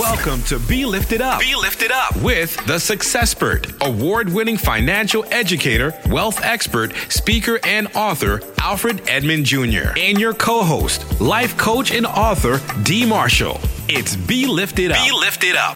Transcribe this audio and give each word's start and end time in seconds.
Welcome 0.00 0.42
to 0.44 0.58
Be 0.58 0.86
Lifted 0.86 1.20
Up. 1.20 1.40
Be 1.40 1.54
Lifted 1.54 1.92
Up 1.92 2.16
with 2.22 2.56
the 2.64 2.76
Successpert, 2.76 3.86
award-winning 3.86 4.56
financial 4.56 5.26
educator, 5.26 5.92
wealth 6.08 6.42
expert, 6.42 6.94
speaker, 7.10 7.60
and 7.64 7.86
author 7.94 8.40
Alfred 8.62 9.02
Edmond 9.06 9.44
Jr. 9.44 9.92
and 9.98 10.18
your 10.18 10.32
co-host, 10.32 11.20
life 11.20 11.54
coach 11.58 11.92
and 11.92 12.06
author 12.06 12.62
D. 12.82 13.04
Marshall. 13.04 13.60
It's 13.90 14.16
Be 14.16 14.46
Lifted 14.46 14.90
Up. 14.90 15.06
Be 15.06 15.12
Lifted 15.12 15.54
Up. 15.54 15.74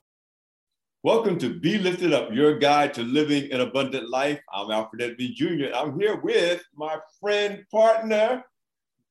Welcome 1.03 1.39
to 1.41 1.61
Be 1.61 1.77
Lifted 1.77 2.15
Up, 2.15 2.33
your 2.33 2.59
guide 2.59 2.95
to 2.95 3.03
living 3.03 3.53
an 3.53 3.61
abundant 3.61 4.09
life. 4.09 4.41
I'm 4.55 4.71
Alfred 4.71 5.03
Edmond 5.03 5.35
Jr. 5.35 5.75
I'm 5.75 6.01
here 6.01 6.17
with 6.17 6.65
my 6.75 6.97
friend, 7.21 7.63
partner, 7.71 8.43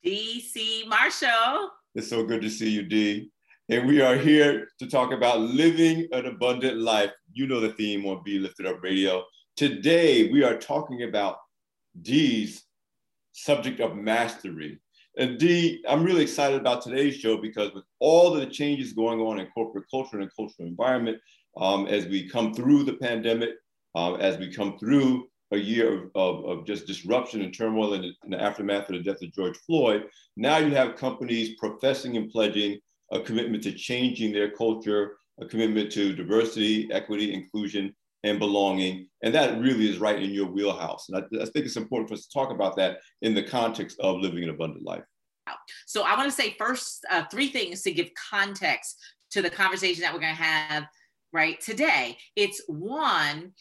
Dee 0.04 0.42
C. 0.42 0.86
Marshall. 0.88 1.70
It's 1.94 2.10
so 2.10 2.26
good 2.26 2.42
to 2.42 2.50
see 2.50 2.72
you, 2.72 2.82
D. 2.82 3.30
And 3.70 3.88
we 3.88 4.02
are 4.02 4.18
here 4.18 4.68
to 4.80 4.90
talk 4.90 5.14
about 5.14 5.40
living 5.40 6.10
an 6.12 6.26
abundant 6.26 6.80
life. 6.80 7.12
You 7.32 7.48
know 7.48 7.62
the 7.62 7.72
theme 7.72 8.06
on 8.06 8.22
Be 8.22 8.38
Lifted 8.38 8.66
Up 8.66 8.84
Radio. 8.84 9.24
Today, 9.56 10.30
we 10.34 10.44
are 10.44 10.58
talking 10.58 11.04
about 11.04 11.38
D's 12.02 12.66
subject 13.32 13.80
of 13.80 13.96
mastery. 13.96 14.82
And 15.18 15.40
D, 15.40 15.82
I'm 15.88 16.04
really 16.04 16.24
excited 16.24 16.60
about 16.60 16.82
today's 16.82 17.16
show 17.16 17.38
because 17.38 17.74
with 17.74 17.86
all 18.00 18.32
the 18.32 18.48
changes 18.48 18.92
going 18.92 19.22
on 19.22 19.40
in 19.40 19.48
corporate 19.48 19.86
culture 19.90 20.20
and 20.20 20.30
cultural 20.36 20.68
environment, 20.68 21.20
um, 21.56 21.88
as 21.88 22.06
we 22.06 22.28
come 22.28 22.54
through 22.54 22.84
the 22.84 22.98
pandemic, 22.98 23.52
um, 23.96 24.16
as 24.20 24.38
we 24.38 24.54
come 24.54 24.78
through 24.78 25.30
a 25.54 25.58
year 25.58 26.04
of, 26.04 26.10
of, 26.16 26.46
of 26.46 26.66
just 26.66 26.86
disruption 26.86 27.42
and 27.42 27.56
turmoil 27.56 27.94
in 27.94 28.02
the, 28.02 28.12
in 28.26 28.32
the, 28.32 28.42
aftermath 28.42 28.90
of 28.90 28.96
the 28.98 29.04
death 29.04 29.22
of 29.22 29.32
George 29.32 29.58
Floyd, 29.60 30.04
now 30.36 30.58
you 30.58 30.76
have 30.76 30.98
companies 30.98 31.56
professing 31.58 32.18
and 32.18 32.30
pledging 32.30 32.78
a 33.14 33.22
commitment 33.22 33.64
to 33.64 33.72
changing 33.72 34.34
their 34.34 34.52
culture, 34.52 35.18
a 35.40 35.46
commitment 35.46 35.92
to 35.94 36.14
diversity, 36.14 36.92
equity, 36.92 37.34
inclusion, 37.34 37.96
and 38.24 38.40
belonging. 38.40 39.08
And 39.22 39.34
that 39.36 39.60
really 39.60 39.90
is 39.90 40.00
right 40.00 40.22
in 40.22 40.32
your 40.32 40.48
wheelhouse. 40.48 41.08
And 41.10 41.18
I, 41.18 41.42
I 41.42 41.46
think 41.46 41.66
it's 41.66 41.78
important 41.78 42.10
for 42.10 42.16
us 42.16 42.26
to 42.26 42.34
talk 42.34 42.52
about 42.52 42.76
that 42.78 43.00
in 43.22 43.34
the 43.34 43.44
context 43.44 44.00
of 44.00 44.20
living 44.20 44.44
an 44.44 44.50
abundant 44.50 44.84
life. 44.84 45.04
So 45.86 46.04
I 46.04 46.16
want 46.16 46.30
to 46.30 46.36
say 46.36 46.56
first 46.58 47.06
uh, 47.12 47.24
three 47.30 47.50
things 47.50 47.82
to 47.84 47.92
give 47.92 48.10
context 48.32 48.98
to 49.32 49.42
the 49.42 49.50
conversation 49.50 50.02
that 50.02 50.14
we're 50.14 50.22
going 50.22 50.36
to 50.36 50.42
have 50.42 50.86
right 51.34 51.60
today. 51.60 52.18
It's 52.36 52.62
one, 52.68 53.52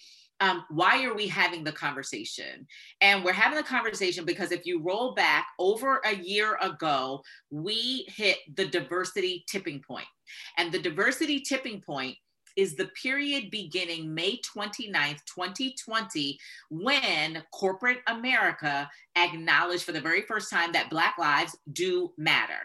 um, 0.42 0.64
why 0.70 1.04
are 1.04 1.14
we 1.14 1.28
having 1.28 1.62
the 1.62 1.70
conversation? 1.70 2.66
And 3.00 3.24
we're 3.24 3.32
having 3.32 3.56
the 3.56 3.62
conversation 3.62 4.24
because 4.24 4.50
if 4.50 4.66
you 4.66 4.82
roll 4.82 5.14
back 5.14 5.46
over 5.60 6.00
a 6.04 6.16
year 6.16 6.58
ago, 6.60 7.22
we 7.50 8.06
hit 8.08 8.38
the 8.56 8.66
diversity 8.66 9.44
tipping 9.48 9.80
point. 9.86 10.08
And 10.58 10.72
the 10.72 10.80
diversity 10.80 11.38
tipping 11.40 11.80
point 11.80 12.16
is 12.56 12.74
the 12.74 12.90
period 13.00 13.52
beginning 13.52 14.12
May 14.12 14.40
29th, 14.56 15.20
2020, 15.32 16.38
when 16.70 17.42
corporate 17.52 18.00
America 18.08 18.90
acknowledged 19.16 19.84
for 19.84 19.92
the 19.92 20.00
very 20.00 20.22
first 20.22 20.50
time 20.50 20.72
that 20.72 20.90
Black 20.90 21.14
lives 21.18 21.56
do 21.72 22.12
matter. 22.18 22.58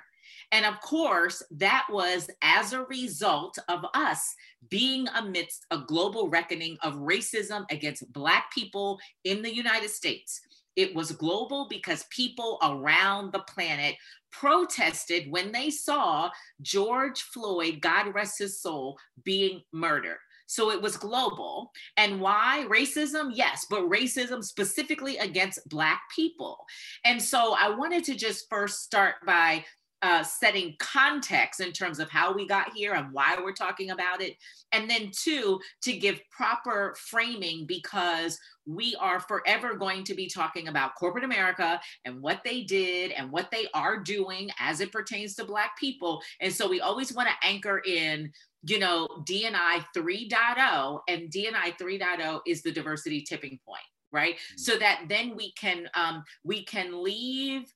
And 0.51 0.65
of 0.65 0.79
course, 0.81 1.43
that 1.51 1.85
was 1.89 2.29
as 2.41 2.73
a 2.73 2.83
result 2.83 3.57
of 3.67 3.85
us 3.93 4.33
being 4.69 5.07
amidst 5.15 5.65
a 5.71 5.79
global 5.79 6.29
reckoning 6.29 6.77
of 6.83 6.95
racism 6.95 7.65
against 7.69 8.11
Black 8.13 8.51
people 8.53 8.97
in 9.23 9.41
the 9.41 9.53
United 9.53 9.89
States. 9.89 10.41
It 10.75 10.95
was 10.95 11.11
global 11.11 11.67
because 11.69 12.05
people 12.11 12.59
around 12.61 13.33
the 13.33 13.39
planet 13.39 13.95
protested 14.31 15.29
when 15.29 15.51
they 15.51 15.69
saw 15.69 16.29
George 16.61 17.21
Floyd, 17.21 17.79
God 17.81 18.13
rest 18.13 18.39
his 18.39 18.61
soul, 18.61 18.97
being 19.23 19.61
murdered. 19.73 20.17
So 20.47 20.71
it 20.71 20.81
was 20.81 20.95
global. 20.95 21.71
And 21.97 22.21
why? 22.21 22.65
Racism, 22.69 23.31
yes, 23.33 23.65
but 23.69 23.89
racism 23.89 24.43
specifically 24.43 25.17
against 25.17 25.67
Black 25.67 26.01
people. 26.15 26.65
And 27.03 27.21
so 27.21 27.53
I 27.57 27.69
wanted 27.69 28.05
to 28.05 28.15
just 28.15 28.49
first 28.49 28.81
start 28.83 29.15
by 29.25 29.65
uh, 30.01 30.23
setting 30.23 30.75
context 30.79 31.59
in 31.59 31.71
terms 31.71 31.99
of 31.99 32.09
how 32.09 32.33
we 32.33 32.47
got 32.47 32.73
here 32.73 32.93
and 32.93 33.11
why 33.11 33.37
we're 33.41 33.51
talking 33.51 33.91
about 33.91 34.21
it. 34.21 34.35
And 34.71 34.89
then, 34.89 35.11
two, 35.11 35.59
to 35.83 35.93
give 35.93 36.21
proper 36.29 36.95
framing 36.99 37.65
because 37.65 38.37
we 38.65 38.95
are 38.99 39.19
forever 39.19 39.75
going 39.75 40.03
to 40.03 40.13
be 40.13 40.27
talking 40.27 40.67
about 40.67 40.95
corporate 40.95 41.23
America 41.23 41.79
and 42.05 42.21
what 42.21 42.41
they 42.43 42.63
did 42.63 43.11
and 43.11 43.31
what 43.31 43.49
they 43.49 43.67
are 43.73 43.97
doing 43.97 44.49
as 44.59 44.81
it 44.81 44.91
pertains 44.91 45.35
to 45.35 45.45
Black 45.45 45.77
people. 45.79 46.21
And 46.41 46.53
so, 46.53 46.69
we 46.69 46.81
always 46.81 47.13
want 47.13 47.29
to 47.29 47.47
anchor 47.47 47.81
in 47.85 48.31
you 48.63 48.79
know, 48.79 49.07
DNI 49.27 49.85
3.0, 49.95 50.99
and 51.07 51.29
DNI 51.29 51.77
3.0 51.79 52.41
is 52.45 52.61
the 52.63 52.71
diversity 52.71 53.21
tipping 53.21 53.59
point, 53.65 53.79
right? 54.11 54.35
Mm-hmm. 54.35 54.57
So 54.57 54.77
that 54.77 55.03
then 55.07 55.35
we 55.35 55.53
can 55.53 55.87
um, 55.93 56.23
we 56.43 56.65
can 56.65 57.03
leave 57.03 57.71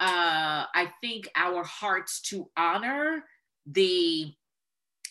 uh, 0.00 0.64
I 0.74 0.92
think 1.00 1.28
our 1.34 1.64
hearts 1.64 2.20
to 2.22 2.48
honor 2.56 3.24
the 3.66 4.32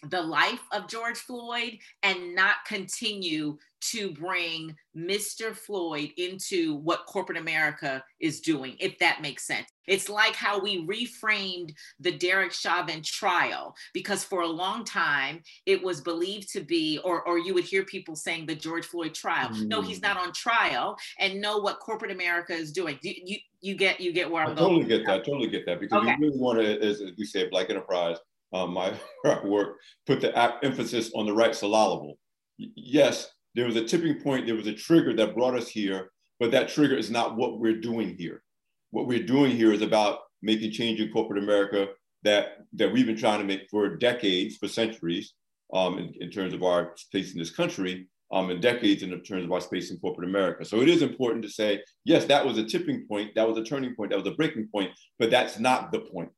the 0.03 0.21
life 0.21 0.61
of 0.71 0.87
George 0.87 1.17
Floyd 1.17 1.79
and 2.03 2.35
not 2.35 2.57
continue 2.67 3.57
to 3.79 4.11
bring 4.11 4.75
Mr. 4.95 5.55
Floyd 5.55 6.11
into 6.17 6.75
what 6.75 7.05
corporate 7.05 7.37
America 7.37 8.03
is 8.19 8.41
doing, 8.41 8.75
if 8.79 8.97
that 8.99 9.21
makes 9.21 9.45
sense. 9.45 9.67
It's 9.87 10.09
like 10.09 10.35
how 10.35 10.59
we 10.59 10.85
reframed 10.85 11.73
the 11.99 12.11
Derek 12.11 12.51
Chauvin 12.51 13.01
trial, 13.03 13.75
because 13.93 14.23
for 14.23 14.41
a 14.41 14.47
long 14.47 14.83
time 14.83 15.41
it 15.65 15.81
was 15.81 16.01
believed 16.01 16.51
to 16.53 16.61
be, 16.61 16.99
or, 17.03 17.25
or 17.27 17.37
you 17.37 17.53
would 17.53 17.63
hear 17.63 17.83
people 17.83 18.15
saying 18.15 18.45
the 18.45 18.55
George 18.55 18.85
Floyd 18.85 19.13
trial. 19.13 19.49
Mm. 19.49 19.67
No, 19.67 19.81
he's 19.81 20.01
not 20.01 20.17
on 20.17 20.33
trial, 20.33 20.97
and 21.19 21.39
know 21.39 21.59
what 21.59 21.79
corporate 21.79 22.11
America 22.11 22.53
is 22.53 22.71
doing. 22.71 22.97
You, 23.01 23.13
you, 23.23 23.37
you 23.61 23.75
get 23.75 23.99
you 23.99 24.13
get 24.13 24.29
where 24.29 24.43
I'm 24.43 24.51
I 24.51 24.55
going. 24.55 24.81
Totally 24.81 24.97
get 24.97 25.05
that. 25.07 25.25
Totally 25.25 25.49
get 25.49 25.65
that 25.65 25.79
because 25.79 26.03
okay. 26.03 26.15
we 26.19 26.27
really 26.27 26.39
want 26.39 26.59
to, 26.59 26.79
as 26.81 27.01
we 27.17 27.25
say, 27.25 27.49
Black 27.49 27.69
Enterprise, 27.69 28.17
um, 28.53 28.73
my 28.73 28.93
work, 29.43 29.77
put 30.05 30.21
the 30.21 30.37
emphasis 30.63 31.11
on 31.15 31.25
the 31.25 31.33
right 31.33 31.55
syllable. 31.55 32.17
Yes, 32.57 33.29
there 33.55 33.65
was 33.65 33.75
a 33.75 33.83
tipping 33.83 34.21
point, 34.21 34.45
there 34.45 34.55
was 34.55 34.67
a 34.67 34.73
trigger 34.73 35.13
that 35.15 35.35
brought 35.35 35.55
us 35.55 35.67
here, 35.67 36.11
but 36.39 36.51
that 36.51 36.69
trigger 36.69 36.95
is 36.95 37.11
not 37.11 37.35
what 37.35 37.59
we're 37.59 37.79
doing 37.79 38.15
here. 38.17 38.43
What 38.91 39.07
we're 39.07 39.25
doing 39.25 39.51
here 39.51 39.73
is 39.73 39.81
about 39.81 40.19
making 40.41 40.71
change 40.71 40.99
in 40.99 41.11
corporate 41.11 41.43
America 41.43 41.87
that, 42.23 42.59
that 42.73 42.91
we've 42.91 43.05
been 43.05 43.17
trying 43.17 43.39
to 43.39 43.45
make 43.45 43.67
for 43.69 43.95
decades, 43.95 44.57
for 44.57 44.67
centuries, 44.67 45.33
um, 45.73 45.97
in, 45.97 46.13
in 46.19 46.29
terms 46.29 46.53
of 46.53 46.63
our 46.63 46.93
space 46.95 47.33
in 47.33 47.39
this 47.39 47.51
country, 47.51 48.07
um, 48.31 48.49
in 48.49 48.59
decades 48.59 49.03
in 49.03 49.09
terms 49.21 49.45
of 49.45 49.51
our 49.51 49.61
space 49.61 49.91
in 49.91 49.97
corporate 49.97 50.29
America. 50.29 50.65
So 50.65 50.81
it 50.81 50.89
is 50.89 51.01
important 51.01 51.43
to 51.43 51.49
say, 51.49 51.81
yes, 52.05 52.25
that 52.25 52.45
was 52.45 52.57
a 52.57 52.63
tipping 52.63 53.05
point, 53.07 53.35
that 53.35 53.47
was 53.47 53.57
a 53.57 53.63
turning 53.63 53.95
point, 53.95 54.11
that 54.11 54.17
was 54.17 54.27
a 54.27 54.35
breaking 54.35 54.67
point, 54.71 54.91
but 55.19 55.31
that's 55.31 55.59
not 55.59 55.91
the 55.91 55.99
point. 55.99 56.29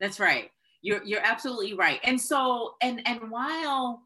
That's 0.00 0.20
right. 0.20 0.50
You're 0.82 1.02
you're 1.04 1.24
absolutely 1.24 1.74
right. 1.74 1.98
And 2.04 2.20
so 2.20 2.74
and 2.82 3.00
and 3.06 3.30
while 3.30 4.02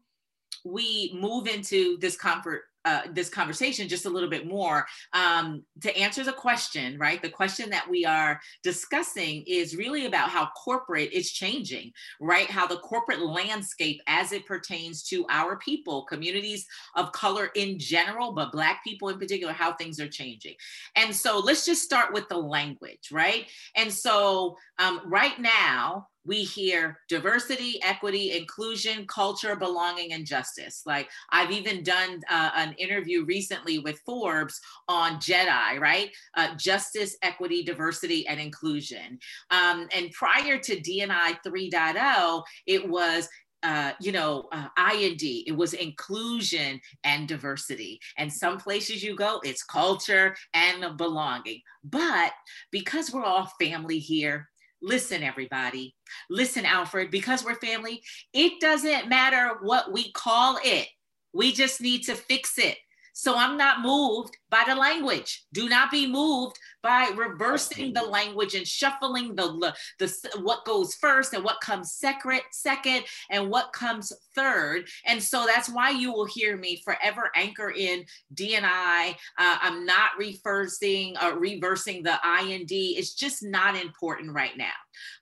we 0.63 1.17
move 1.19 1.47
into 1.47 1.97
this 1.97 2.15
comfort 2.15 2.63
uh, 2.85 3.01
this 3.11 3.29
conversation 3.29 3.87
just 3.87 4.05
a 4.05 4.09
little 4.09 4.29
bit 4.29 4.47
more 4.47 4.85
um, 5.13 5.63
to 5.81 5.95
answer 5.97 6.23
the 6.23 6.33
question, 6.33 6.97
right? 6.97 7.21
The 7.21 7.29
question 7.29 7.69
that 7.69 7.89
we 7.89 8.05
are 8.05 8.39
discussing 8.63 9.43
is 9.47 9.75
really 9.75 10.05
about 10.05 10.29
how 10.29 10.49
corporate 10.57 11.11
is 11.13 11.31
changing, 11.31 11.91
right? 12.19 12.49
How 12.49 12.67
the 12.67 12.77
corporate 12.77 13.21
landscape 13.21 14.01
as 14.07 14.31
it 14.31 14.45
pertains 14.45 15.03
to 15.03 15.25
our 15.29 15.57
people, 15.57 16.05
communities 16.05 16.65
of 16.95 17.11
color 17.11 17.49
in 17.55 17.77
general, 17.77 18.33
but 18.33 18.51
Black 18.51 18.83
people 18.83 19.09
in 19.09 19.19
particular, 19.19 19.53
how 19.53 19.73
things 19.73 19.99
are 19.99 20.09
changing. 20.09 20.55
And 20.95 21.15
so 21.15 21.39
let's 21.39 21.65
just 21.65 21.83
start 21.83 22.13
with 22.13 22.27
the 22.29 22.37
language, 22.37 23.09
right? 23.11 23.47
And 23.75 23.91
so 23.91 24.57
um, 24.79 25.01
right 25.05 25.39
now, 25.39 26.07
we 26.25 26.43
hear 26.43 26.99
diversity, 27.09 27.79
equity, 27.83 28.37
inclusion, 28.37 29.05
culture, 29.07 29.55
belonging, 29.55 30.13
and 30.13 30.25
justice. 30.25 30.83
Like 30.85 31.09
I've 31.31 31.51
even 31.51 31.83
done 31.83 32.21
uh, 32.29 32.51
an 32.55 32.73
interview 32.73 33.25
recently 33.25 33.79
with 33.79 33.99
Forbes 34.05 34.59
on 34.87 35.15
JEDI, 35.15 35.79
right? 35.79 36.09
Uh, 36.35 36.55
justice, 36.55 37.17
equity, 37.23 37.63
diversity, 37.63 38.27
and 38.27 38.39
inclusion. 38.39 39.19
Um, 39.49 39.87
and 39.95 40.11
prior 40.11 40.57
to 40.59 40.79
DNI 40.79 41.37
3.0, 41.45 42.43
it 42.67 42.87
was 42.87 43.27
uh, 43.63 43.91
you 44.01 44.11
know, 44.11 44.47
uh, 44.51 44.67
IND, 44.91 45.21
it 45.21 45.55
was 45.55 45.73
inclusion 45.73 46.81
and 47.03 47.27
diversity. 47.27 47.99
And 48.17 48.31
some 48.31 48.57
places 48.57 49.03
you 49.03 49.15
go, 49.15 49.39
it's 49.43 49.63
culture 49.63 50.35
and 50.53 50.97
belonging. 50.97 51.61
But 51.83 52.31
because 52.71 53.11
we're 53.11 53.23
all 53.23 53.51
family 53.59 53.99
here, 53.99 54.49
Listen, 54.81 55.21
everybody. 55.23 55.95
Listen, 56.29 56.65
Alfred, 56.65 57.11
because 57.11 57.43
we're 57.45 57.55
family, 57.55 58.01
it 58.33 58.59
doesn't 58.59 59.07
matter 59.09 59.57
what 59.61 59.91
we 59.91 60.11
call 60.11 60.57
it. 60.63 60.87
We 61.33 61.53
just 61.53 61.81
need 61.81 62.03
to 62.03 62.15
fix 62.15 62.57
it. 62.57 62.77
So 63.13 63.35
I'm 63.37 63.57
not 63.57 63.81
moved 63.81 64.37
by 64.49 64.63
the 64.67 64.75
language. 64.75 65.45
Do 65.53 65.69
not 65.69 65.91
be 65.91 66.07
moved 66.07 66.57
by 66.83 67.11
reversing 67.15 67.93
the 67.93 68.03
language 68.03 68.55
and 68.55 68.67
shuffling 68.67 69.35
the, 69.35 69.73
the 69.99 70.39
what 70.41 70.65
goes 70.65 70.95
first 70.95 71.33
and 71.33 71.43
what 71.43 71.61
comes 71.61 71.93
second, 71.93 72.41
second 72.51 73.03
and 73.29 73.49
what 73.49 73.73
comes 73.73 74.11
third. 74.35 74.87
And 75.05 75.21
so 75.21 75.45
that's 75.45 75.69
why 75.69 75.89
you 75.91 76.11
will 76.11 76.25
hear 76.25 76.57
me 76.57 76.81
forever 76.83 77.31
anchor 77.35 77.71
in 77.71 78.05
DNI. 78.33 79.11
Uh, 79.37 79.57
I'm 79.61 79.85
not 79.85 80.11
reversing 80.17 81.15
uh, 81.17 81.33
reversing 81.35 82.03
the 82.03 82.17
IND. 82.39 82.71
It's 82.71 83.13
just 83.13 83.43
not 83.43 83.75
important 83.75 84.33
right 84.33 84.57
now. 84.57 84.71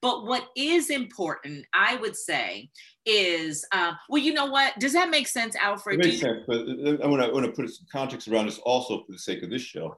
But 0.01 0.25
what 0.25 0.47
is 0.56 0.89
important, 0.89 1.65
I 1.74 1.95
would 1.97 2.15
say, 2.15 2.69
is 3.10 3.66
uh, 3.72 3.94
well, 4.08 4.22
you 4.22 4.34
know 4.34 4.46
what? 4.46 4.78
Does 4.80 4.94
that 4.94 5.10
make 5.10 5.28
sense, 5.28 5.56
Alfred? 5.56 6.00
It 6.00 6.06
makes 6.06 6.22
sense, 6.22 6.44
but 6.48 6.60
I 7.04 7.08
want 7.08 7.24
to, 7.24 7.32
want 7.32 7.46
to 7.46 7.52
put 7.52 7.70
some 7.70 7.88
context 7.92 8.28
around 8.28 8.46
this 8.46 8.60
also 8.60 9.04
for 9.04 9.12
the 9.12 9.18
sake 9.18 9.42
of 9.42 9.50
this 9.50 9.64
show. 9.64 9.98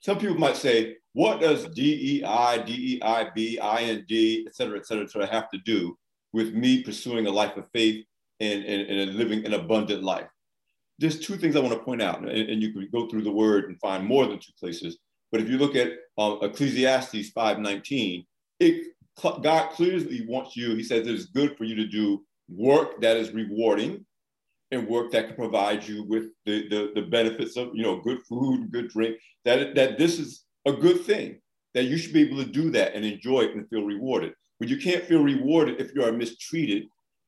Some 0.00 0.18
people 0.18 0.36
might 0.36 0.56
say, 0.56 0.96
what 1.12 1.40
does 1.40 1.66
DEI, 1.68 2.22
DEIB, 2.22 3.58
IND, 3.58 4.46
et 4.46 4.54
cetera, 4.54 4.78
et 4.78 4.86
cetera, 4.86 5.04
et 5.04 5.10
cetera 5.10 5.26
have 5.26 5.50
to 5.50 5.58
do 5.58 5.96
with 6.32 6.54
me 6.54 6.82
pursuing 6.82 7.26
a 7.26 7.30
life 7.30 7.56
of 7.56 7.68
faith 7.72 8.04
and, 8.38 8.64
and, 8.64 8.82
and 8.88 9.14
living 9.16 9.44
an 9.44 9.54
abundant 9.54 10.02
life? 10.02 10.28
There's 10.98 11.20
two 11.20 11.36
things 11.36 11.56
I 11.56 11.60
want 11.60 11.74
to 11.74 11.80
point 11.80 12.02
out, 12.02 12.20
and, 12.20 12.28
and, 12.28 12.60
you 12.60 12.72
can 12.72 12.88
go 12.92 13.08
through 13.08 13.22
the 13.22 13.30
word 13.30 13.66
and 13.66 13.78
find 13.80 14.04
more 14.04 14.26
than 14.26 14.38
two 14.38 14.52
places. 14.58 14.98
But 15.30 15.40
if 15.40 15.48
you 15.48 15.58
look 15.58 15.76
at 15.76 15.92
um, 16.16 16.38
Ecclesiastes 16.42 17.30
5:19, 17.30 18.26
it 18.58 18.86
God 19.22 19.70
clearly 19.70 20.24
wants 20.26 20.56
you. 20.56 20.74
He 20.74 20.82
says 20.82 21.06
it 21.06 21.14
is 21.14 21.26
good 21.26 21.56
for 21.56 21.64
you 21.64 21.76
to 21.76 21.86
do 21.86 22.24
work 22.48 23.00
that 23.00 23.16
is 23.16 23.32
rewarding 23.32 24.04
and 24.70 24.86
work 24.86 25.10
that 25.12 25.26
can 25.26 25.36
provide 25.36 25.86
you 25.86 26.04
with 26.04 26.26
the, 26.44 26.68
the, 26.68 26.92
the 26.94 27.02
benefits 27.02 27.56
of 27.56 27.70
you 27.74 27.82
know 27.82 28.00
good 28.00 28.20
food 28.28 28.70
good 28.70 28.88
drink 28.88 29.16
that 29.44 29.74
that 29.74 29.98
this 29.98 30.18
is 30.18 30.44
a 30.66 30.72
good 30.72 31.00
thing 31.04 31.40
that 31.74 31.84
you 31.84 31.96
should 31.96 32.12
be 32.12 32.22
able 32.22 32.42
to 32.42 32.50
do 32.50 32.70
that 32.70 32.94
and 32.94 33.04
enjoy 33.04 33.42
it 33.42 33.54
and 33.54 33.68
feel 33.68 33.84
rewarded. 33.84 34.32
But 34.58 34.68
you 34.68 34.78
can't 34.78 35.04
feel 35.04 35.22
rewarded 35.22 35.80
if 35.80 35.94
you 35.94 36.02
are 36.02 36.12
mistreated 36.12 36.84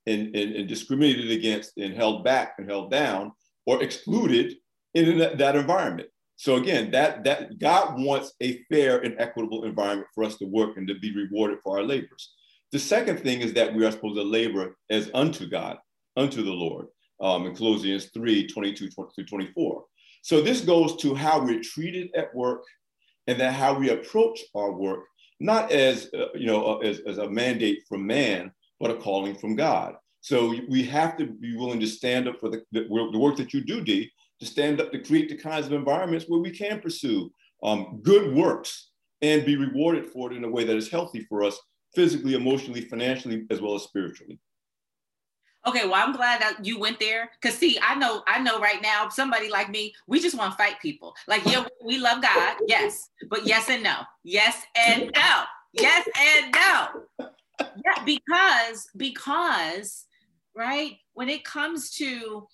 and, 0.06 0.34
and, 0.34 0.56
and 0.56 0.68
discriminated 0.68 1.30
against 1.30 1.76
and 1.76 1.94
held 1.94 2.24
back 2.24 2.54
and 2.58 2.68
held 2.68 2.90
down 2.90 3.32
or 3.66 3.82
excluded 3.82 4.54
in 4.94 5.18
that, 5.18 5.38
that 5.38 5.56
environment. 5.56 6.08
So 6.36 6.56
again 6.56 6.90
that 6.92 7.22
that 7.24 7.58
god 7.58 8.00
wants 8.00 8.32
a 8.40 8.62
fair 8.70 9.00
and 9.00 9.14
equitable 9.18 9.64
environment 9.64 10.08
for 10.14 10.24
us 10.24 10.36
to 10.38 10.46
work 10.46 10.76
and 10.78 10.88
to 10.88 10.98
be 10.98 11.14
rewarded 11.14 11.58
for 11.62 11.78
our 11.78 11.84
labors 11.84 12.32
the 12.72 12.78
second 12.78 13.20
thing 13.20 13.40
is 13.40 13.52
that 13.54 13.74
we 13.74 13.84
are 13.84 13.90
supposed 13.90 14.16
to 14.16 14.22
labor 14.22 14.76
as 14.90 15.10
unto 15.12 15.48
God, 15.48 15.78
unto 16.16 16.42
the 16.42 16.52
Lord, 16.52 16.86
um, 17.20 17.46
in 17.46 17.54
Colossians 17.54 18.10
3 18.14 18.46
22 18.46 18.90
through 18.90 19.24
24. 19.26 19.84
So 20.22 20.40
this 20.40 20.60
goes 20.60 20.96
to 20.96 21.14
how 21.14 21.42
we're 21.42 21.62
treated 21.62 22.10
at 22.14 22.34
work 22.34 22.62
and 23.26 23.40
then 23.40 23.52
how 23.52 23.74
we 23.74 23.90
approach 23.90 24.40
our 24.54 24.72
work, 24.72 25.04
not 25.40 25.72
as, 25.72 26.10
uh, 26.14 26.26
you 26.34 26.46
know, 26.46 26.64
uh, 26.64 26.78
as, 26.78 27.00
as 27.00 27.18
a 27.18 27.28
mandate 27.28 27.80
from 27.88 28.06
man, 28.06 28.52
but 28.78 28.90
a 28.90 28.96
calling 28.96 29.34
from 29.34 29.56
God. 29.56 29.94
So 30.20 30.54
we 30.68 30.84
have 30.84 31.16
to 31.16 31.26
be 31.26 31.56
willing 31.56 31.80
to 31.80 31.86
stand 31.86 32.28
up 32.28 32.38
for 32.38 32.50
the, 32.50 32.62
the, 32.72 32.82
the 32.84 33.18
work 33.18 33.36
that 33.36 33.54
you 33.54 33.62
do, 33.62 33.80
D, 33.80 34.10
to 34.40 34.46
stand 34.46 34.80
up 34.80 34.92
to 34.92 35.02
create 35.02 35.28
the 35.28 35.36
kinds 35.36 35.66
of 35.66 35.72
environments 35.72 36.26
where 36.28 36.40
we 36.40 36.50
can 36.50 36.80
pursue 36.80 37.32
um, 37.62 38.00
good 38.02 38.34
works 38.34 38.90
and 39.22 39.44
be 39.44 39.56
rewarded 39.56 40.06
for 40.06 40.30
it 40.30 40.36
in 40.36 40.44
a 40.44 40.50
way 40.50 40.64
that 40.64 40.76
is 40.76 40.90
healthy 40.90 41.26
for 41.28 41.42
us 41.42 41.58
physically, 41.94 42.34
emotionally, 42.34 42.82
financially, 42.82 43.46
as 43.50 43.60
well 43.60 43.74
as 43.74 43.82
spiritually. 43.82 44.38
Okay, 45.66 45.84
well, 45.84 45.94
I'm 45.94 46.12
glad 46.14 46.40
that 46.40 46.64
you 46.64 46.78
went 46.78 46.98
there. 46.98 47.30
Cause 47.42 47.54
see, 47.54 47.78
I 47.82 47.94
know, 47.94 48.22
I 48.26 48.38
know 48.38 48.58
right 48.60 48.80
now, 48.80 49.10
somebody 49.10 49.50
like 49.50 49.68
me, 49.68 49.94
we 50.06 50.18
just 50.18 50.36
want 50.36 50.52
to 50.52 50.56
fight 50.56 50.80
people. 50.80 51.14
Like, 51.28 51.44
yeah, 51.44 51.66
we 51.84 51.98
love 51.98 52.22
God, 52.22 52.56
yes, 52.66 53.10
but 53.28 53.46
yes 53.46 53.68
and 53.68 53.82
no, 53.82 53.96
yes 54.24 54.62
and 54.74 55.10
no, 55.14 55.42
yes 55.74 56.08
and 56.18 56.54
no. 56.54 57.28
Yeah, 57.84 58.04
because 58.06 58.88
because 58.96 60.06
right 60.56 60.96
when 61.12 61.28
it 61.28 61.44
comes 61.44 61.90
to 61.96 62.46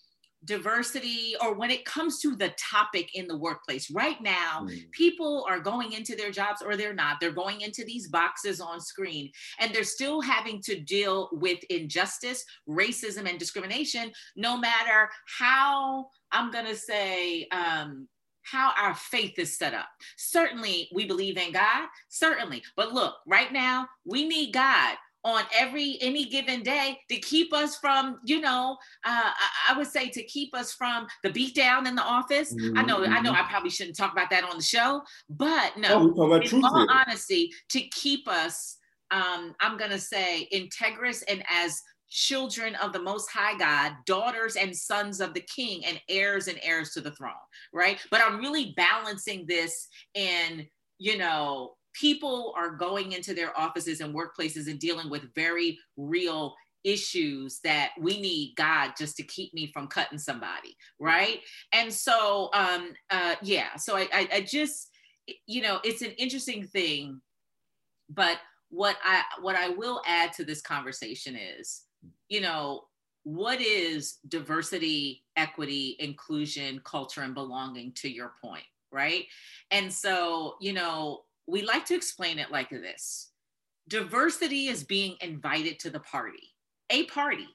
diversity 0.47 1.35
or 1.43 1.55
when 1.55 1.71
it 1.71 1.85
comes 1.85 2.21
to 2.21 2.35
the 2.37 2.53
topic 2.59 3.15
in 3.15 3.27
the 3.27 3.37
workplace 3.37 3.91
right 3.91 4.21
now 4.23 4.63
mm. 4.63 4.91
people 4.93 5.47
are 5.49 5.61
going 5.61 5.93
into 5.93 6.17
their 6.17 6.31
jobs 6.31 6.63
or 6.63 6.77
they're 6.77 6.95
not 6.95 7.19
they're 7.21 7.31
going 7.31 7.61
into 7.61 7.85
these 7.85 8.09
boxes 8.09 8.61
on 8.61 8.81
screen 8.81 9.31
and 9.61 9.75
they're 9.75 9.85
still 9.85 10.21
having 10.21 10.61
to 10.63 10.81
deal 10.81 11.29
with 11.33 11.63
injustice 11.65 12.45
racism 12.69 13.29
and 13.29 13.39
discrimination 13.39 14.11
no 14.37 14.57
matter 14.57 15.09
how 15.39 16.07
i'm 16.33 16.51
going 16.51 16.67
to 16.67 16.77
say 16.77 17.47
um, 17.51 18.09
how 18.43 18.73
our 18.81 18.95
faith 18.95 19.39
is 19.39 19.59
set 19.59 19.75
up. 19.75 19.89
Certainly, 20.17 20.89
we 20.95 21.05
believe 21.05 21.37
in 21.37 21.53
God, 21.53 21.89
certainly. 22.09 22.63
But 22.77 22.93
look, 22.93 23.17
right 23.27 23.53
now, 23.53 23.89
we 24.05 24.27
need 24.27 24.53
God 24.53 24.97
on 25.27 25.43
every 25.53 25.99
any 26.01 26.25
given 26.25 26.63
day 26.63 26.97
to 27.09 27.17
keep 27.17 27.53
us 27.53 27.77
from 27.77 28.21
you 28.25 28.41
know 28.41 28.77
uh, 29.05 29.31
I, 29.69 29.77
would 29.77 29.89
say 29.89 30.09
to 30.09 30.23
keep 30.23 30.55
us 30.55 30.73
from 30.73 31.09
the 31.25 31.31
beat 31.31 31.57
down 31.57 31.89
in 31.89 31.97
the 31.97 32.03
office 32.03 32.55
mm-hmm. 32.55 32.79
i 32.79 32.83
know 32.83 33.05
i 33.05 33.21
know 33.21 33.33
mm-hmm. 33.33 33.45
i 33.45 33.51
probably 33.51 33.71
shouldn't 33.71 33.97
talk 33.97 34.13
about 34.13 34.31
that 34.31 34.45
on 34.45 34.57
the 34.57 34.63
show 34.63 35.03
but 35.29 35.77
no 35.77 36.15
oh, 36.17 36.35
in 36.35 36.65
all 36.65 36.87
honesty 36.89 37.51
to 37.69 37.81
keep 37.89 38.29
us 38.29 38.79
um, 39.11 39.53
i'm 39.61 39.77
gonna 39.77 39.99
say 39.99 40.49
integrous 40.55 41.25
and 41.29 41.43
as 41.51 41.83
children 42.09 42.77
of 42.77 42.93
the 42.93 43.03
most 43.03 43.29
high 43.29 43.59
god 43.59 43.95
daughters 44.07 44.55
and 44.55 44.75
sons 44.75 45.21
of 45.21 45.35
the 45.35 45.41
king 45.41 45.85
and 45.85 46.01
heirs 46.09 46.47
and 46.47 46.61
heirs 46.63 46.91
to 46.93 47.01
the 47.01 47.11
throne 47.11 47.33
right 47.73 47.99
but 48.13 48.21
i'm 48.25 48.39
really 48.39 48.75
balancing 48.77 49.45
this 49.49 49.89
in 50.15 50.65
you 50.99 51.19
know 51.19 51.73
people 51.99 52.55
are 52.57 52.71
going 52.71 53.13
into 53.13 53.35
their 53.35 53.59
offices 53.59 54.01
and 54.01 54.15
workplaces 54.15 54.69
and 54.69 54.79
dealing 54.79 55.09
with 55.09 55.35
very 55.35 55.79
real 55.97 56.55
issues 56.85 57.59
that 57.65 57.91
we 57.99 58.21
need 58.21 58.55
God 58.57 58.93
just 58.97 59.17
to 59.17 59.25
keep 59.25 59.53
me 59.53 59.71
from 59.73 59.89
cutting 59.89 60.19
somebody, 60.19 60.77
right? 61.01 61.41
And 61.73 61.93
so, 61.93 62.49
um, 62.55 62.93
uh, 63.11 63.35
yeah, 63.43 63.77
so 63.77 63.97
I, 63.97 64.09
I, 64.13 64.29
I 64.35 64.41
just, 64.43 64.91
you 65.47 65.63
know, 65.63 65.81
it's 65.83 66.03
an 66.03 66.13
interesting 66.13 66.65
thing, 66.65 67.21
but 68.09 68.39
what 68.71 68.97
I 69.05 69.23
what 69.41 69.57
I 69.57 69.71
will 69.71 70.01
add 70.07 70.33
to 70.35 70.45
this 70.45 70.61
conversation 70.61 71.37
is, 71.37 71.83
you 72.29 72.41
know, 72.41 72.85
what 73.25 73.61
is 73.61 74.19
diversity, 74.29 75.25
equity, 75.37 75.97
inclusion, 75.99 76.81
culture, 76.85 77.23
and 77.23 77.35
belonging 77.35 77.93
to 77.95 78.09
your 78.09 78.35
point, 78.41 78.65
right? 78.93 79.25
And 79.73 79.93
so, 79.93 80.55
you 80.61 80.73
know, 80.73 81.23
we 81.47 81.63
like 81.63 81.85
to 81.87 81.95
explain 81.95 82.39
it 82.39 82.51
like 82.51 82.71
this 82.71 83.31
diversity 83.89 84.67
is 84.67 84.85
being 84.85 85.17
invited 85.21 85.79
to 85.79 85.91
the 85.91 86.01
party, 86.01 86.55
a 86.91 87.05
party, 87.05 87.47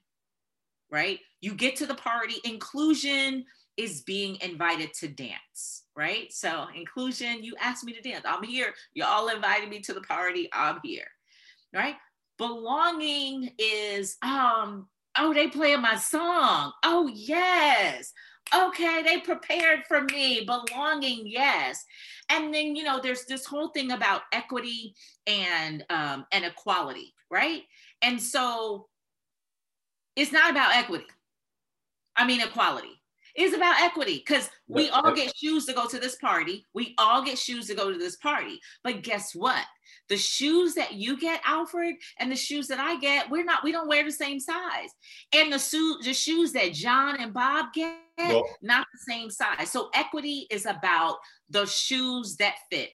right? 0.89 1.19
You 1.41 1.53
get 1.53 1.75
to 1.77 1.85
the 1.85 1.95
party, 1.95 2.35
inclusion 2.45 3.45
is 3.75 4.01
being 4.01 4.37
invited 4.41 4.93
to 4.93 5.07
dance, 5.07 5.83
right? 5.95 6.31
So, 6.31 6.67
inclusion, 6.75 7.43
you 7.43 7.55
asked 7.59 7.83
me 7.83 7.93
to 7.93 8.01
dance. 8.01 8.23
I'm 8.25 8.43
here. 8.43 8.73
You 8.93 9.03
all 9.05 9.27
invited 9.29 9.69
me 9.69 9.79
to 9.81 9.93
the 9.93 10.01
party. 10.01 10.49
I'm 10.53 10.79
here, 10.83 11.07
right? 11.73 11.95
Belonging 12.37 13.51
is, 13.57 14.17
um, 14.21 14.87
oh, 15.17 15.33
they 15.33 15.47
playing 15.47 15.81
my 15.81 15.95
song. 15.95 16.71
Oh, 16.83 17.09
yes 17.13 18.13
okay, 18.53 19.01
they 19.03 19.19
prepared 19.19 19.81
for 19.87 20.01
me, 20.01 20.45
belonging, 20.45 21.23
yes. 21.25 21.83
And 22.29 22.53
then, 22.53 22.75
you 22.75 22.83
know, 22.83 22.99
there's 23.01 23.25
this 23.25 23.45
whole 23.45 23.69
thing 23.69 23.91
about 23.91 24.21
equity 24.31 24.95
and 25.27 25.85
um, 25.89 26.25
and 26.31 26.45
equality, 26.45 27.13
right? 27.29 27.63
And 28.01 28.21
so 28.21 28.87
it's 30.15 30.31
not 30.31 30.51
about 30.51 30.75
equity. 30.75 31.05
I 32.15 32.25
mean 32.25 32.41
equality. 32.41 33.00
It's 33.35 33.55
about 33.55 33.81
equity 33.81 34.23
because 34.25 34.49
we 34.67 34.89
all 34.89 35.13
get 35.13 35.35
shoes 35.35 35.65
to 35.65 35.73
go 35.73 35.87
to 35.87 35.99
this 35.99 36.15
party. 36.17 36.65
We 36.73 36.95
all 36.97 37.23
get 37.23 37.37
shoes 37.37 37.67
to 37.67 37.75
go 37.75 37.91
to 37.91 37.97
this 37.97 38.17
party. 38.17 38.59
But 38.83 39.03
guess 39.03 39.33
what? 39.33 39.65
The 40.09 40.17
shoes 40.17 40.73
that 40.75 40.93
you 40.93 41.19
get, 41.19 41.41
Alfred, 41.45 41.95
and 42.19 42.31
the 42.31 42.35
shoes 42.35 42.67
that 42.67 42.79
I 42.79 42.99
get, 42.99 43.29
we're 43.29 43.43
not, 43.43 43.63
we 43.63 43.71
don't 43.71 43.87
wear 43.87 44.03
the 44.03 44.11
same 44.11 44.39
size. 44.39 44.89
And 45.33 45.51
the, 45.51 45.59
su- 45.59 45.99
the 46.03 46.13
shoes 46.13 46.51
that 46.53 46.73
John 46.73 47.21
and 47.21 47.33
Bob 47.33 47.67
get, 47.73 47.97
well, 48.17 48.43
not 48.61 48.87
the 48.93 49.13
same 49.13 49.29
size. 49.29 49.71
So 49.71 49.89
equity 49.93 50.47
is 50.49 50.65
about 50.65 51.17
the 51.49 51.65
shoes 51.65 52.35
that 52.37 52.55
fit. 52.69 52.91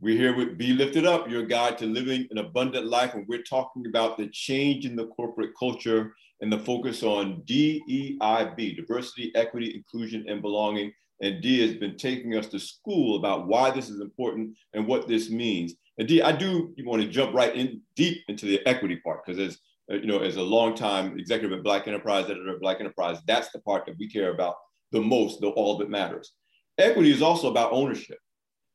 We're 0.00 0.18
here 0.18 0.36
with 0.36 0.58
Be 0.58 0.74
Lifted 0.74 1.06
Up, 1.06 1.30
your 1.30 1.44
guide 1.44 1.78
to 1.78 1.86
living 1.86 2.26
an 2.30 2.38
abundant 2.38 2.86
life. 2.86 3.14
And 3.14 3.26
we're 3.28 3.42
talking 3.42 3.86
about 3.86 4.18
the 4.18 4.26
change 4.26 4.84
in 4.84 4.94
the 4.94 5.06
corporate 5.06 5.52
culture 5.58 6.14
and 6.40 6.52
the 6.52 6.58
focus 6.58 7.02
on 7.02 7.42
DEIB, 7.46 8.76
diversity, 8.76 9.32
equity, 9.34 9.74
inclusion, 9.74 10.26
and 10.28 10.42
belonging. 10.42 10.92
And 11.22 11.42
D 11.42 11.66
has 11.66 11.76
been 11.76 11.96
taking 11.96 12.36
us 12.36 12.46
to 12.48 12.58
school 12.58 13.16
about 13.16 13.46
why 13.46 13.70
this 13.70 13.88
is 13.88 14.00
important 14.00 14.54
and 14.74 14.86
what 14.86 15.08
this 15.08 15.30
means. 15.30 15.74
And 15.98 16.06
D, 16.06 16.20
I 16.20 16.32
do 16.32 16.74
want 16.80 17.02
to 17.02 17.08
jump 17.08 17.34
right 17.34 17.54
in 17.54 17.80
deep 17.94 18.18
into 18.28 18.44
the 18.44 18.66
equity 18.66 18.96
part 18.96 19.24
because 19.24 19.40
as 19.40 19.58
uh, 19.90 19.94
you 19.94 20.06
know, 20.06 20.18
as 20.18 20.36
a 20.36 20.42
longtime 20.42 21.18
executive 21.18 21.56
at 21.56 21.64
Black 21.64 21.86
Enterprise, 21.86 22.24
editor 22.24 22.54
of 22.54 22.60
Black 22.60 22.80
Enterprise, 22.80 23.18
that's 23.26 23.50
the 23.50 23.60
part 23.60 23.86
that 23.86 23.96
we 23.98 24.08
care 24.08 24.34
about 24.34 24.56
the 24.92 25.00
most, 25.00 25.40
the 25.40 25.48
all 25.48 25.78
that 25.78 25.90
matters. 25.90 26.32
Equity 26.78 27.10
is 27.10 27.22
also 27.22 27.50
about 27.50 27.72
ownership. 27.72 28.18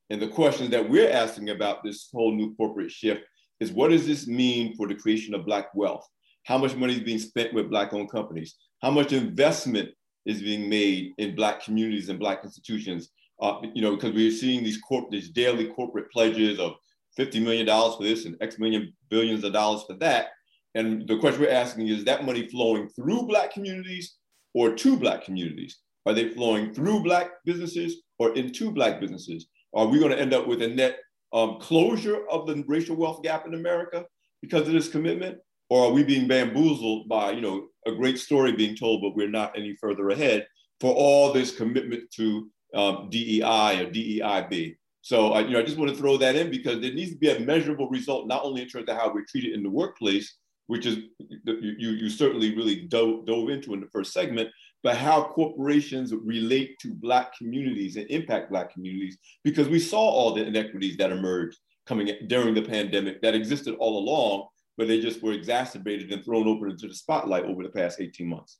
And 0.10 0.22
the 0.22 0.28
question 0.28 0.72
that 0.72 0.90
we're 0.90 1.12
asking 1.12 1.50
about 1.50 1.84
this 1.84 2.10
whole 2.12 2.34
new 2.34 2.56
corporate 2.56 2.92
shift 2.92 3.22
is 3.60 3.72
what 3.72 3.92
does 3.92 4.08
this 4.08 4.28
mean 4.28 4.76
for 4.76 4.88
the 4.88 4.96
creation 4.96 5.34
of 5.34 5.46
Black 5.46 5.74
wealth? 5.76 6.08
How 6.44 6.58
much 6.58 6.76
money 6.76 6.94
is 6.94 7.02
being 7.02 7.20
spent 7.20 7.54
with 7.54 7.70
Black 7.70 7.94
owned 7.94 8.12
companies? 8.12 8.56
How 8.82 8.92
much 8.92 9.14
investment 9.14 9.90
is 10.26 10.42
being 10.42 10.70
made 10.70 11.14
in 11.18 11.36
Black 11.36 11.64
communities 11.64 12.10
and 12.10 12.20
Black 12.20 12.44
institutions? 12.44 13.10
Uh, 13.42 13.60
you 13.74 13.82
know, 13.82 13.96
because 13.96 14.14
we're 14.14 14.32
seeing 14.32 14.64
these, 14.64 14.80
corp- 14.80 15.12
these 15.12 15.30
daily 15.30 15.68
corporate 15.68 16.12
pledges 16.12 16.60
of 16.60 16.74
$50 17.18 17.42
million 17.42 17.66
for 17.66 18.04
this 18.04 18.26
and 18.26 18.38
X 18.42 18.60
million 18.60 18.94
billions 19.10 19.44
of 19.44 19.54
dollars 19.54 19.84
for 19.88 19.96
that. 19.98 20.28
And 20.76 21.08
the 21.08 21.18
question 21.18 21.42
we're 21.42 21.52
asking 21.52 21.88
is 21.88 22.06
that 22.06 22.26
money 22.26 22.48
flowing 22.48 22.88
through 22.90 23.24
Black 23.24 23.52
communities 23.52 24.16
or 24.54 24.76
to 24.76 24.98
Black 24.98 25.24
communities? 25.24 25.80
Are 26.06 26.14
they 26.14 26.30
flowing 26.30 26.74
through 26.74 27.04
Black 27.04 27.32
businesses 27.46 28.02
or 28.20 28.36
into 28.36 28.72
Black 28.72 29.00
businesses? 29.00 29.48
Are 29.74 29.86
we 29.86 30.00
going 30.00 30.12
to 30.12 30.20
end 30.20 30.34
up 30.34 30.48
with 30.48 30.62
a 30.62 30.68
net 30.68 31.00
um, 31.34 31.58
closure 31.60 32.26
of 32.30 32.48
the 32.48 32.64
racial 32.68 32.96
wealth 32.96 33.22
gap 33.24 33.46
in 33.46 33.54
America 33.54 34.06
because 34.42 34.68
of 34.68 34.74
this 34.74 34.90
commitment? 34.90 35.38
Or 35.72 35.86
are 35.86 35.94
we 35.94 36.04
being 36.04 36.28
bamboozled 36.28 37.08
by, 37.08 37.32
you 37.32 37.40
know, 37.40 37.70
a 37.88 37.94
great 37.94 38.20
story 38.20 38.52
being 38.52 38.76
told, 38.76 39.02
but 39.02 39.16
we're 39.16 39.30
not 39.30 39.58
any 39.58 39.74
further 39.78 40.10
ahead 40.10 40.46
for 40.82 40.94
all 40.94 41.32
this 41.32 41.56
commitment 41.56 42.12
to 42.18 42.50
um, 42.76 43.08
DEI 43.10 43.80
or 43.80 43.90
DEIB? 43.90 44.76
So, 45.00 45.34
uh, 45.34 45.40
you 45.40 45.52
know, 45.52 45.60
I 45.60 45.64
just 45.64 45.78
want 45.78 45.90
to 45.90 45.96
throw 45.96 46.18
that 46.18 46.36
in 46.36 46.52
because 46.52 46.82
there 46.82 46.94
needs 46.94 47.12
to 47.12 47.18
be 47.18 47.30
a 47.30 47.40
measurable 47.40 47.88
result, 47.88 48.28
not 48.28 48.44
only 48.44 48.64
in 48.64 48.68
terms 48.68 48.90
of 48.90 48.98
how 48.98 49.14
we're 49.14 49.24
treated 49.24 49.54
in 49.54 49.64
the 49.64 49.70
workplace, 49.70 50.36
which 50.68 50.86
is 50.86 50.98
you, 51.46 51.92
you 51.92 52.10
certainly 52.10 52.54
really 52.54 52.82
dove, 52.82 53.26
dove 53.26 53.50
into 53.50 53.74
in 53.74 53.80
the 53.80 53.88
first 53.94 54.12
segment, 54.12 54.50
but 54.84 54.98
how 54.98 55.24
corporations 55.24 56.14
relate 56.14 56.76
to 56.82 56.94
Black 56.96 57.34
communities 57.38 57.96
and 57.96 58.12
impact 58.12 58.52
Black 58.52 58.74
communities, 58.74 59.18
because 59.46 59.70
we 59.70 59.80
saw 59.80 60.02
all 60.02 60.34
the 60.34 60.46
inequities 60.46 60.98
that 60.98 61.14
emerged 61.14 61.58
coming 61.86 62.12
during 62.28 62.54
the 62.56 62.62
pandemic 62.62 63.22
that 63.22 63.36
existed 63.36 63.74
all 63.80 64.00
along, 64.00 64.48
but 64.78 64.88
they 64.88 65.00
just 65.00 65.22
were 65.22 65.34
exacerbated 65.34 66.12
and 66.12 66.24
thrown 66.24 66.48
open 66.48 66.72
into 66.72 66.88
the 66.88 66.94
spotlight 66.94 67.46
over 67.46 67.64
the 67.64 67.70
past 67.70 68.00
18 68.00 68.28
months. 68.28 68.60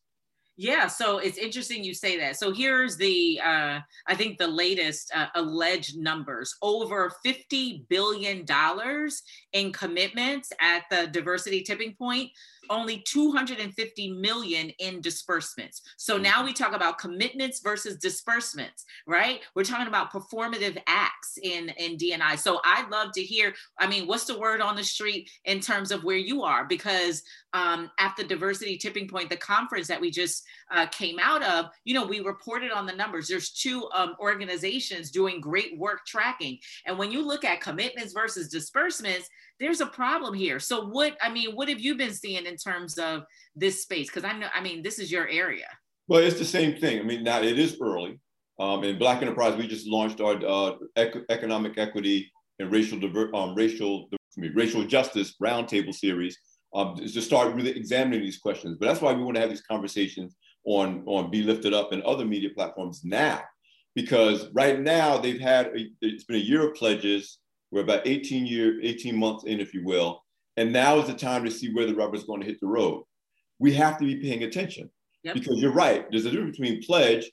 Yeah, 0.58 0.88
so 0.88 1.18
it's 1.18 1.38
interesting 1.38 1.84
you 1.84 1.94
say 1.94 2.20
that. 2.20 2.38
So 2.38 2.54
here's 2.54 2.98
the, 2.98 3.40
uh, 3.44 3.80
I 4.06 4.16
think 4.16 4.38
the 4.38 4.48
latest 4.48 5.12
uh, 5.16 5.28
alleged 5.34 5.98
numbers 5.98 6.56
over 6.62 7.12
$50 7.26 7.88
billion 7.88 8.46
in 9.54 9.72
commitments 9.72 10.52
at 10.60 10.84
the 10.92 11.08
diversity 11.08 11.64
tipping 11.64 11.96
point 11.96 12.30
only 12.70 13.00
250 13.00 14.14
million 14.14 14.70
in 14.80 15.02
disbursements. 15.02 15.82
So 15.98 16.18
now 16.18 16.38
mm-hmm. 16.38 16.46
we 16.48 16.54
talk 16.54 16.74
about 16.74 16.98
commitments 16.98 17.62
versus 17.62 17.98
disbursements, 17.98 18.86
right? 19.08 19.42
We're 19.56 19.64
talking 19.64 19.88
about 19.88 20.12
performative 20.12 20.78
acts 20.88 21.38
in 21.42 21.70
in 21.78 21.98
DNI. 21.98 22.38
So 22.38 22.60
I'd 22.64 22.90
love 22.90 23.12
to 23.14 23.22
hear. 23.22 23.54
I 23.80 23.88
mean, 23.88 24.08
what's 24.08 24.26
the 24.26 24.40
word 24.40 24.62
on 24.62 24.76
the 24.76 24.84
street 24.84 25.30
in 25.46 25.60
terms 25.60 25.92
of 25.92 26.04
where 26.04 26.18
you 26.18 26.44
are? 26.44 26.66
Because 26.66 27.24
um, 27.54 27.92
at 28.00 28.16
the 28.16 28.24
diversity 28.24 28.78
tipping 28.78 29.08
point, 29.08 29.30
the 29.30 29.38
conference 29.38 29.88
that 29.88 30.00
we 30.00 30.12
just 30.12 30.44
uh, 30.72 30.86
came 30.88 31.20
out 31.20 31.44
of, 31.44 31.66
you 31.84 31.94
know, 31.94 32.06
we 32.06 32.22
reported 32.22 32.72
on 32.72 32.86
the 32.86 32.94
numbers. 32.94 33.28
There's 33.28 33.52
two 33.52 33.90
um, 33.94 34.16
organizations 34.20 35.12
doing 35.12 35.42
great 35.42 35.78
work 35.78 36.06
tracking, 36.06 36.60
and 36.86 36.98
when 36.98 37.12
you 37.12 37.26
look 37.26 37.44
at 37.44 37.62
commitments 37.62 38.14
versus 38.14 38.50
disbursements 38.50 39.30
there's 39.62 39.80
a 39.80 39.86
problem 39.86 40.34
here. 40.34 40.60
So 40.60 40.88
what 40.88 41.16
I 41.22 41.30
mean, 41.30 41.52
what 41.56 41.70
have 41.70 41.80
you 41.80 41.96
been 41.96 42.14
seeing 42.14 42.46
in 42.48 42.58
terms 42.58 42.98
of 42.98 43.24
this 43.56 43.84
space? 43.84 44.08
Because 44.08 44.26
I 44.26 44.34
know, 44.38 44.48
I 44.54 44.60
mean, 44.60 44.82
this 44.82 44.98
is 45.00 45.12
your 45.12 45.30
area. 45.30 45.68
Well, 46.08 46.22
it's 46.22 46.40
the 46.40 46.46
same 46.46 46.76
thing. 46.78 47.00
I 47.00 47.04
mean, 47.04 47.24
now 47.24 47.42
it 47.42 47.58
is 47.58 47.78
early. 47.80 48.20
Um, 48.60 48.84
in 48.84 48.98
Black 48.98 49.22
Enterprise, 49.22 49.56
we 49.56 49.68
just 49.68 49.88
launched 49.88 50.20
our 50.20 50.36
uh, 50.46 50.74
ec- 50.96 51.26
economic 51.30 51.78
equity 51.78 52.30
and 52.60 52.72
racial 52.72 53.00
diver- 53.00 53.34
um, 53.36 53.56
racial 53.56 54.10
racial 54.56 54.84
justice 54.84 55.36
roundtable 55.42 55.94
series 55.94 56.38
um, 56.74 56.96
to 56.96 57.22
start 57.22 57.54
really 57.54 57.72
examining 57.72 58.22
these 58.22 58.40
questions. 58.40 58.78
But 58.80 58.88
that's 58.88 59.02
why 59.02 59.14
we 59.14 59.24
want 59.24 59.36
to 59.36 59.42
have 59.42 59.50
these 59.52 59.62
conversations 59.62 60.36
on 60.66 61.04
on 61.06 61.30
Be 61.30 61.44
Lifted 61.44 61.74
Up 61.74 61.92
and 61.92 62.02
other 62.04 62.26
media 62.26 62.50
platforms 62.56 63.02
now, 63.04 63.42
because 63.94 64.50
right 64.54 64.80
now 64.80 65.20
they've 65.20 65.40
had 65.40 65.68
a, 65.68 65.88
it's 66.02 66.24
been 66.24 66.38
a 66.38 66.40
year 66.40 66.68
of 66.68 66.76
pledges 66.76 67.38
we're 67.72 67.82
about 67.82 68.06
18 68.06 68.46
year, 68.46 68.80
18 68.82 69.16
months 69.16 69.46
in, 69.46 69.60
if 69.60 69.74
you 69.74 69.84
will. 69.84 70.24
And 70.58 70.74
now 70.74 71.00
is 71.00 71.08
the 71.08 71.14
time 71.14 71.46
to 71.46 71.52
see 71.52 71.74
where 71.74 71.86
the 71.86 71.96
rubber 71.96 72.16
is 72.16 72.26
going 72.26 72.42
to 72.42 72.48
hit 72.48 72.60
the 72.60 72.68
road. 72.68 73.04
We 73.60 73.74
have 73.74 73.98
to 74.00 74.06
be 74.06 74.18
paying 74.18 74.44
attention 74.44 74.90
yep. 75.24 75.36
because 75.36 75.60
you're 75.60 75.72
right. 75.72 76.06
There's 76.10 76.26
a 76.26 76.32
difference 76.32 76.58
between 76.58 76.84
pledge 76.84 77.32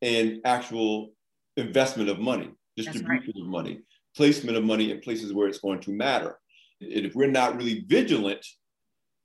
and 0.00 0.40
actual 0.44 1.10
investment 1.56 2.08
of 2.08 2.20
money, 2.20 2.50
distribution 2.76 3.32
right. 3.34 3.42
of 3.42 3.46
money, 3.46 3.80
placement 4.16 4.56
of 4.56 4.64
money 4.64 4.90
in 4.90 5.00
places 5.00 5.32
where 5.32 5.48
it's 5.48 5.58
going 5.58 5.80
to 5.80 5.90
matter. 5.90 6.38
And 6.80 7.06
if 7.06 7.14
we're 7.14 7.30
not 7.30 7.56
really 7.56 7.84
vigilant, 7.88 8.44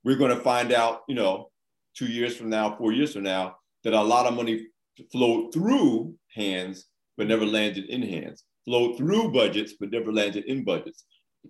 we're 0.04 0.16
going 0.16 0.36
to 0.36 0.42
find 0.42 0.72
out, 0.72 1.02
you 1.08 1.14
know, 1.14 1.50
two 1.96 2.06
years 2.06 2.36
from 2.36 2.50
now, 2.50 2.76
four 2.76 2.92
years 2.92 3.12
from 3.12 3.22
now, 3.22 3.56
that 3.84 3.92
a 3.92 4.00
lot 4.00 4.26
of 4.26 4.34
money 4.34 4.66
flowed 5.12 5.52
through 5.52 6.14
hands 6.34 6.86
but 7.16 7.26
never 7.26 7.46
landed 7.46 7.86
in 7.86 8.02
hands 8.02 8.44
flowed 8.68 8.98
through 8.98 9.32
budgets 9.32 9.72
but 9.80 9.90
never 9.90 10.12
landed 10.12 10.44
in 10.44 10.62
budgets, 10.62 11.04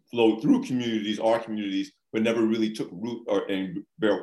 flowed 0.09 0.41
through 0.41 0.63
communities, 0.63 1.19
our 1.19 1.41
communities, 1.41 1.91
but 2.13 2.23
never 2.23 2.43
really 2.43 2.73
took 2.73 2.89
root 2.93 3.25
or 3.27 3.45
and 3.51 3.79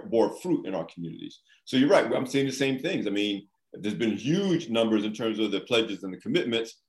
bore 0.10 0.30
fruit 0.42 0.66
in 0.66 0.74
our 0.74 0.86
communities. 0.86 1.42
So 1.66 1.76
you're 1.76 1.90
right. 1.90 2.10
I'm 2.16 2.26
saying 2.26 2.46
the 2.46 2.54
same 2.54 2.80
things. 2.80 3.06
I 3.06 3.10
mean, 3.10 3.48
there's 3.74 3.96
been 3.96 4.16
huge 4.16 4.70
numbers 4.70 5.04
in 5.04 5.12
terms 5.12 5.40
of 5.40 5.52
the 5.52 5.60
pledges 5.60 6.04
and 6.04 6.14
the 6.14 6.18
commitments. 6.18 6.82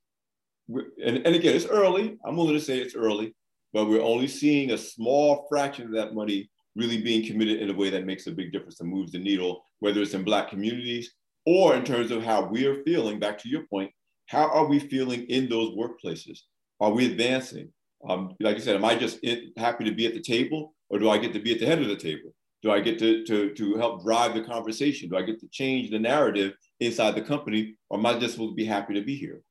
And, 0.69 1.17
and 1.25 1.35
again, 1.35 1.55
it's 1.55 1.65
early. 1.65 2.17
I'm 2.25 2.37
willing 2.37 2.53
to 2.53 2.61
say 2.61 2.79
it's 2.79 2.95
early, 2.95 3.35
but 3.73 3.89
we're 3.89 4.01
only 4.01 4.29
seeing 4.29 4.71
a 4.71 4.77
small 4.77 5.45
fraction 5.49 5.87
of 5.87 5.91
that 5.91 6.13
money 6.13 6.49
really 6.77 7.01
being 7.01 7.25
committed 7.25 7.59
in 7.61 7.69
a 7.69 7.73
way 7.73 7.89
that 7.89 8.05
makes 8.05 8.27
a 8.27 8.31
big 8.31 8.53
difference 8.53 8.79
and 8.79 8.89
moves 8.89 9.11
the 9.11 9.19
needle, 9.19 9.61
whether 9.79 10.01
it's 10.01 10.13
in 10.13 10.23
Black 10.23 10.49
communities 10.49 11.13
or 11.45 11.75
in 11.75 11.83
terms 11.83 12.11
of 12.11 12.23
how 12.23 12.45
we 12.45 12.65
are 12.65 12.83
feeling, 12.83 13.19
back 13.19 13.37
to 13.39 13.49
your 13.49 13.65
point, 13.67 13.91
how 14.27 14.49
are 14.49 14.65
we 14.65 14.79
feeling 14.79 15.23
in 15.23 15.49
those 15.49 15.75
workplaces? 15.75 16.39
Are 16.79 16.91
we 16.91 17.11
advancing? 17.11 17.69
Um, 18.07 18.35
like 18.39 18.57
I 18.57 18.59
said, 18.59 18.75
am 18.75 18.85
I 18.85 18.95
just 18.95 19.19
in, 19.23 19.51
happy 19.57 19.83
to 19.85 19.91
be 19.91 20.05
at 20.05 20.13
the 20.13 20.21
table 20.21 20.75
or 20.89 20.99
do 20.99 21.09
I 21.09 21.17
get 21.17 21.33
to 21.33 21.39
be 21.39 21.53
at 21.53 21.59
the 21.59 21.65
head 21.65 21.81
of 21.81 21.87
the 21.87 21.95
table? 21.95 22.33
Do 22.61 22.71
I 22.71 22.79
get 22.79 22.99
to, 22.99 23.23
to, 23.25 23.53
to 23.53 23.75
help 23.75 24.03
drive 24.03 24.33
the 24.33 24.43
conversation? 24.43 25.09
Do 25.09 25.17
I 25.17 25.21
get 25.21 25.39
to 25.39 25.47
change 25.49 25.89
the 25.89 25.99
narrative 25.99 26.53
inside 26.79 27.15
the 27.15 27.21
company 27.21 27.75
or 27.89 27.97
am 27.97 28.05
I 28.05 28.19
just 28.19 28.33
supposed 28.33 28.51
to 28.51 28.55
be 28.55 28.65
happy 28.65 28.93
to 28.93 29.01
be 29.01 29.15
here? 29.15 29.41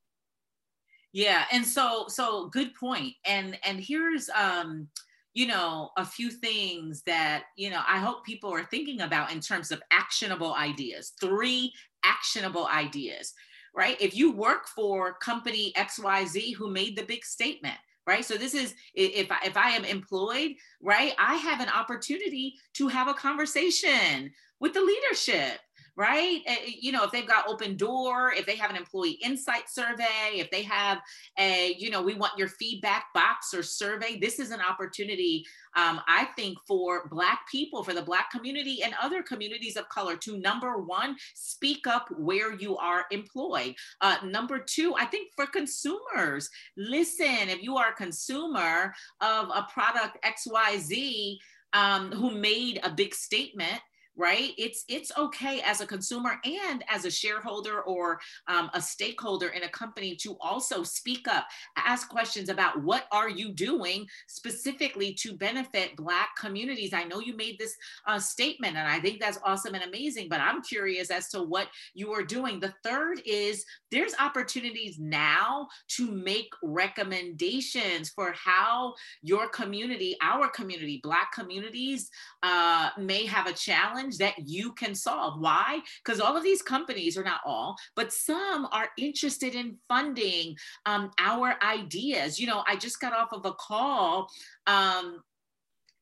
Yeah, 1.12 1.45
and 1.50 1.64
so 1.64 2.04
so 2.09 2.49
good 2.49 2.75
point. 2.75 3.14
And 3.25 3.59
and 3.64 3.80
here's 3.80 4.28
um 4.38 4.88
you 5.33 5.47
know 5.47 5.90
a 5.97 6.04
few 6.04 6.30
things 6.30 7.02
that 7.06 7.45
you 7.56 7.71
know 7.71 7.80
I 7.88 7.99
hope 7.99 8.26
people 8.26 8.52
are 8.52 8.64
thinking 8.64 9.00
about 9.00 9.33
in 9.33 9.40
terms 9.40 9.73
of 9.73 9.83
actionable 9.90 10.52
ideas. 10.52 11.14
Three 11.18 11.73
actionable 12.04 12.66
ideas 12.66 13.33
right? 13.76 14.00
If 14.00 14.16
you 14.16 14.33
work 14.33 14.66
for 14.66 15.14
company 15.14 15.73
XYZ 15.76 16.54
who 16.54 16.71
made 16.71 16.97
the 16.97 17.04
big 17.04 17.25
statement, 17.25 17.76
right? 18.06 18.25
So 18.25 18.35
this 18.35 18.54
is 18.54 18.75
if 18.95 19.30
I, 19.30 19.38
if 19.45 19.56
I 19.56 19.71
am 19.71 19.85
employed, 19.85 20.52
right? 20.83 21.12
I 21.18 21.35
have 21.37 21.61
an 21.61 21.68
opportunity 21.68 22.54
to 22.75 22.88
have 22.88 23.09
a 23.09 23.14
conversation 23.14 24.33
with 24.61 24.73
the 24.73 24.80
leadership 24.80 25.61
right? 25.96 26.42
Eh, 26.46 26.56
eh, 26.66 26.70
you 26.78 26.92
know, 26.92 27.02
if 27.04 27.10
they've 27.10 27.26
got 27.26 27.48
open 27.48 27.76
door, 27.76 28.32
if 28.32 28.44
they 28.44 28.56
have 28.56 28.70
an 28.70 28.76
employee 28.76 29.18
insight 29.22 29.68
survey, 29.68 30.34
if 30.34 30.50
they 30.50 30.62
have 30.62 30.98
a, 31.38 31.74
you 31.78 31.90
know, 31.90 32.02
we 32.02 32.14
want 32.14 32.38
your 32.38 32.48
feedback 32.48 33.06
box 33.14 33.54
or 33.54 33.62
survey, 33.62 34.18
this 34.18 34.38
is 34.38 34.50
an 34.50 34.60
opportunity, 34.60 35.44
um, 35.74 36.00
I 36.06 36.28
think, 36.36 36.58
for 36.66 37.08
Black 37.08 37.40
people, 37.50 37.82
for 37.82 37.94
the 37.94 38.02
Black 38.02 38.30
community 38.30 38.82
and 38.82 38.94
other 39.00 39.22
communities 39.22 39.76
of 39.76 39.88
color 39.88 40.16
to 40.18 40.38
number 40.38 40.78
one, 40.78 41.16
speak 41.34 41.86
up 41.86 42.08
where 42.18 42.54
you 42.54 42.76
are 42.76 43.06
employed. 43.10 43.74
Uh, 44.00 44.16
number 44.24 44.58
two, 44.58 44.94
I 44.96 45.06
think 45.06 45.32
for 45.34 45.46
consumers, 45.46 46.50
listen, 46.76 47.48
if 47.48 47.62
you 47.62 47.76
are 47.76 47.90
a 47.90 47.94
consumer 47.94 48.92
of 49.20 49.48
a 49.48 49.66
product 49.72 50.18
XYZ, 50.24 51.38
um, 51.72 52.10
who 52.12 52.30
made 52.30 52.80
a 52.82 52.90
big 52.90 53.14
statement 53.14 53.80
right? 54.16 54.52
It's 54.56 54.85
it's 54.88 55.12
okay 55.16 55.61
as 55.62 55.80
a 55.80 55.87
consumer 55.87 56.37
and 56.44 56.85
as 56.88 57.04
a 57.04 57.11
shareholder 57.11 57.82
or 57.82 58.18
um, 58.49 58.70
a 58.75 58.80
stakeholder 58.80 59.49
in 59.49 59.62
a 59.62 59.68
company 59.68 60.16
to 60.16 60.37
also 60.40 60.82
speak 60.82 61.28
up 61.28 61.46
ask 61.76 62.08
questions 62.08 62.49
about 62.49 62.82
what 62.82 63.06
are 63.12 63.28
you 63.28 63.52
doing 63.52 64.06
specifically 64.26 65.14
to 65.14 65.37
benefit 65.37 65.96
black 65.96 66.30
communities. 66.38 66.92
I 66.92 67.04
know 67.04 67.20
you 67.20 67.37
made 67.37 67.58
this 67.58 67.75
uh, 68.06 68.18
statement 68.18 68.76
and 68.76 68.88
i 68.88 69.00
think 69.00 69.20
that's 69.20 69.38
awesome 69.44 69.75
and 69.75 69.85
amazing 69.85 70.28
but 70.28 70.40
i'm 70.40 70.62
curious 70.62 71.11
as 71.11 71.28
to 71.28 71.42
what 71.42 71.68
you 71.94 72.12
are 72.12 72.23
doing. 72.23 72.61
The 72.61 72.75
third 72.82 73.20
is 73.25 73.64
there's 73.90 74.14
opportunities 74.18 74.99
now 74.99 75.68
to 75.88 76.11
make 76.11 76.50
recommendations 76.62 78.11
for 78.11 78.32
how 78.32 78.94
your 79.23 79.49
community 79.49 80.16
our 80.23 80.49
community 80.49 81.00
black 81.02 81.32
communities 81.32 82.11
uh, 82.42 82.90
may 82.99 83.26
have 83.26 83.46
a 83.46 83.52
challenge 83.52 84.05
challenge 84.06 84.18
that 84.18 84.48
you 84.48 84.72
can 84.72 84.94
solve. 84.94 85.40
Why? 85.40 85.80
Because 86.04 86.20
all 86.20 86.36
of 86.36 86.42
these 86.42 86.62
companies 86.62 87.16
are 87.16 87.25
not 87.25 87.40
all, 87.44 87.76
but 87.94 88.12
some 88.12 88.68
are 88.72 88.88
interested 88.98 89.54
in 89.54 89.76
funding 89.88 90.56
um, 90.84 91.10
our 91.18 91.56
ideas. 91.62 92.38
You 92.38 92.46
know, 92.46 92.62
I 92.66 92.76
just 92.76 93.00
got 93.00 93.12
off 93.12 93.32
of 93.32 93.44
a 93.44 93.52
call 93.52 94.28
um, 94.66 95.22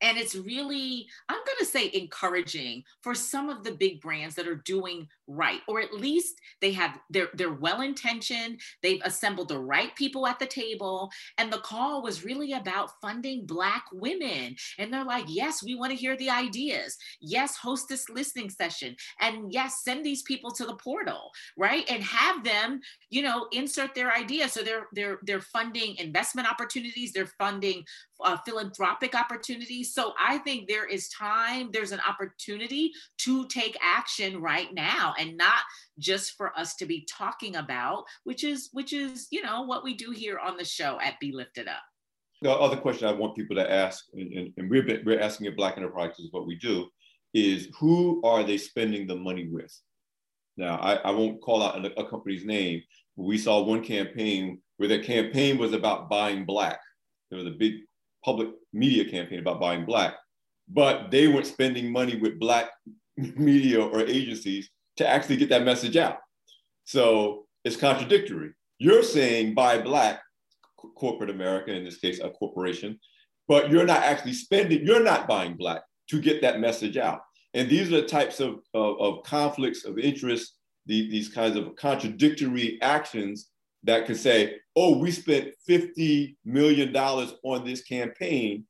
and 0.01 0.19
it's 0.19 0.35
really 0.35 1.07
i'm 1.29 1.37
going 1.37 1.59
to 1.59 1.65
say 1.65 1.91
encouraging 1.95 2.83
for 3.03 3.15
some 3.15 3.49
of 3.49 3.65
the 3.65 3.73
big 3.73 4.01
brands 4.01 4.35
that 4.35 4.49
are 4.49 4.63
doing 4.65 5.09
right 5.27 5.61
or 5.69 5.81
at 5.81 5.95
least 5.95 6.41
they 6.61 6.73
have 6.73 6.99
they're 7.11 7.29
they're 7.35 7.53
well 7.53 7.81
intentioned 7.81 8.61
they've 8.83 9.03
assembled 9.05 9.49
the 9.49 9.59
right 9.59 9.95
people 9.97 10.27
at 10.27 10.39
the 10.39 10.47
table 10.47 11.11
and 11.39 11.53
the 11.53 11.59
call 11.59 12.03
was 12.03 12.25
really 12.25 12.53
about 12.53 13.01
funding 13.01 13.47
black 13.47 13.85
women. 13.93 14.57
And 14.79 14.93
they're 14.93 15.05
like 15.05 15.25
yes 15.29 15.63
we 15.63 15.75
want 15.75 15.91
to 15.91 15.97
hear 15.97 16.17
the 16.17 16.31
ideas. 16.31 16.97
Yes 17.21 17.57
host 17.57 17.89
this 17.89 18.09
listening 18.09 18.51
session. 18.51 18.97
And 19.21 19.53
yes 19.53 19.83
send 19.83 20.05
these 20.05 20.23
people 20.23 20.51
to 20.53 20.67
the 20.67 20.77
portal 20.77 21.31
right? 21.57 21.85
And 21.91 22.03
have 22.03 22.45
them 22.45 22.81
you 23.11 23.23
know 23.23 23.47
insert 23.53 23.95
their 23.95 24.13
ideas. 24.13 24.53
So 24.53 24.63
they're 24.63 24.87
they're 24.93 25.19
they're 25.23 25.41
funding 25.41 25.97
investment 25.97 26.51
opportunities 26.51 27.13
they're 27.13 27.27
funding 27.39 27.85
uh, 28.23 28.37
philanthropic 28.47 29.15
opportunities 29.15 29.93
so 29.93 30.13
i 30.19 30.39
think 30.39 30.69
there 30.69 30.87
is 30.87 31.09
time 31.09 31.71
there's 31.73 31.93
an 31.93 32.01
opportunity 32.09 32.93
to 33.19 33.47
take 33.49 33.77
action 33.83 34.41
right 34.41 34.73
now 34.75 35.15
and 35.19 35.37
not 35.37 35.63
just 35.99 36.37
for 36.37 36.57
us 36.59 36.75
to 36.77 36.87
be 36.87 37.07
talking 37.11 37.57
about, 37.57 38.05
which 38.25 38.45
is 38.45 38.71
which 38.73 38.93
is 38.93 39.29
you 39.31 39.43
know 39.43 39.63
what 39.63 39.85
we 39.85 39.95
do 39.95 40.11
here 40.11 40.39
on 40.39 40.57
the 40.57 40.65
show 40.65 40.99
at 41.01 41.19
Be 41.21 41.33
Lifted 41.33 41.69
Up. 41.69 41.83
The 42.43 42.51
other 42.51 42.77
question 42.77 43.09
I 43.09 43.13
want 43.13 43.37
people 43.37 43.57
to 43.57 43.71
ask, 43.71 44.05
and, 44.15 44.53
and 44.57 44.71
we're 44.71 45.03
we're 45.05 45.21
asking 45.21 45.47
at 45.47 45.57
Black 45.57 45.77
Enterprises 45.77 46.29
what 46.31 46.47
we 46.47 46.57
do, 46.57 46.89
is 47.33 47.69
who 47.79 48.21
are 48.25 48.45
they 48.45 48.59
spending 48.59 49.07
the 49.07 49.17
money 49.17 49.49
with? 49.49 49.73
Now 50.57 50.77
I, 50.77 50.95
I 50.97 51.11
won't 51.11 51.41
call 51.41 51.63
out 51.63 51.85
a, 51.85 52.01
a 52.01 52.09
company's 52.09 52.45
name, 52.45 52.83
but 53.17 53.25
we 53.25 53.39
saw 53.39 53.63
one 53.63 53.83
campaign 53.83 54.61
where 54.77 54.89
the 54.89 54.99
campaign 54.99 55.59
was 55.59 55.73
about 55.73 56.09
buying 56.11 56.45
black. 56.45 56.81
There 57.31 57.39
was 57.39 57.47
a 57.47 57.57
big 57.57 57.75
public 58.25 58.49
media 58.73 59.05
campaign 59.05 59.39
about 59.39 59.61
buying 59.61 59.85
black, 59.85 60.15
but 60.69 61.11
they 61.11 61.29
weren't 61.29 61.47
spending 61.47 61.93
money 61.93 62.17
with 62.17 62.41
black 62.41 62.71
media 63.17 63.83
or 63.83 64.01
agencies 64.01 64.71
to 64.97 65.07
actually 65.07 65.37
get 65.37 65.49
that 65.51 65.65
message 65.65 65.97
out. 65.97 66.19
So 66.85 67.47
it's 67.65 67.77
contradictory. 67.77 68.53
You're 68.79 69.03
saying 69.03 69.55
buy 69.55 69.81
black, 69.81 70.21
corporate 70.97 71.31
America, 71.31 71.73
in 71.73 71.85
this 71.85 71.99
case, 71.99 72.21
a 72.21 72.31
corporation, 72.31 72.99
but 73.49 73.71
you're 73.71 73.87
not 73.87 74.03
actually 74.03 74.33
spending, 74.33 74.85
you're 74.85 75.03
not 75.03 75.29
buying 75.29 75.55
black 75.55 75.83
to 76.09 76.21
get 76.21 76.43
that 76.43 76.61
message 76.61 76.97
out. 76.97 77.21
And 77.55 77.69
these 77.69 77.89
are 77.89 78.01
the 78.01 78.07
types 78.07 78.41
of, 78.41 78.61
of, 78.75 79.01
of 79.01 79.23
conflicts 79.25 79.85
of 79.85 79.99
interest, 79.99 80.57
the, 80.87 81.09
these 81.09 81.29
kinds 81.29 81.57
of 81.57 81.77
contradictory 81.77 82.81
actions 82.83 83.51
that 83.85 84.07
could 84.07 84.17
say, 84.17 84.57
oh, 84.77 84.99
we 84.99 85.11
spent 85.11 85.51
$50 85.69 86.37
million 86.45 86.95
on 86.97 87.65
this 87.65 87.83
campaign. 87.83 88.65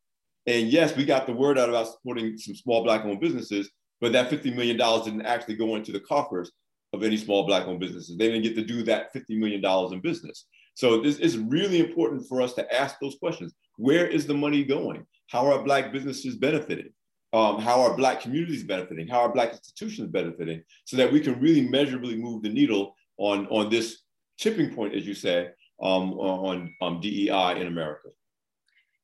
And 0.46 0.68
yes, 0.68 0.96
we 0.96 1.04
got 1.04 1.26
the 1.26 1.32
word 1.32 1.58
out 1.58 1.70
about 1.70 1.88
supporting 1.88 2.36
some 2.36 2.54
small 2.54 2.84
black 2.84 3.04
owned 3.04 3.20
businesses, 3.20 3.70
but 4.00 4.12
that 4.12 4.30
$50 4.30 4.54
million 4.54 4.76
didn't 4.76 5.26
actually 5.26 5.56
go 5.56 5.76
into 5.76 5.92
the 5.92 6.00
coffers 6.00 6.52
of 6.92 7.02
any 7.02 7.16
small 7.16 7.46
black 7.46 7.66
owned 7.66 7.80
businesses. 7.80 8.16
They 8.16 8.28
didn't 8.28 8.42
get 8.42 8.54
to 8.56 8.64
do 8.64 8.82
that 8.84 9.14
$50 9.14 9.38
million 9.38 9.64
in 9.92 10.00
business. 10.00 10.46
So 10.74 11.00
this 11.00 11.18
is 11.18 11.38
really 11.38 11.80
important 11.80 12.26
for 12.28 12.42
us 12.42 12.52
to 12.54 12.74
ask 12.74 12.96
those 13.00 13.16
questions. 13.16 13.54
Where 13.76 14.06
is 14.06 14.26
the 14.26 14.34
money 14.34 14.64
going? 14.64 15.06
How 15.28 15.46
are 15.50 15.64
black 15.64 15.92
businesses 15.92 16.36
benefiting? 16.36 16.90
Um, 17.32 17.58
how 17.58 17.80
are 17.80 17.96
black 17.96 18.20
communities 18.20 18.62
benefiting? 18.62 19.08
How 19.08 19.20
are 19.20 19.32
black 19.32 19.50
institutions 19.50 20.08
benefiting? 20.10 20.62
So 20.84 20.96
that 20.98 21.10
we 21.10 21.20
can 21.20 21.40
really 21.40 21.68
measurably 21.68 22.16
move 22.16 22.42
the 22.42 22.48
needle 22.48 22.94
on, 23.16 23.46
on 23.48 23.70
this 23.70 24.02
tipping 24.38 24.74
point, 24.74 24.94
as 24.94 25.06
you 25.06 25.14
say, 25.14 25.48
um, 25.82 26.12
on 26.14 26.74
um, 26.80 27.00
DEI 27.00 27.60
in 27.60 27.66
America. 27.66 28.08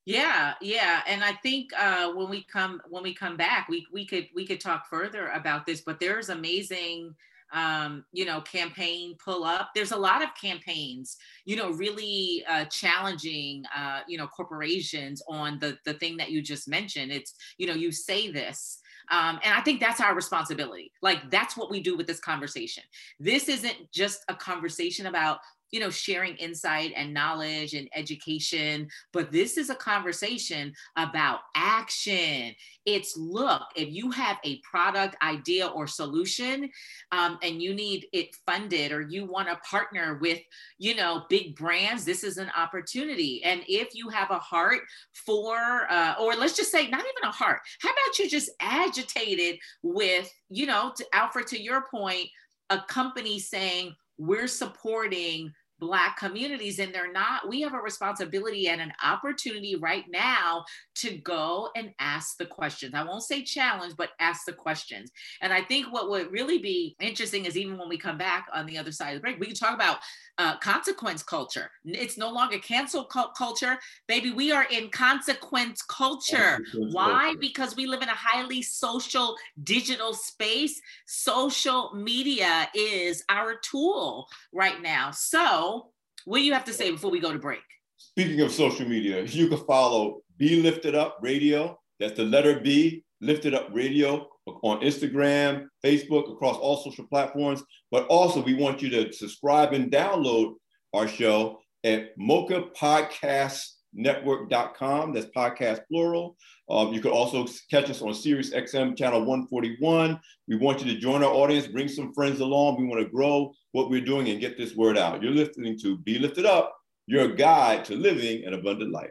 Yeah, 0.07 0.55
yeah, 0.61 1.03
and 1.07 1.23
I 1.23 1.35
think 1.35 1.71
uh, 1.79 2.13
when 2.13 2.29
we 2.31 2.43
come 2.43 2.81
when 2.89 3.03
we 3.03 3.15
come 3.15 3.37
back, 3.37 3.69
we 3.69 3.87
we 3.93 4.07
could 4.07 4.29
we 4.35 4.47
could 4.47 4.61
talk 4.61 4.89
further 4.89 5.29
about 5.29 5.67
this. 5.67 5.83
But 5.83 6.01
there's 6.01 6.31
amazing, 6.31 7.15
um, 7.53 8.05
you 8.13 8.25
know, 8.25 8.41
campaign 8.41 9.17
pull 9.23 9.45
up. 9.45 9.71
There's 9.75 9.93
a 9.93 9.97
lot 9.97 10.23
of 10.23 10.31
campaigns, 10.41 11.17
you 11.45 11.55
know, 11.55 11.71
really 11.71 12.43
uh, 12.49 12.65
challenging, 12.65 13.65
uh, 13.77 14.01
you 14.09 14.17
know, 14.17 14.27
corporations 14.27 15.23
on 15.29 15.59
the 15.59 15.77
the 15.85 15.95
thing 15.95 16.17
that 16.17 16.31
you 16.31 16.41
just 16.41 16.67
mentioned. 16.67 17.13
It's 17.13 17.35
you 17.59 17.67
know, 17.67 17.75
you 17.75 17.93
say 17.93 18.31
this. 18.31 18.81
Um, 19.11 19.41
and 19.45 19.53
I 19.53 19.61
think 19.61 19.81
that's 19.81 20.01
our 20.01 20.15
responsibility. 20.15 20.93
Like, 21.03 21.31
that's 21.31 21.57
what 21.57 21.69
we 21.69 21.83
do 21.83 21.97
with 21.97 22.07
this 22.07 22.21
conversation. 22.21 22.85
This 23.19 23.49
isn't 23.49 23.93
just 23.93 24.25
a 24.29 24.35
conversation 24.37 25.07
about 25.07 25.39
you 25.71 25.81
know, 25.81 25.91
sharing 25.91 26.35
insight 26.37 26.93
and 26.97 27.15
knowledge 27.15 27.75
and 27.75 27.89
education. 27.95 28.89
But 29.13 29.31
this 29.31 29.57
is 29.57 29.71
a 29.71 29.75
conversation 29.75 30.73
about 30.97 31.41
action. 31.55 32.55
It's 32.87 33.17
look, 33.17 33.63
if 33.77 33.91
you 33.91 34.11
have 34.11 34.39
a 34.45 34.61
product 34.61 35.17
idea 35.23 35.67
or 35.67 35.87
solution 35.87 36.71
um, 37.13 37.39
and 37.43 37.63
you 37.63 37.75
need 37.75 38.07
it 38.13 38.35
funded 38.47 38.91
or 38.91 39.03
you 39.03 39.27
want 39.27 39.49
to 39.49 39.57
partner 39.69 40.19
with, 40.21 40.41
you 40.79 40.95
know, 40.95 41.25
big 41.29 41.57
brands, 41.57 42.05
this 42.05 42.25
is 42.25 42.39
an 42.39 42.51
opportunity. 42.57 43.43
And 43.45 43.63
if 43.69 43.95
you 43.95 44.09
have 44.09 44.31
a 44.31 44.39
heart 44.39 44.81
for, 45.13 45.87
uh, 45.91 46.15
or 46.21 46.35
let's 46.35 46.57
just 46.57 46.73
say, 46.73 46.89
not 46.89 47.01
even 47.01 47.29
a 47.29 47.33
heart, 47.33 47.61
how 47.81 47.91
about 47.91 48.19
you 48.19 48.29
just 48.29 48.51
agitated 48.61 49.59
with, 49.83 50.33
you 50.49 50.67
know, 50.67 50.93
to, 50.97 51.05
Alfred, 51.13 51.47
to 51.49 51.61
your 51.61 51.85
point, 51.91 52.29
a 52.71 52.81
company 52.89 53.39
saying, 53.39 53.95
we're 54.21 54.49
supporting 54.49 55.51
Black 55.81 56.19
communities 56.19 56.79
and 56.79 56.95
they're 56.95 57.11
not, 57.11 57.49
we 57.49 57.63
have 57.63 57.75
a 57.75 57.79
responsibility 57.79 58.69
and 58.69 58.81
an 58.81 58.93
opportunity 59.03 59.77
right 59.77 60.05
now 60.09 60.65
to 60.97 61.17
go 61.19 61.71
and 61.75 61.93
ask 61.99 62.37
the 62.37 62.47
questions. 62.47 62.95
I 62.95 63.03
won't 63.03 63.23
say 63.23 63.43
challenge, 63.43 63.95
but 63.97 64.11
ask 64.21 64.45
the 64.45 64.53
questions. 64.53 65.11
And 65.41 65.53
I 65.53 65.63
think 65.63 65.93
what 65.93 66.11
would 66.11 66.31
really 66.31 66.59
be 66.59 66.95
interesting 67.01 67.47
is 67.47 67.57
even 67.57 67.79
when 67.79 67.89
we 67.89 67.99
come 67.99 68.19
back 68.19 68.47
on 68.53 68.67
the 68.67 68.79
other 68.79 68.93
side 68.93 69.11
of 69.11 69.15
the 69.15 69.21
break, 69.21 69.41
we 69.41 69.47
can 69.47 69.55
talk 69.55 69.75
about 69.75 69.99
uh, 70.41 70.57
consequence 70.57 71.23
culture. 71.23 71.71
It's 71.85 72.17
no 72.17 72.31
longer 72.31 72.59
cancel 72.59 73.05
culture. 73.05 73.79
Baby, 74.09 74.31
we 74.31 74.53
are 74.53 74.65
in 74.71 74.89
consequence 74.89 75.83
culture. 75.83 76.57
Consequence 76.57 76.95
Why? 76.95 77.23
Culture. 77.25 77.39
Because 77.39 77.77
we 77.77 77.87
live 77.87 78.01
in 78.01 78.09
a 78.09 78.15
highly 78.15 78.63
social 78.63 79.37
digital 79.63 80.15
space. 80.15 80.81
Social 81.07 81.93
media 81.95 82.71
is 82.75 83.23
our 83.29 83.57
tool 83.57 84.29
right 84.53 84.81
now. 84.81 85.11
So, 85.11 85.91
what 86.25 86.39
do 86.39 86.45
you 86.45 86.55
have 86.55 86.65
to 86.65 86.73
say 86.73 86.91
before 86.91 87.11
we 87.11 87.21
go 87.21 87.33
to 87.33 87.39
break? 87.39 87.61
Speaking 87.99 88.41
of 88.41 88.51
social 88.51 88.89
media, 88.89 89.23
you 89.25 89.49
can 89.49 89.63
follow 89.67 90.23
Be 90.39 90.63
Lifted 90.63 90.95
Up 90.95 91.19
Radio. 91.21 91.79
That's 91.99 92.17
the 92.17 92.25
letter 92.25 92.61
B, 92.61 93.05
Lifted 93.21 93.53
Up 93.53 93.69
Radio 93.73 94.27
on 94.63 94.81
Instagram, 94.81 95.67
Facebook, 95.85 96.33
across 96.33 96.57
all 96.57 96.83
social 96.83 97.07
platforms. 97.07 97.63
But 97.91 98.07
also, 98.07 98.43
we 98.43 98.55
want 98.55 98.83
you 98.83 98.91
to 98.91 99.13
subscribe 99.13 99.73
and 99.73 99.91
download 99.91 100.55
our 100.93 101.09
show 101.09 101.59
at 101.85 102.11
Mocha 102.19 102.65
Podcast 102.79 103.65
network.com 103.93 105.13
that's 105.13 105.27
podcast 105.37 105.81
plural. 105.91 106.37
Um, 106.69 106.93
you 106.93 107.01
can 107.01 107.11
also 107.11 107.47
catch 107.71 107.91
us 107.91 108.03
on 108.03 108.11
SiriusXM 108.11 108.97
channel 108.97 109.25
141 109.25 110.21
we 110.49 110.57
want 110.57 110.85
you 110.85 110.93
to 110.93 111.01
join 111.01 111.23
our 111.23 111.33
audience 111.33 111.67
bring 111.67 111.89
some 111.89 112.13
friends 112.13 112.41
along. 112.41 112.81
We 112.81 112.87
want 112.87 113.03
to 113.03 113.09
grow 113.09 113.53
what 113.73 113.91
we're 113.91 114.01
doing 114.01 114.29
and 114.29 114.41
get 114.41 114.57
this 114.57 114.75
word 114.75 114.99
out. 114.99 115.23
You're 115.23 115.33
listening 115.33 115.79
to 115.81 115.99
be 115.99 116.19
lifted 116.19 116.47
up 116.47 116.75
your 117.07 117.29
guide 117.29 117.85
to 117.87 117.97
living 117.97 118.45
an 118.45 118.55
abundant 118.55 118.93
life 118.93 119.11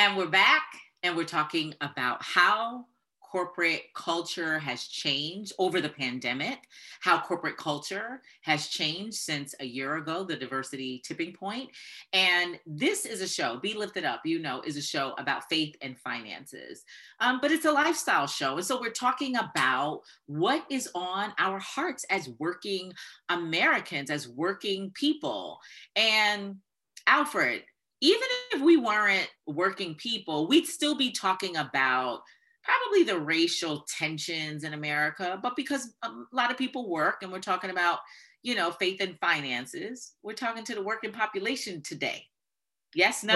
And 0.00 0.16
we're 0.16 0.28
back 0.28 0.62
and 1.02 1.14
we're 1.14 1.24
talking 1.24 1.74
about 1.82 2.22
how 2.22 2.86
corporate 3.20 3.82
culture 3.94 4.58
has 4.58 4.84
changed 4.84 5.52
over 5.58 5.82
the 5.82 5.90
pandemic, 5.90 6.60
how 7.00 7.20
corporate 7.20 7.58
culture 7.58 8.22
has 8.40 8.68
changed 8.68 9.18
since 9.18 9.54
a 9.60 9.64
year 9.66 9.96
ago, 9.96 10.24
the 10.24 10.36
diversity 10.36 11.02
tipping 11.04 11.34
point. 11.34 11.68
And 12.14 12.58
this 12.64 13.04
is 13.04 13.20
a 13.20 13.28
show, 13.28 13.58
Be 13.58 13.74
Lifted 13.74 14.06
Up, 14.06 14.22
you 14.24 14.38
know, 14.38 14.62
is 14.62 14.78
a 14.78 14.82
show 14.82 15.12
about 15.18 15.50
faith 15.50 15.76
and 15.82 15.98
finances. 15.98 16.82
Um, 17.20 17.38
but 17.42 17.52
it's 17.52 17.66
a 17.66 17.70
lifestyle 17.70 18.26
show. 18.26 18.56
And 18.56 18.64
so 18.64 18.80
we're 18.80 18.92
talking 18.92 19.36
about 19.36 20.00
what 20.24 20.64
is 20.70 20.88
on 20.94 21.34
our 21.38 21.58
hearts 21.58 22.06
as 22.08 22.30
working 22.38 22.94
Americans, 23.28 24.08
as 24.08 24.26
working 24.26 24.92
people. 24.94 25.60
And 25.94 26.56
Alfred, 27.06 27.64
even 28.00 28.28
if 28.52 28.62
we 28.62 28.76
weren't 28.76 29.30
working 29.46 29.94
people, 29.96 30.48
we'd 30.48 30.66
still 30.66 30.96
be 30.96 31.10
talking 31.10 31.56
about 31.56 32.20
probably 32.62 33.04
the 33.04 33.18
racial 33.18 33.84
tensions 33.98 34.64
in 34.64 34.74
America, 34.74 35.38
but 35.42 35.56
because 35.56 35.94
a 36.02 36.10
lot 36.32 36.50
of 36.50 36.58
people 36.58 36.90
work 36.90 37.16
and 37.22 37.32
we're 37.32 37.40
talking 37.40 37.70
about, 37.70 37.98
you 38.42 38.54
know, 38.54 38.70
faith 38.70 39.00
and 39.00 39.18
finances, 39.20 40.12
we're 40.22 40.32
talking 40.32 40.64
to 40.64 40.74
the 40.74 40.82
working 40.82 41.12
population 41.12 41.82
today. 41.82 42.24
Yes, 42.94 43.22
no? 43.24 43.34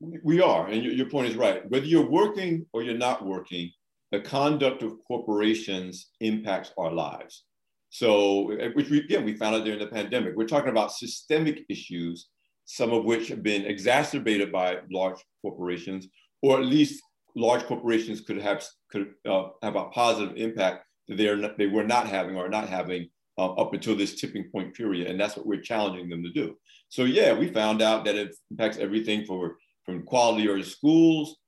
Well, 0.00 0.20
we 0.22 0.40
are, 0.40 0.66
and 0.68 0.82
your, 0.82 1.06
point 1.06 1.28
is 1.28 1.36
right. 1.36 1.68
Whether 1.70 1.86
you're 1.86 2.08
working 2.08 2.66
or 2.72 2.82
you're 2.82 2.96
not 2.96 3.24
working, 3.24 3.70
the 4.12 4.20
conduct 4.20 4.82
of 4.82 4.96
corporations 5.06 6.10
impacts 6.20 6.72
our 6.78 6.90
lives. 6.90 7.44
So, 7.90 8.52
eh, 8.52 8.70
which 8.74 8.88
we, 8.88 9.00
again, 9.00 9.24
we 9.24 9.36
found 9.36 9.56
out 9.56 9.64
during 9.64 9.78
the 9.78 9.86
pandemic. 9.86 10.34
We're 10.36 10.46
talking 10.46 10.70
about 10.70 10.92
systemic 10.92 11.64
issues, 11.68 12.28
some 12.72 12.92
of 12.92 13.04
which 13.04 13.26
have 13.26 13.42
been 13.42 13.64
exacerbated 13.66 14.52
by 14.52 14.78
large 14.92 15.18
corporations, 15.42 16.06
or 16.40 16.60
at 16.60 16.66
least 16.66 17.02
large 17.34 17.64
corporations 17.64 18.20
could 18.20 18.40
have 18.40 18.64
could 18.92 19.08
uh, 19.28 19.48
have 19.60 19.74
a 19.74 19.86
positive 19.86 20.36
impact 20.36 20.84
that 21.08 21.16
they 21.16 21.26
are 21.26 21.36
not, 21.36 21.58
they 21.58 21.66
were 21.66 21.84
not 21.84 22.06
having 22.06 22.36
or 22.36 22.48
not 22.48 22.68
having 22.68 23.08
uh, 23.38 23.52
up 23.54 23.74
until 23.74 23.96
this 23.96 24.20
tipping 24.20 24.48
point 24.52 24.72
period, 24.72 25.08
and 25.08 25.18
that's 25.18 25.36
what 25.36 25.46
we're 25.46 25.60
challenging 25.60 26.08
them 26.08 26.22
to 26.22 26.30
do. 26.30 26.56
So 26.90 27.02
yeah, 27.04 27.32
we 27.32 27.48
found 27.48 27.82
out 27.82 28.04
that 28.04 28.14
it 28.14 28.36
impacts 28.52 28.78
everything 28.78 29.24
for 29.24 29.56
from 29.84 30.04
quality 30.04 30.48
of 30.48 30.64
schools, 30.64 31.38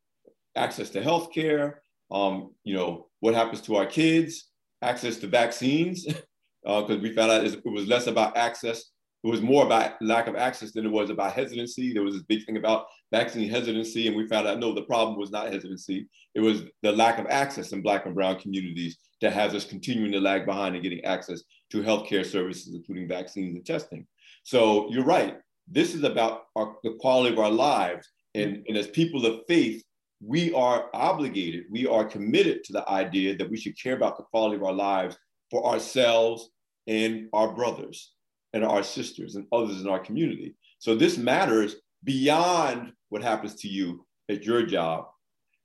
access 0.56 0.90
to 0.90 1.00
healthcare, 1.00 1.74
um, 2.11 2.52
you 2.64 2.74
know 2.74 3.06
what 3.20 3.35
happens 3.35 3.61
to 3.62 3.76
our 3.76 3.87
kids, 3.87 4.50
access 4.82 5.18
to 5.18 5.28
vaccines, 5.28 6.04
because 6.04 6.90
uh, 6.96 6.98
we 7.00 7.12
found 7.12 7.30
out 7.30 7.44
it 7.44 7.64
was 7.64 7.87
less 7.87 8.08
about 8.08 8.37
access 8.37 8.91
it 9.24 9.28
was 9.28 9.40
more 9.40 9.64
about 9.64 10.02
lack 10.02 10.26
of 10.26 10.35
access 10.35 10.72
than 10.72 10.85
it 10.85 10.90
was 10.90 11.08
about 11.08 11.32
hesitancy. 11.32 11.92
There 11.92 12.02
was 12.02 12.14
this 12.14 12.24
big 12.24 12.44
thing 12.44 12.56
about 12.56 12.87
vaccine 13.12 13.48
hesitancy, 13.48 14.08
and 14.08 14.16
we 14.16 14.26
found 14.26 14.48
out 14.48 14.58
no, 14.58 14.74
the 14.74 14.82
problem 14.82 15.18
was 15.18 15.30
not 15.30 15.52
hesitancy. 15.52 16.08
It 16.35 16.40
was 16.40 16.64
the 16.82 16.90
lack 16.90 17.18
of 17.18 17.26
access 17.26 17.72
in 17.72 17.82
Black 17.82 18.04
and 18.04 18.14
Brown 18.14 18.40
communities 18.40 18.96
that 19.20 19.32
has 19.32 19.54
us 19.54 19.64
continuing 19.64 20.11
to 20.12 20.20
lag 20.20 20.44
behind 20.44 20.74
in 20.74 20.82
getting 20.82 21.04
access 21.04 21.42
to 21.70 21.82
healthcare 21.82 22.26
services, 22.26 22.74
including 22.74 23.06
vaccines 23.06 23.54
and 23.54 23.64
testing. 23.64 24.06
So 24.42 24.90
you're 24.90 25.04
right. 25.04 25.37
This 25.68 25.94
is 25.94 26.02
about 26.02 26.46
our, 26.56 26.74
the 26.82 26.96
quality 26.98 27.32
of 27.32 27.38
our 27.38 27.50
lives. 27.50 28.11
And, 28.35 28.64
and 28.66 28.76
as 28.76 28.88
people 28.88 29.24
of 29.24 29.42
faith, 29.46 29.85
we 30.24 30.52
are 30.52 30.88
obligated, 30.94 31.64
we 31.70 31.87
are 31.87 32.04
committed 32.04 32.64
to 32.64 32.72
the 32.72 32.88
idea 32.88 33.37
that 33.37 33.50
we 33.50 33.56
should 33.56 33.80
care 33.80 33.94
about 33.94 34.16
the 34.16 34.24
quality 34.24 34.56
of 34.56 34.64
our 34.64 34.72
lives 34.72 35.16
for 35.50 35.64
ourselves 35.66 36.50
and 36.88 37.28
our 37.32 37.54
brothers 37.54 38.12
and 38.52 38.64
our 38.64 38.82
sisters 38.82 39.36
and 39.36 39.46
others 39.52 39.80
in 39.80 39.88
our 39.88 40.00
community. 40.00 40.54
So 40.78 40.94
this 40.94 41.16
matters 41.16 41.76
beyond 42.04 42.92
what 43.08 43.22
happens 43.22 43.54
to 43.56 43.68
you 43.68 44.06
at 44.28 44.44
your 44.44 44.64
job. 44.64 45.06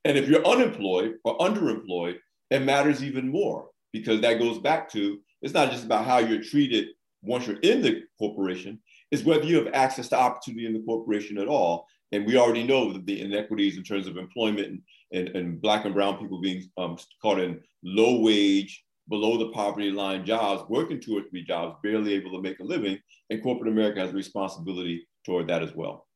And 0.05 0.17
if 0.17 0.27
you're 0.27 0.45
unemployed 0.45 1.15
or 1.23 1.37
underemployed, 1.39 2.17
it 2.49 2.61
matters 2.61 3.03
even 3.03 3.29
more 3.29 3.69
because 3.91 4.21
that 4.21 4.39
goes 4.39 4.59
back 4.59 4.89
to 4.91 5.19
it's 5.41 5.53
not 5.53 5.71
just 5.71 5.85
about 5.85 6.05
how 6.05 6.19
you're 6.19 6.41
treated 6.41 6.89
once 7.21 7.47
you're 7.47 7.59
in 7.59 7.81
the 7.81 8.03
corporation, 8.17 8.79
it's 9.11 9.23
whether 9.23 9.43
you 9.43 9.57
have 9.57 9.73
access 9.73 10.07
to 10.09 10.17
opportunity 10.17 10.65
in 10.65 10.73
the 10.73 10.83
corporation 10.83 11.37
at 11.37 11.47
all. 11.47 11.87
And 12.11 12.25
we 12.25 12.37
already 12.37 12.63
know 12.63 12.93
that 12.93 13.05
the 13.05 13.21
inequities 13.21 13.77
in 13.77 13.83
terms 13.83 14.07
of 14.07 14.17
employment 14.17 14.67
and, 14.67 14.81
and, 15.11 15.35
and 15.35 15.61
Black 15.61 15.85
and 15.85 15.93
Brown 15.93 16.17
people 16.17 16.39
being 16.39 16.63
um, 16.77 16.97
caught 17.21 17.39
in 17.39 17.61
low 17.83 18.21
wage, 18.21 18.83
below 19.09 19.37
the 19.37 19.49
poverty 19.49 19.91
line 19.91 20.25
jobs, 20.25 20.69
working 20.69 20.99
two 20.99 21.17
or 21.17 21.23
three 21.29 21.43
jobs, 21.43 21.77
barely 21.83 22.13
able 22.13 22.31
to 22.31 22.41
make 22.41 22.59
a 22.59 22.63
living. 22.63 22.99
And 23.29 23.41
corporate 23.41 23.71
America 23.71 23.99
has 23.99 24.11
a 24.11 24.13
responsibility 24.13 25.07
toward 25.25 25.47
that 25.47 25.63
as 25.63 25.73
well. 25.73 26.07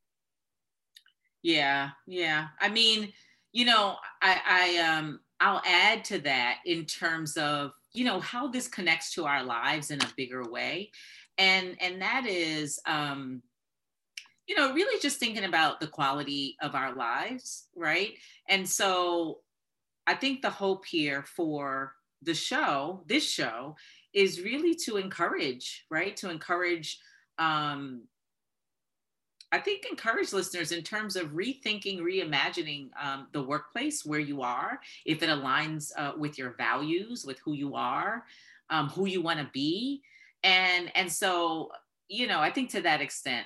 Yeah, 1.43 1.89
yeah. 2.07 2.47
I 2.59 2.69
mean, 2.69 3.11
you 3.51 3.65
know, 3.65 3.97
I, 4.21 4.41
I 4.45 4.77
um 4.87 5.19
I'll 5.39 5.61
add 5.65 6.05
to 6.05 6.19
that 6.19 6.59
in 6.65 6.85
terms 6.85 7.35
of, 7.35 7.71
you 7.93 8.05
know, 8.05 8.19
how 8.19 8.47
this 8.47 8.67
connects 8.67 9.13
to 9.15 9.25
our 9.25 9.43
lives 9.43 9.89
in 9.91 10.01
a 10.01 10.13
bigger 10.15 10.49
way. 10.49 10.91
And 11.37 11.75
and 11.81 12.01
that 12.01 12.25
is 12.27 12.79
um 12.85 13.41
you 14.47 14.55
know, 14.57 14.73
really 14.73 14.99
just 14.99 15.19
thinking 15.19 15.45
about 15.45 15.79
the 15.79 15.87
quality 15.87 16.57
of 16.61 16.75
our 16.75 16.93
lives, 16.93 17.67
right? 17.75 18.11
And 18.49 18.67
so 18.67 19.39
I 20.05 20.13
think 20.15 20.41
the 20.41 20.49
hope 20.49 20.85
here 20.85 21.23
for 21.23 21.93
the 22.21 22.33
show, 22.33 23.03
this 23.07 23.27
show, 23.29 23.75
is 24.13 24.41
really 24.41 24.75
to 24.75 24.97
encourage, 24.97 25.85
right? 25.89 26.15
To 26.17 26.29
encourage, 26.29 26.99
um, 27.37 28.01
I 29.51 29.59
think, 29.59 29.85
encourage 29.89 30.33
listeners 30.33 30.71
in 30.71 30.83
terms 30.83 31.15
of 31.15 31.29
rethinking, 31.29 31.99
reimagining 31.99 32.89
um, 33.01 33.27
the 33.31 33.43
workplace 33.43 34.05
where 34.05 34.19
you 34.19 34.41
are, 34.41 34.79
if 35.05 35.23
it 35.23 35.29
aligns 35.29 35.91
uh, 35.97 36.13
with 36.17 36.37
your 36.37 36.51
values, 36.51 37.25
with 37.25 37.39
who 37.39 37.53
you 37.53 37.75
are, 37.75 38.25
um, 38.69 38.89
who 38.89 39.05
you 39.05 39.21
want 39.21 39.39
to 39.39 39.49
be, 39.53 40.01
and 40.43 40.91
and 40.95 41.11
so 41.11 41.71
you 42.07 42.27
know, 42.27 42.39
I 42.39 42.51
think 42.51 42.69
to 42.71 42.81
that 42.81 42.99
extent, 42.99 43.45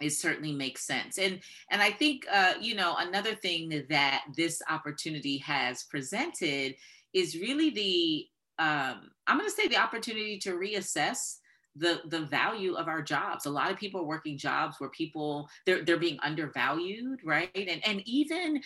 it 0.00 0.10
certainly 0.10 0.52
makes 0.52 0.82
sense 0.82 1.16
and 1.16 1.40
and 1.70 1.80
i 1.80 1.90
think 1.90 2.26
uh, 2.30 2.52
you 2.60 2.74
know 2.74 2.96
another 2.98 3.34
thing 3.34 3.82
that 3.88 4.24
this 4.36 4.60
opportunity 4.68 5.38
has 5.38 5.84
presented 5.84 6.74
is 7.16 7.34
really 7.34 7.70
the 7.70 8.26
um, 8.58 9.10
I'm 9.26 9.38
going 9.38 9.50
to 9.50 9.54
say 9.54 9.68
the 9.68 9.76
opportunity 9.76 10.38
to 10.40 10.52
reassess 10.52 11.36
the 11.74 12.00
the 12.08 12.20
value 12.20 12.74
of 12.74 12.88
our 12.88 13.02
jobs. 13.02 13.46
A 13.46 13.50
lot 13.50 13.70
of 13.70 13.76
people 13.76 14.02
are 14.02 14.06
working 14.06 14.38
jobs 14.38 14.76
where 14.78 14.90
people 14.90 15.48
they're 15.64 15.84
they're 15.84 15.98
being 15.98 16.18
undervalued, 16.22 17.20
right? 17.24 17.50
And 17.54 17.84
and 17.86 18.02
even 18.06 18.60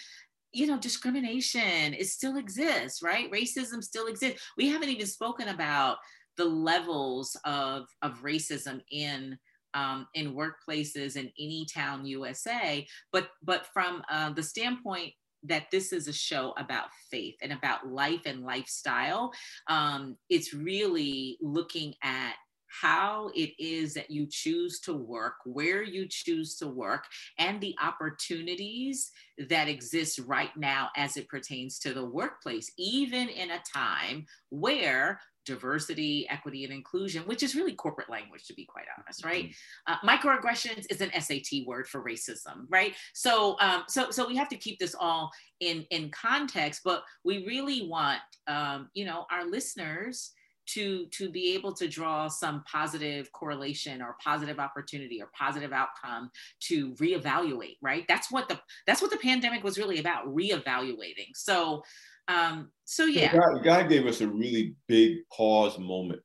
you 0.53 0.67
know, 0.67 0.79
discrimination, 0.79 1.95
it 1.95 2.09
still 2.09 2.37
exists, 2.37 3.03
right? 3.03 3.31
Racism 3.31 3.85
still 3.85 4.09
exists. 4.09 4.43
We 4.57 4.69
haven't 4.69 4.89
even 4.89 5.07
spoken 5.07 5.49
about 5.49 5.99
the 6.37 6.45
levels 6.45 7.37
of, 7.45 7.87
of 8.03 8.23
racism 8.23 8.81
in 8.91 9.39
um, 9.75 10.09
in 10.15 10.35
workplaces 10.35 11.15
in 11.15 11.31
any 11.39 11.65
town 11.73 12.05
USA, 12.05 12.85
but 13.13 13.29
but 13.45 13.67
from 13.73 14.03
uh, 14.11 14.33
the 14.33 14.43
standpoint 14.43 15.13
that 15.45 15.71
this 15.71 15.93
is 15.93 16.09
a 16.09 16.13
show 16.13 16.53
about 16.59 16.89
faith 17.11 17.37
and 17.43 17.53
about 17.53 17.87
life 17.89 18.23
and 18.27 18.45
lifestyle, 18.45 19.33
um, 19.69 20.17
it's 20.29 20.53
really 20.53 21.39
looking 21.41 21.95
at 22.03 22.35
how 22.71 23.31
it 23.35 23.51
is 23.59 23.95
that 23.95 24.11
you 24.11 24.27
choose 24.31 24.79
to 24.81 24.95
work, 24.95 25.35
where 25.45 25.83
you 25.83 26.07
choose 26.09 26.57
to 26.57 26.69
work, 26.69 27.05
and 27.39 27.61
the 27.61 27.75
opportunities 27.83 29.11
that 29.49 29.69
exist 29.69 30.21
right 30.27 30.57
now 30.57 30.89
as 30.97 31.17
it 31.17 31.29
pertains 31.29 31.79
to 31.81 31.93
the 31.93 32.05
workplace, 32.05 32.71
even 32.79 33.29
in 33.29 33.51
a 33.51 33.63
time 33.75 34.25
where 34.51 35.21
diversity, 35.47 36.27
equity, 36.29 36.65
and 36.65 36.73
inclusion, 36.73 37.23
which 37.25 37.43
is 37.43 37.55
really 37.55 37.75
corporate 37.75 38.11
language, 38.11 38.47
to 38.47 38.55
be 38.55 38.65
quite 38.65 38.87
honest, 38.99 39.25
right? 39.25 39.47
Mm-hmm. 39.47 39.93
Uh, 39.93 40.17
microaggressions 40.17 40.87
is 40.91 41.01
an 41.01 41.11
SAT 41.19 41.67
word 41.67 41.89
for 41.89 42.03
racism, 42.05 42.67
right? 42.69 42.95
So, 43.15 43.57
um, 43.61 43.85
so, 43.89 44.11
so 44.11 44.27
we 44.27 44.37
have 44.37 44.49
to 44.49 44.57
keep 44.57 44.79
this 44.79 44.95
all 44.99 45.31
in 45.61 45.85
in 45.91 46.11
context, 46.11 46.83
but 46.85 47.03
we 47.25 47.47
really 47.47 47.87
want, 47.89 48.21
um, 48.47 48.89
you 48.95 49.05
know, 49.05 49.27
our 49.31 49.47
listeners 49.49 50.33
to 50.75 51.07
to 51.07 51.31
be 51.31 51.55
able 51.55 51.73
to 51.75 51.89
draw 51.89 52.29
some 52.29 52.63
positive 52.71 53.31
correlation 53.33 54.01
or 54.01 54.17
positive 54.23 54.59
opportunity 54.59 55.21
or 55.21 55.31
positive 55.37 55.73
outcome 55.73 56.31
to 56.61 56.93
reevaluate 56.95 57.77
right 57.83 58.05
that's 58.09 58.31
what 58.31 58.49
the 58.49 58.59
that's 58.87 59.03
what 59.03 59.11
the 59.11 59.17
pandemic 59.17 59.65
was 59.65 59.79
really 59.79 59.99
about 59.99 60.27
reevaluating 60.27 61.31
so 61.35 61.83
um 62.31 62.71
so 62.85 63.05
yeah 63.05 63.33
god, 63.33 63.65
god 63.65 63.89
gave 63.89 64.07
us 64.07 64.21
a 64.21 64.29
really 64.29 64.75
big 64.89 65.19
pause 65.33 65.79
moment 65.79 66.21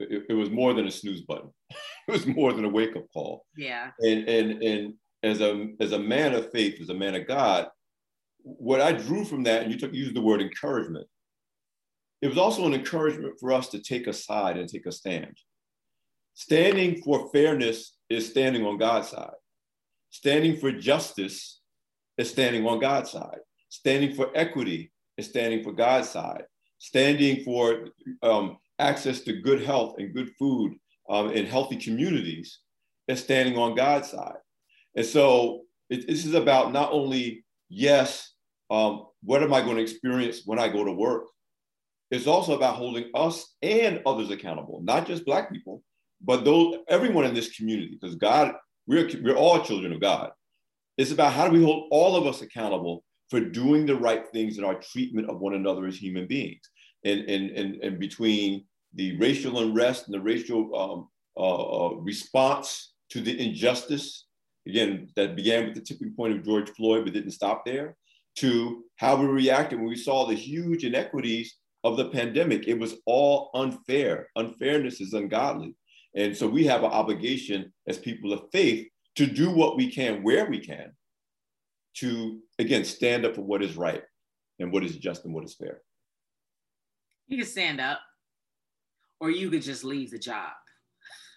it, 0.00 0.24
it 0.28 0.34
was 0.34 0.50
more 0.50 0.74
than 0.74 0.86
a 0.86 0.90
snooze 0.90 1.22
button 1.22 1.50
it 1.70 2.12
was 2.12 2.26
more 2.26 2.52
than 2.52 2.64
a 2.64 2.68
wake-up 2.68 3.04
call 3.12 3.44
yeah 3.56 3.90
and 4.00 4.28
and 4.28 4.62
and 4.62 4.94
as 5.22 5.40
a 5.40 5.68
as 5.80 5.92
a 5.92 5.98
man 5.98 6.34
of 6.34 6.50
faith 6.50 6.80
as 6.80 6.88
a 6.88 6.94
man 6.94 7.14
of 7.14 7.26
god 7.26 7.68
what 8.42 8.80
i 8.80 8.92
drew 8.92 9.24
from 9.24 9.44
that 9.44 9.62
and 9.62 9.72
you 9.72 9.78
took 9.78 9.94
used 9.94 10.14
the 10.14 10.20
word 10.20 10.42
encouragement 10.42 11.06
it 12.22 12.28
was 12.28 12.38
also 12.38 12.64
an 12.64 12.72
encouragement 12.72 13.34
for 13.40 13.52
us 13.52 13.68
to 13.70 13.80
take 13.80 14.06
a 14.06 14.12
side 14.12 14.56
and 14.56 14.68
take 14.68 14.86
a 14.86 14.92
stand. 14.92 15.36
Standing 16.34 17.02
for 17.02 17.28
fairness 17.30 17.96
is 18.08 18.28
standing 18.30 18.64
on 18.64 18.78
God's 18.78 19.08
side. 19.08 19.34
Standing 20.10 20.56
for 20.56 20.70
justice 20.70 21.60
is 22.16 22.30
standing 22.30 22.64
on 22.64 22.78
God's 22.78 23.10
side. 23.10 23.40
Standing 23.70 24.14
for 24.14 24.30
equity 24.36 24.91
is 25.18 25.28
standing 25.28 25.62
for 25.62 25.72
God's 25.72 26.08
side. 26.08 26.44
Standing 26.78 27.44
for 27.44 27.88
um, 28.22 28.58
access 28.78 29.20
to 29.20 29.40
good 29.40 29.62
health 29.62 29.94
and 29.98 30.14
good 30.14 30.30
food 30.38 30.74
um, 31.08 31.30
in 31.30 31.46
healthy 31.46 31.76
communities 31.76 32.58
is 33.08 33.20
standing 33.20 33.56
on 33.56 33.76
God's 33.76 34.10
side. 34.10 34.36
And 34.96 35.06
so 35.06 35.62
it, 35.90 36.06
this 36.06 36.24
is 36.24 36.34
about 36.34 36.72
not 36.72 36.90
only, 36.92 37.44
yes, 37.68 38.32
um, 38.70 39.06
what 39.22 39.42
am 39.42 39.52
I 39.52 39.60
going 39.60 39.76
to 39.76 39.82
experience 39.82 40.42
when 40.44 40.58
I 40.58 40.68
go 40.68 40.84
to 40.84 40.92
work? 40.92 41.24
It's 42.10 42.26
also 42.26 42.56
about 42.56 42.76
holding 42.76 43.10
us 43.14 43.54
and 43.62 44.02
others 44.04 44.30
accountable, 44.30 44.80
not 44.82 45.06
just 45.06 45.24
Black 45.24 45.50
people, 45.50 45.82
but 46.20 46.44
those 46.44 46.76
everyone 46.88 47.24
in 47.24 47.34
this 47.34 47.56
community, 47.56 47.98
because 48.00 48.16
God, 48.16 48.54
we're, 48.86 49.08
we're 49.22 49.36
all 49.36 49.62
children 49.62 49.92
of 49.92 50.00
God. 50.00 50.30
It's 50.98 51.12
about 51.12 51.32
how 51.32 51.48
do 51.48 51.52
we 51.52 51.64
hold 51.64 51.88
all 51.90 52.16
of 52.16 52.26
us 52.26 52.42
accountable 52.42 53.02
for 53.32 53.40
doing 53.40 53.86
the 53.86 53.96
right 53.96 54.28
things 54.28 54.58
in 54.58 54.64
our 54.64 54.74
treatment 54.74 55.30
of 55.30 55.40
one 55.40 55.54
another 55.54 55.86
as 55.86 55.96
human 55.96 56.26
beings. 56.26 56.60
And, 57.02 57.20
and, 57.20 57.50
and, 57.52 57.76
and 57.76 57.98
between 57.98 58.66
the 58.94 59.16
racial 59.16 59.60
unrest 59.60 60.04
and 60.04 60.14
the 60.14 60.20
racial 60.20 60.62
um, 60.78 61.08
uh, 61.34 61.86
uh, 61.86 61.94
response 61.94 62.92
to 63.08 63.22
the 63.22 63.34
injustice, 63.42 64.26
again, 64.68 65.08
that 65.16 65.34
began 65.34 65.64
with 65.64 65.74
the 65.74 65.80
tipping 65.80 66.12
point 66.14 66.34
of 66.34 66.44
George 66.44 66.68
Floyd, 66.72 67.04
but 67.04 67.14
didn't 67.14 67.30
stop 67.30 67.64
there, 67.64 67.96
to 68.36 68.84
how 68.96 69.16
we 69.16 69.24
reacted 69.24 69.78
when 69.78 69.88
we 69.88 69.96
saw 69.96 70.26
the 70.26 70.34
huge 70.34 70.84
inequities 70.84 71.56
of 71.84 71.96
the 71.96 72.10
pandemic. 72.10 72.68
It 72.68 72.78
was 72.78 72.96
all 73.06 73.48
unfair. 73.54 74.28
Unfairness 74.36 75.00
is 75.00 75.14
ungodly. 75.14 75.74
And 76.14 76.36
so 76.36 76.46
we 76.46 76.64
have 76.66 76.84
an 76.84 76.90
obligation 76.90 77.72
as 77.88 77.96
people 77.96 78.34
of 78.34 78.42
faith 78.52 78.88
to 79.16 79.24
do 79.24 79.50
what 79.50 79.78
we 79.78 79.90
can 79.90 80.22
where 80.22 80.44
we 80.50 80.60
can 80.60 80.92
to, 81.94 82.40
again, 82.58 82.84
stand 82.84 83.24
up 83.24 83.34
for 83.34 83.42
what 83.42 83.62
is 83.62 83.76
right 83.76 84.02
and 84.58 84.72
what 84.72 84.84
is 84.84 84.96
just 84.96 85.24
and 85.24 85.34
what 85.34 85.44
is 85.44 85.54
fair. 85.54 85.80
You 87.28 87.38
can 87.38 87.46
stand 87.46 87.80
up, 87.80 88.00
or 89.20 89.30
you 89.30 89.50
could 89.50 89.62
just 89.62 89.84
leave 89.84 90.10
the 90.10 90.18
job. 90.18 90.52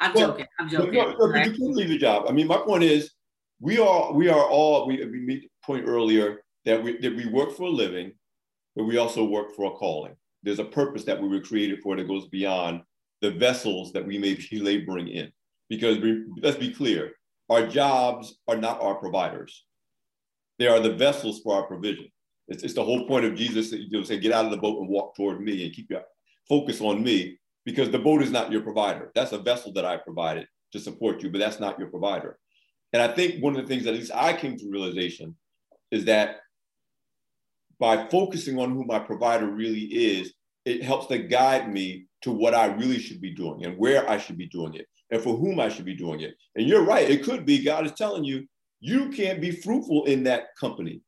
I'm 0.00 0.14
well, 0.14 0.28
joking. 0.28 0.46
I'm 0.58 0.68
joking. 0.68 0.94
No, 0.94 1.12
no, 1.12 1.28
right? 1.28 1.46
You 1.46 1.52
can 1.52 1.74
leave 1.74 1.88
the 1.88 1.98
job. 1.98 2.24
I 2.28 2.32
mean, 2.32 2.46
my 2.46 2.56
point 2.56 2.82
is, 2.82 3.12
we 3.60 3.78
are 3.78 4.12
we 4.12 4.28
are 4.28 4.44
all 4.44 4.86
we, 4.86 5.04
we 5.04 5.20
made 5.20 5.48
point 5.64 5.86
earlier 5.86 6.42
that 6.64 6.82
we 6.82 6.98
that 6.98 7.14
we 7.14 7.26
work 7.26 7.56
for 7.56 7.64
a 7.64 7.70
living 7.70 8.12
but 8.76 8.84
we 8.84 8.98
also 8.98 9.24
work 9.24 9.56
for 9.56 9.64
a 9.64 9.70
calling. 9.70 10.14
There's 10.42 10.58
a 10.58 10.64
purpose 10.64 11.04
that 11.04 11.20
we 11.20 11.28
were 11.28 11.40
created 11.40 11.80
for 11.82 11.96
that 11.96 12.06
goes 12.06 12.28
beyond 12.28 12.82
the 13.22 13.30
vessels 13.30 13.92
that 13.94 14.06
we 14.06 14.18
may 14.18 14.34
be 14.34 14.60
laboring 14.60 15.08
in. 15.08 15.32
Because 15.68 15.98
we, 15.98 16.24
let's 16.40 16.58
be 16.58 16.72
clear, 16.72 17.12
our 17.48 17.66
jobs 17.66 18.38
are 18.48 18.56
not 18.56 18.80
our 18.80 18.96
providers. 18.96 19.64
They 20.58 20.66
are 20.66 20.80
the 20.80 20.94
vessels 20.94 21.40
for 21.40 21.54
our 21.54 21.64
provision. 21.64 22.08
It's, 22.48 22.62
it's 22.62 22.74
the 22.74 22.84
whole 22.84 23.06
point 23.06 23.24
of 23.24 23.34
Jesus 23.34 23.70
that 23.70 23.80
you 23.80 24.04
say, 24.04 24.18
get 24.18 24.32
out 24.32 24.44
of 24.44 24.50
the 24.50 24.56
boat 24.56 24.80
and 24.80 24.88
walk 24.88 25.14
toward 25.16 25.40
me 25.40 25.64
and 25.64 25.74
keep 25.74 25.90
your 25.90 26.02
focus 26.48 26.80
on 26.80 27.02
me 27.02 27.38
because 27.64 27.90
the 27.90 27.98
boat 27.98 28.22
is 28.22 28.30
not 28.30 28.52
your 28.52 28.62
provider. 28.62 29.10
That's 29.14 29.32
a 29.32 29.38
vessel 29.38 29.72
that 29.74 29.84
I 29.84 29.96
provided 29.96 30.46
to 30.72 30.80
support 30.80 31.22
you, 31.22 31.30
but 31.30 31.38
that's 31.38 31.60
not 31.60 31.78
your 31.78 31.88
provider. 31.88 32.38
And 32.92 33.02
I 33.02 33.08
think 33.08 33.42
one 33.42 33.56
of 33.56 33.62
the 33.62 33.68
things 33.68 33.84
that 33.84 33.94
at 33.94 34.00
least 34.00 34.12
I 34.14 34.32
came 34.32 34.56
to 34.56 34.70
realization 34.70 35.36
is 35.90 36.04
that 36.06 36.36
by 37.78 38.08
focusing 38.08 38.58
on 38.58 38.72
who 38.72 38.84
my 38.84 38.98
provider 38.98 39.46
really 39.46 39.84
is, 39.84 40.32
it 40.64 40.82
helps 40.82 41.06
to 41.08 41.18
guide 41.18 41.72
me 41.72 42.06
to 42.22 42.32
what 42.32 42.54
I 42.54 42.66
really 42.66 42.98
should 42.98 43.20
be 43.20 43.34
doing 43.34 43.64
and 43.64 43.76
where 43.76 44.08
I 44.08 44.18
should 44.18 44.38
be 44.38 44.48
doing 44.48 44.74
it 44.74 44.88
and 45.10 45.22
for 45.22 45.36
whom 45.36 45.60
I 45.60 45.68
should 45.68 45.84
be 45.84 45.94
doing 45.94 46.20
it. 46.20 46.34
And 46.56 46.66
you're 46.66 46.84
right, 46.84 47.08
it 47.08 47.24
could 47.24 47.46
be 47.46 47.64
God 47.64 47.86
is 47.86 47.92
telling 47.92 48.24
you, 48.24 48.46
you 48.80 49.10
can't 49.10 49.40
be 49.40 49.50
fruitful 49.50 50.04
in 50.04 50.24
that 50.24 50.48
company. 50.58 51.00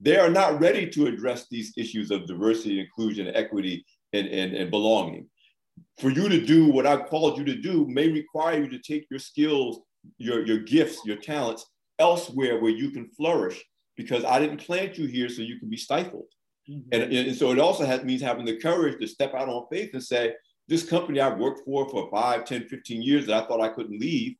They 0.00 0.18
are 0.18 0.28
not 0.28 0.60
ready 0.60 0.88
to 0.90 1.06
address 1.06 1.46
these 1.50 1.72
issues 1.76 2.10
of 2.10 2.26
diversity, 2.26 2.80
inclusion, 2.80 3.32
equity, 3.34 3.84
and, 4.12 4.26
and, 4.28 4.54
and 4.54 4.70
belonging. 4.70 5.28
For 5.98 6.10
you 6.10 6.28
to 6.28 6.44
do 6.44 6.70
what 6.70 6.86
I've 6.86 7.06
called 7.06 7.38
you 7.38 7.44
to 7.44 7.56
do 7.56 7.86
may 7.88 8.08
require 8.08 8.62
you 8.62 8.68
to 8.68 8.78
take 8.78 9.06
your 9.10 9.18
skills, 9.18 9.80
your, 10.18 10.46
your 10.46 10.58
gifts, 10.58 11.00
your 11.04 11.16
talents 11.16 11.64
elsewhere 11.98 12.60
where 12.60 12.70
you 12.70 12.90
can 12.90 13.08
flourish 13.16 13.62
because 13.96 14.24
I 14.24 14.38
didn't 14.38 14.64
plant 14.64 14.98
you 14.98 15.06
here 15.06 15.28
so 15.28 15.42
you 15.42 15.58
can 15.58 15.70
be 15.70 15.76
stifled. 15.76 16.26
Mm-hmm. 16.70 16.88
And, 16.92 17.12
and 17.12 17.36
so 17.36 17.50
it 17.52 17.58
also 17.58 17.86
has, 17.86 18.04
means 18.04 18.20
having 18.20 18.44
the 18.44 18.58
courage 18.58 19.00
to 19.00 19.06
step 19.06 19.34
out 19.34 19.48
on 19.48 19.66
faith 19.70 19.90
and 19.94 20.02
say, 20.02 20.34
this 20.68 20.88
company 20.88 21.20
I've 21.20 21.38
worked 21.38 21.64
for 21.64 21.88
for 21.88 22.10
5, 22.10 22.44
10, 22.44 22.68
15 22.68 23.02
years 23.02 23.26
that 23.26 23.44
I 23.44 23.46
thought 23.46 23.60
I 23.60 23.68
couldn't 23.68 24.00
leave, 24.00 24.36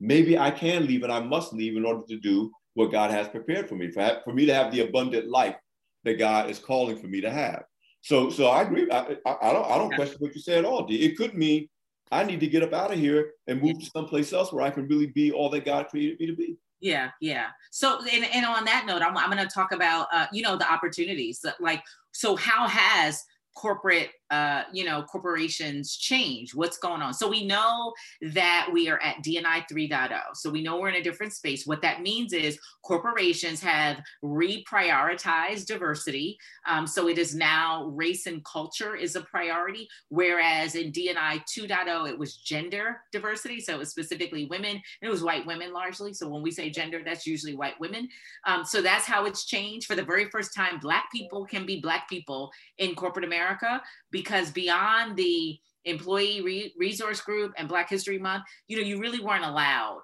maybe 0.00 0.38
I 0.38 0.50
can 0.50 0.86
leave 0.86 1.02
and 1.02 1.12
I 1.12 1.20
must 1.20 1.52
leave 1.52 1.76
in 1.76 1.84
order 1.84 2.02
to 2.08 2.18
do 2.18 2.50
what 2.74 2.92
God 2.92 3.10
has 3.10 3.28
prepared 3.28 3.68
for 3.68 3.74
me, 3.74 3.90
for, 3.90 4.20
for 4.24 4.32
me 4.32 4.46
to 4.46 4.54
have 4.54 4.72
the 4.72 4.80
abundant 4.80 5.28
life 5.28 5.56
that 6.04 6.18
God 6.18 6.50
is 6.50 6.58
calling 6.58 6.98
for 6.98 7.08
me 7.08 7.20
to 7.20 7.30
have. 7.30 7.64
So, 8.02 8.30
so 8.30 8.46
I 8.46 8.62
agree. 8.62 8.88
I, 8.90 9.16
I, 9.26 9.52
don't, 9.52 9.70
I 9.70 9.78
don't 9.78 9.90
yeah. 9.90 9.96
question 9.96 10.16
what 10.20 10.34
you 10.34 10.40
say 10.40 10.58
at 10.58 10.64
all. 10.64 10.86
D. 10.86 11.04
It 11.04 11.16
could 11.16 11.34
mean 11.34 11.68
I 12.12 12.22
need 12.22 12.40
to 12.40 12.46
get 12.46 12.62
up 12.62 12.72
out 12.72 12.92
of 12.92 12.98
here 12.98 13.32
and 13.46 13.60
move 13.60 13.80
to 13.80 13.86
someplace 13.86 14.32
else 14.32 14.52
where 14.52 14.64
I 14.64 14.70
can 14.70 14.86
really 14.86 15.06
be 15.06 15.32
all 15.32 15.50
that 15.50 15.64
God 15.64 15.88
created 15.88 16.20
me 16.20 16.26
to 16.26 16.36
be. 16.36 16.56
Yeah, 16.80 17.10
yeah. 17.20 17.46
So, 17.70 17.98
and, 18.12 18.26
and 18.32 18.46
on 18.46 18.64
that 18.66 18.84
note, 18.86 19.02
I'm, 19.02 19.16
I'm 19.16 19.30
going 19.30 19.42
to 19.42 19.52
talk 19.52 19.72
about, 19.72 20.08
uh, 20.12 20.26
you 20.32 20.42
know, 20.42 20.56
the 20.56 20.70
opportunities. 20.70 21.44
Like, 21.58 21.82
so 22.12 22.36
how 22.36 22.68
has 22.68 23.24
corporate 23.56 24.10
uh, 24.30 24.62
you 24.72 24.84
know 24.84 25.02
corporations 25.02 25.96
change 25.96 26.54
what's 26.54 26.78
going 26.78 27.02
on? 27.02 27.14
So 27.14 27.28
we 27.28 27.46
know 27.46 27.92
that 28.20 28.68
we 28.72 28.88
are 28.88 29.00
at 29.02 29.16
dni 29.24 29.64
3.0 29.70 30.20
so 30.34 30.50
we 30.50 30.62
know 30.62 30.78
we're 30.78 30.88
in 30.88 30.96
a 30.96 31.02
different 31.02 31.32
space. 31.32 31.66
What 31.66 31.82
that 31.82 32.02
means 32.02 32.32
is 32.32 32.58
corporations 32.82 33.60
have 33.60 34.00
reprioritized 34.24 35.66
diversity. 35.66 36.38
Um, 36.66 36.86
so 36.86 37.08
it 37.08 37.18
is 37.18 37.34
now 37.34 37.86
race 37.86 38.26
and 38.26 38.44
culture 38.44 38.96
is 38.96 39.16
a 39.16 39.22
priority 39.22 39.88
whereas 40.08 40.74
in 40.74 40.92
dni 40.92 41.42
2.0 41.56 42.08
it 42.08 42.18
was 42.18 42.36
gender 42.36 43.00
diversity. 43.12 43.60
So 43.60 43.74
it 43.74 43.78
was 43.78 43.90
specifically 43.90 44.46
women 44.46 44.80
it 45.02 45.08
was 45.08 45.22
white 45.22 45.46
women 45.46 45.72
largely. 45.72 46.12
So 46.12 46.28
when 46.28 46.42
we 46.42 46.50
say 46.50 46.70
gender 46.70 47.02
that's 47.04 47.26
usually 47.26 47.54
white 47.54 47.78
women. 47.80 48.08
Um, 48.46 48.64
so 48.64 48.82
that's 48.82 49.06
how 49.06 49.26
it's 49.26 49.44
changed. 49.44 49.86
For 49.86 49.94
the 49.94 50.04
very 50.04 50.26
first 50.30 50.54
time 50.54 50.78
black 50.78 51.10
people 51.12 51.44
can 51.44 51.66
be 51.66 51.80
black 51.80 52.08
people 52.08 52.50
in 52.78 52.94
corporate 52.94 53.24
america 53.24 53.82
because 54.16 54.50
beyond 54.50 55.14
the 55.14 55.58
employee 55.84 56.40
re- 56.40 56.74
resource 56.78 57.20
group 57.20 57.52
and 57.58 57.68
Black 57.68 57.90
History 57.90 58.18
Month, 58.18 58.44
you 58.66 58.78
know, 58.78 58.82
you 58.82 58.98
really 58.98 59.20
weren't 59.20 59.44
allowed 59.44 60.00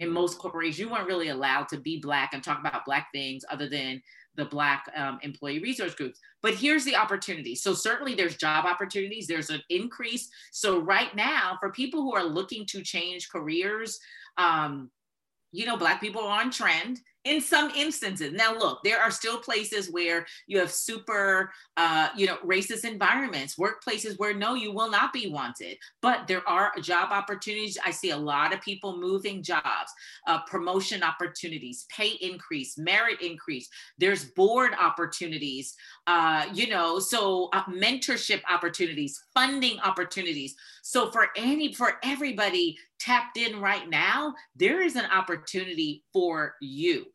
in 0.00 0.10
most 0.10 0.38
corporations, 0.38 0.80
you 0.80 0.90
weren't 0.90 1.06
really 1.06 1.28
allowed 1.28 1.68
to 1.68 1.78
be 1.78 2.00
Black 2.00 2.34
and 2.34 2.42
talk 2.42 2.58
about 2.58 2.84
Black 2.84 3.06
things 3.14 3.44
other 3.48 3.68
than 3.68 4.02
the 4.34 4.44
Black 4.44 4.90
um, 4.96 5.20
employee 5.22 5.60
resource 5.60 5.94
groups. 5.94 6.18
But 6.42 6.54
here's 6.54 6.84
the 6.84 6.96
opportunity. 6.96 7.54
So, 7.54 7.74
certainly 7.74 8.16
there's 8.16 8.36
job 8.36 8.64
opportunities, 8.64 9.28
there's 9.28 9.50
an 9.50 9.62
increase. 9.70 10.28
So, 10.50 10.80
right 10.80 11.14
now, 11.14 11.56
for 11.60 11.70
people 11.70 12.02
who 12.02 12.12
are 12.12 12.24
looking 12.24 12.66
to 12.70 12.82
change 12.82 13.28
careers, 13.28 14.00
um, 14.36 14.90
you 15.52 15.64
know, 15.64 15.76
Black 15.76 16.00
people 16.00 16.22
are 16.22 16.40
on 16.40 16.50
trend 16.50 16.98
in 17.24 17.40
some 17.40 17.70
instances. 17.70 18.32
Now, 18.32 18.56
look, 18.56 18.82
there 18.84 19.00
are 19.00 19.10
still 19.10 19.38
places 19.38 19.90
where 19.90 20.26
you 20.46 20.58
have 20.58 20.70
super, 20.70 21.50
uh, 21.76 22.08
you 22.16 22.26
know, 22.26 22.36
racist 22.44 22.84
environments, 22.84 23.56
workplaces 23.56 24.18
where 24.18 24.34
no, 24.34 24.54
you 24.54 24.72
will 24.72 24.90
not 24.90 25.12
be 25.12 25.30
wanted. 25.30 25.78
But 26.02 26.26
there 26.28 26.46
are 26.46 26.72
job 26.80 27.10
opportunities. 27.12 27.78
I 27.84 27.90
see 27.90 28.10
a 28.10 28.16
lot 28.16 28.52
of 28.52 28.60
people 28.60 28.98
moving 28.98 29.42
jobs, 29.42 29.90
uh, 30.26 30.40
promotion 30.42 31.02
opportunities, 31.02 31.86
pay 31.88 32.10
increase, 32.20 32.76
merit 32.76 33.22
increase. 33.22 33.68
There's 33.98 34.26
board 34.26 34.72
opportunities, 34.78 35.74
uh, 36.06 36.46
you 36.52 36.68
know, 36.68 36.98
so 36.98 37.48
uh, 37.54 37.64
mentorship 37.64 38.42
opportunities, 38.50 39.18
funding 39.32 39.80
opportunities. 39.80 40.54
So 40.82 41.10
for 41.10 41.28
any, 41.36 41.72
for 41.72 41.94
everybody 42.02 42.76
tapped 43.00 43.38
in 43.38 43.60
right 43.60 43.88
now, 43.88 44.34
there 44.54 44.82
is 44.82 44.96
an 44.96 45.06
opportunity 45.10 46.04
for 46.12 46.54
you 46.60 47.06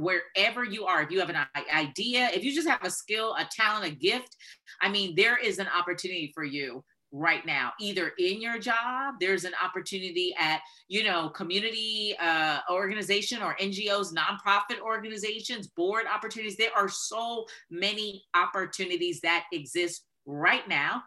wherever 0.00 0.64
you 0.64 0.84
are, 0.84 1.02
if 1.02 1.10
you 1.10 1.20
have 1.20 1.30
an 1.30 1.38
idea, 1.74 2.28
if 2.32 2.44
you 2.44 2.54
just 2.54 2.68
have 2.68 2.84
a 2.84 2.90
skill, 2.90 3.34
a 3.34 3.46
talent, 3.50 3.86
a 3.86 3.94
gift, 3.94 4.36
I 4.80 4.88
mean, 4.88 5.14
there 5.16 5.36
is 5.36 5.58
an 5.58 5.68
opportunity 5.68 6.32
for 6.34 6.44
you 6.44 6.84
right 7.12 7.46
now 7.46 7.72
either 7.80 8.12
in 8.18 8.42
your 8.42 8.58
job 8.58 9.14
there's 9.20 9.44
an 9.44 9.52
opportunity 9.64 10.34
at 10.38 10.60
you 10.88 11.04
know 11.04 11.28
community 11.30 12.14
uh, 12.20 12.58
organization 12.70 13.42
or 13.42 13.54
ngos 13.60 14.12
nonprofit 14.12 14.80
organizations 14.80 15.68
board 15.68 16.04
opportunities. 16.12 16.56
There 16.56 16.76
are 16.76 16.88
so 16.88 17.46
many 17.70 18.24
opportunities 18.34 19.20
that 19.20 19.44
exist 19.52 20.04
right 20.26 20.68
now. 20.68 21.02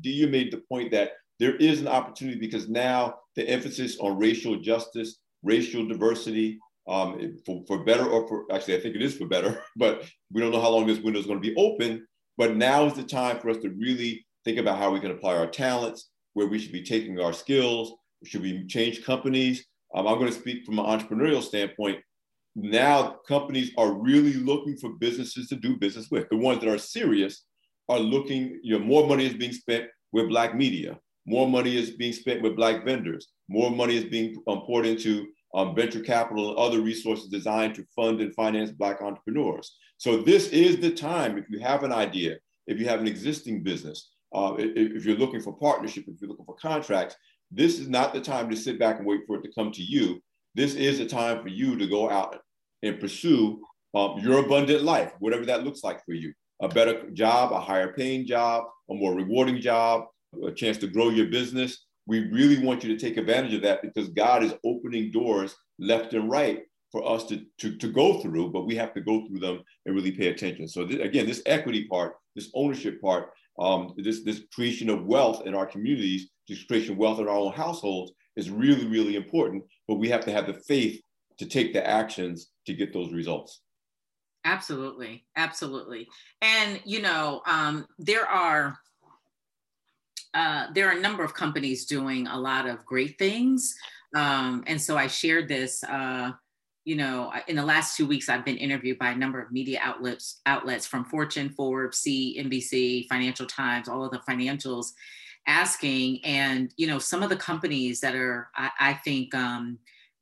Do 0.00 0.10
you 0.10 0.26
made 0.26 0.52
the 0.52 0.62
point 0.68 0.90
that 0.90 1.12
there 1.38 1.54
is 1.56 1.80
an 1.80 1.88
opportunity 1.88 2.38
because 2.38 2.68
now 2.68 3.20
the 3.36 3.48
emphasis 3.48 3.96
on 4.00 4.18
racial 4.18 4.56
justice 4.56 5.18
racial 5.42 5.86
diversity 5.86 6.58
um, 6.88 7.38
for, 7.44 7.62
for 7.66 7.84
better 7.84 8.06
or 8.06 8.26
for 8.28 8.44
actually, 8.52 8.76
I 8.76 8.80
think 8.80 8.96
it 8.96 9.02
is 9.02 9.16
for 9.16 9.26
better, 9.26 9.62
but 9.76 10.04
we 10.32 10.40
don't 10.40 10.52
know 10.52 10.60
how 10.60 10.70
long 10.70 10.86
this 10.86 11.00
window 11.00 11.20
is 11.20 11.26
going 11.26 11.40
to 11.40 11.48
be 11.48 11.56
open. 11.56 12.06
But 12.36 12.56
now 12.56 12.86
is 12.86 12.94
the 12.94 13.02
time 13.02 13.40
for 13.40 13.50
us 13.50 13.58
to 13.58 13.70
really 13.70 14.24
think 14.44 14.58
about 14.58 14.78
how 14.78 14.90
we 14.90 15.00
can 15.00 15.10
apply 15.10 15.36
our 15.36 15.48
talents, 15.48 16.10
where 16.34 16.46
we 16.46 16.58
should 16.58 16.72
be 16.72 16.84
taking 16.84 17.18
our 17.20 17.32
skills, 17.32 17.92
should 18.24 18.42
we 18.42 18.66
change 18.66 19.04
companies? 19.04 19.64
Um, 19.94 20.06
I'm 20.06 20.18
going 20.18 20.32
to 20.32 20.38
speak 20.38 20.64
from 20.64 20.78
an 20.78 20.84
entrepreneurial 20.84 21.42
standpoint. 21.42 21.98
Now, 22.56 23.16
companies 23.26 23.72
are 23.78 23.92
really 23.92 24.34
looking 24.34 24.76
for 24.76 24.90
businesses 24.90 25.48
to 25.48 25.56
do 25.56 25.76
business 25.76 26.08
with. 26.10 26.28
The 26.28 26.36
ones 26.36 26.60
that 26.60 26.68
are 26.68 26.78
serious 26.78 27.44
are 27.88 28.00
looking, 28.00 28.58
you 28.62 28.78
know, 28.78 28.84
more 28.84 29.06
money 29.06 29.26
is 29.26 29.34
being 29.34 29.52
spent 29.52 29.86
with 30.12 30.28
Black 30.28 30.54
media, 30.54 30.98
more 31.26 31.48
money 31.48 31.76
is 31.76 31.90
being 31.92 32.12
spent 32.12 32.42
with 32.42 32.56
Black 32.56 32.84
vendors, 32.84 33.28
more 33.48 33.70
money 33.70 33.96
is 33.96 34.04
being 34.04 34.36
um, 34.48 34.62
poured 34.62 34.86
into 34.86 35.26
um, 35.54 35.74
venture 35.74 36.00
capital 36.00 36.50
and 36.50 36.58
other 36.58 36.80
resources 36.80 37.28
designed 37.28 37.74
to 37.74 37.86
fund 37.96 38.20
and 38.20 38.34
finance 38.34 38.70
Black 38.70 39.00
entrepreneurs. 39.00 39.76
So 39.96 40.18
this 40.18 40.48
is 40.48 40.78
the 40.78 40.90
time, 40.90 41.38
if 41.38 41.48
you 41.50 41.58
have 41.60 41.82
an 41.82 41.92
idea, 41.92 42.36
if 42.66 42.78
you 42.78 42.86
have 42.86 43.00
an 43.00 43.08
existing 43.08 43.62
business, 43.62 44.10
uh, 44.34 44.54
if, 44.58 44.96
if, 44.96 45.04
you're 45.04 45.16
looking 45.16 45.40
for 45.40 45.56
partnership, 45.56 46.04
if 46.06 46.20
you're 46.20 46.28
looking 46.28 46.44
for 46.44 46.54
contracts, 46.56 47.16
this 47.50 47.78
is 47.78 47.88
not 47.88 48.12
the 48.12 48.20
time 48.20 48.50
to 48.50 48.56
sit 48.56 48.78
back 48.78 48.98
and 48.98 49.06
wait 49.06 49.22
for 49.26 49.36
it 49.36 49.42
to 49.42 49.52
come 49.52 49.72
to 49.72 49.82
you. 49.82 50.22
This 50.54 50.74
is 50.74 50.98
the 50.98 51.06
time 51.06 51.42
for 51.42 51.48
you 51.48 51.76
to 51.76 51.86
go 51.86 52.10
out 52.10 52.38
and 52.82 53.00
pursue 53.00 53.62
um, 53.94 54.18
your 54.18 54.44
abundant 54.44 54.82
life, 54.82 55.12
whatever 55.18 55.46
that 55.46 55.64
looks 55.64 55.82
like 55.82 56.04
for 56.04 56.12
you. 56.12 56.32
A 56.60 56.68
better 56.68 57.10
job, 57.10 57.52
a 57.52 57.60
higher 57.60 57.92
paying 57.94 58.26
job, 58.26 58.64
a 58.90 58.94
more 58.94 59.14
rewarding 59.14 59.60
job, 59.60 60.04
a 60.44 60.52
chance 60.52 60.76
to 60.78 60.86
grow 60.86 61.08
your 61.08 61.26
business, 61.26 61.86
we 62.08 62.30
really 62.30 62.64
want 62.64 62.82
you 62.82 62.88
to 62.88 62.98
take 62.98 63.18
advantage 63.18 63.52
of 63.52 63.62
that 63.62 63.82
because 63.82 64.08
God 64.08 64.42
is 64.42 64.54
opening 64.64 65.12
doors 65.12 65.54
left 65.78 66.14
and 66.14 66.30
right 66.30 66.62
for 66.90 67.06
us 67.06 67.24
to, 67.26 67.44
to, 67.58 67.76
to 67.76 67.88
go 67.88 68.18
through, 68.20 68.50
but 68.50 68.66
we 68.66 68.74
have 68.76 68.94
to 68.94 69.02
go 69.02 69.26
through 69.26 69.40
them 69.40 69.62
and 69.84 69.94
really 69.94 70.12
pay 70.12 70.28
attention. 70.28 70.66
So 70.66 70.86
th- 70.86 71.02
again, 71.02 71.26
this 71.26 71.42
equity 71.44 71.86
part, 71.86 72.14
this 72.34 72.50
ownership 72.54 73.00
part, 73.02 73.30
um, 73.58 73.92
this, 73.98 74.24
this 74.24 74.40
creation 74.54 74.88
of 74.88 75.04
wealth 75.04 75.46
in 75.46 75.54
our 75.54 75.66
communities, 75.66 76.30
this 76.48 76.64
creation 76.64 76.92
of 76.92 76.98
wealth 76.98 77.20
in 77.20 77.28
our 77.28 77.36
own 77.36 77.52
households 77.52 78.12
is 78.36 78.48
really, 78.48 78.86
really 78.86 79.16
important, 79.16 79.64
but 79.86 79.96
we 79.96 80.08
have 80.08 80.24
to 80.24 80.32
have 80.32 80.46
the 80.46 80.54
faith 80.66 80.98
to 81.38 81.44
take 81.44 81.74
the 81.74 81.86
actions 81.86 82.48
to 82.66 82.72
get 82.72 82.94
those 82.94 83.12
results. 83.12 83.60
Absolutely. 84.46 85.26
Absolutely. 85.36 86.08
And, 86.40 86.80
you 86.86 87.02
know, 87.02 87.42
um, 87.46 87.86
there 87.98 88.26
are, 88.26 88.78
uh, 90.38 90.68
there 90.72 90.86
are 90.86 90.96
a 90.96 91.00
number 91.00 91.24
of 91.24 91.34
companies 91.34 91.84
doing 91.84 92.28
a 92.28 92.38
lot 92.38 92.68
of 92.68 92.84
great 92.86 93.18
things. 93.18 93.74
Um, 94.14 94.62
and 94.68 94.80
so 94.80 94.96
I 94.96 95.08
shared 95.08 95.48
this, 95.48 95.82
uh, 95.82 96.30
you 96.84 96.94
know, 96.94 97.32
in 97.48 97.56
the 97.56 97.64
last 97.64 97.96
two 97.96 98.06
weeks, 98.06 98.28
I've 98.28 98.44
been 98.44 98.56
interviewed 98.56 99.00
by 99.00 99.10
a 99.10 99.16
number 99.16 99.40
of 99.40 99.50
media 99.50 99.80
outlets, 99.82 100.40
outlets 100.46 100.86
from 100.86 101.04
Fortune, 101.06 101.50
Forbes, 101.50 102.04
CNBC, 102.06 103.08
Financial 103.08 103.46
Times, 103.46 103.88
all 103.88 104.04
of 104.04 104.12
the 104.12 104.20
financials 104.30 104.92
asking. 105.48 106.24
And, 106.24 106.72
you 106.76 106.86
know, 106.86 107.00
some 107.00 107.24
of 107.24 107.30
the 107.30 107.36
companies 107.36 108.00
that 108.02 108.14
are, 108.14 108.48
I, 108.54 108.70
I 108.78 108.94
think, 108.94 109.34
um, 109.34 109.80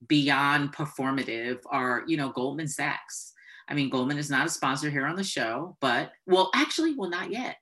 beyond 0.09 0.73
performative 0.73 1.59
are, 1.71 2.05
you 2.07 2.17
know, 2.17 2.31
Goldman 2.31 2.69
Sachs. 2.69 3.35
I 3.69 3.75
mean, 3.75 3.91
Goldman 3.91 4.17
is 4.17 4.31
not 4.31 4.47
a 4.47 4.51
sponsor 4.51 4.89
here 4.89 5.05
on 5.05 5.17
the 5.17 5.25
show, 5.25 5.77
but 5.83 6.13
well, 6.27 6.51
actually, 6.55 6.95
well, 6.95 7.11
not 7.11 7.31
yet. 7.31 7.57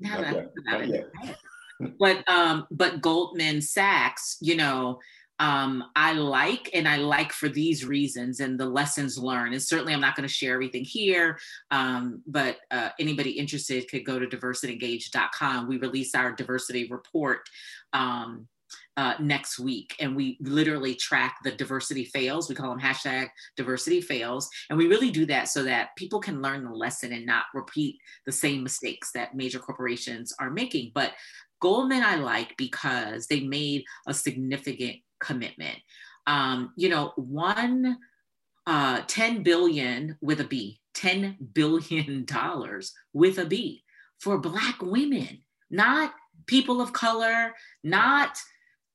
Now 0.00 0.20
not 0.20 0.34
that 0.66 0.88
yet. 0.88 1.10
Not 1.14 1.26
yet 1.28 1.36
but 1.98 2.28
um, 2.28 2.66
but 2.70 3.00
Goldman 3.00 3.60
Sachs, 3.60 4.36
you 4.40 4.56
know, 4.56 5.00
um, 5.40 5.84
I 5.96 6.12
like 6.12 6.68
and 6.74 6.86
I 6.86 6.96
like 6.96 7.32
for 7.32 7.48
these 7.48 7.84
reasons 7.84 8.40
and 8.40 8.60
the 8.60 8.66
lessons 8.66 9.18
learned. 9.18 9.54
And 9.54 9.62
certainly, 9.62 9.94
I'm 9.94 10.00
not 10.00 10.14
going 10.14 10.28
to 10.28 10.32
share 10.32 10.54
everything 10.54 10.84
here, 10.84 11.38
um, 11.70 12.22
but 12.26 12.58
uh, 12.70 12.90
anybody 13.00 13.30
interested 13.30 13.88
could 13.90 14.04
go 14.04 14.18
to 14.18 14.26
diversityengage.com. 14.26 15.66
We 15.66 15.78
release 15.78 16.14
our 16.14 16.32
diversity 16.32 16.88
report. 16.88 17.40
Um, 17.92 18.48
uh, 18.96 19.14
next 19.18 19.58
week. 19.58 19.96
And 19.98 20.14
we 20.14 20.36
literally 20.40 20.94
track 20.94 21.38
the 21.42 21.52
diversity 21.52 22.04
fails. 22.04 22.48
We 22.48 22.54
call 22.54 22.70
them 22.70 22.80
hashtag 22.80 23.28
diversity 23.56 24.00
fails. 24.00 24.50
And 24.68 24.78
we 24.78 24.88
really 24.88 25.10
do 25.10 25.24
that 25.26 25.48
so 25.48 25.62
that 25.62 25.96
people 25.96 26.20
can 26.20 26.42
learn 26.42 26.64
the 26.64 26.70
lesson 26.70 27.12
and 27.12 27.24
not 27.24 27.44
repeat 27.54 27.96
the 28.26 28.32
same 28.32 28.62
mistakes 28.62 29.10
that 29.12 29.34
major 29.34 29.58
corporations 29.58 30.34
are 30.38 30.50
making. 30.50 30.92
But 30.94 31.12
Goldman 31.60 32.02
I 32.02 32.16
like 32.16 32.56
because 32.56 33.26
they 33.26 33.40
made 33.40 33.84
a 34.06 34.14
significant 34.14 34.96
commitment. 35.20 35.78
Um, 36.26 36.72
you 36.76 36.88
know, 36.88 37.12
one 37.16 37.98
uh, 38.66 39.02
10 39.06 39.42
billion 39.42 40.16
with 40.20 40.40
a 40.40 40.44
B, 40.44 40.80
10 40.94 41.36
billion 41.52 42.24
dollars 42.26 42.92
with 43.12 43.38
a 43.38 43.44
B 43.44 43.84
for 44.20 44.38
Black 44.38 44.82
women, 44.82 45.42
not 45.70 46.14
people 46.46 46.80
of 46.80 46.92
color, 46.92 47.54
not 47.82 48.38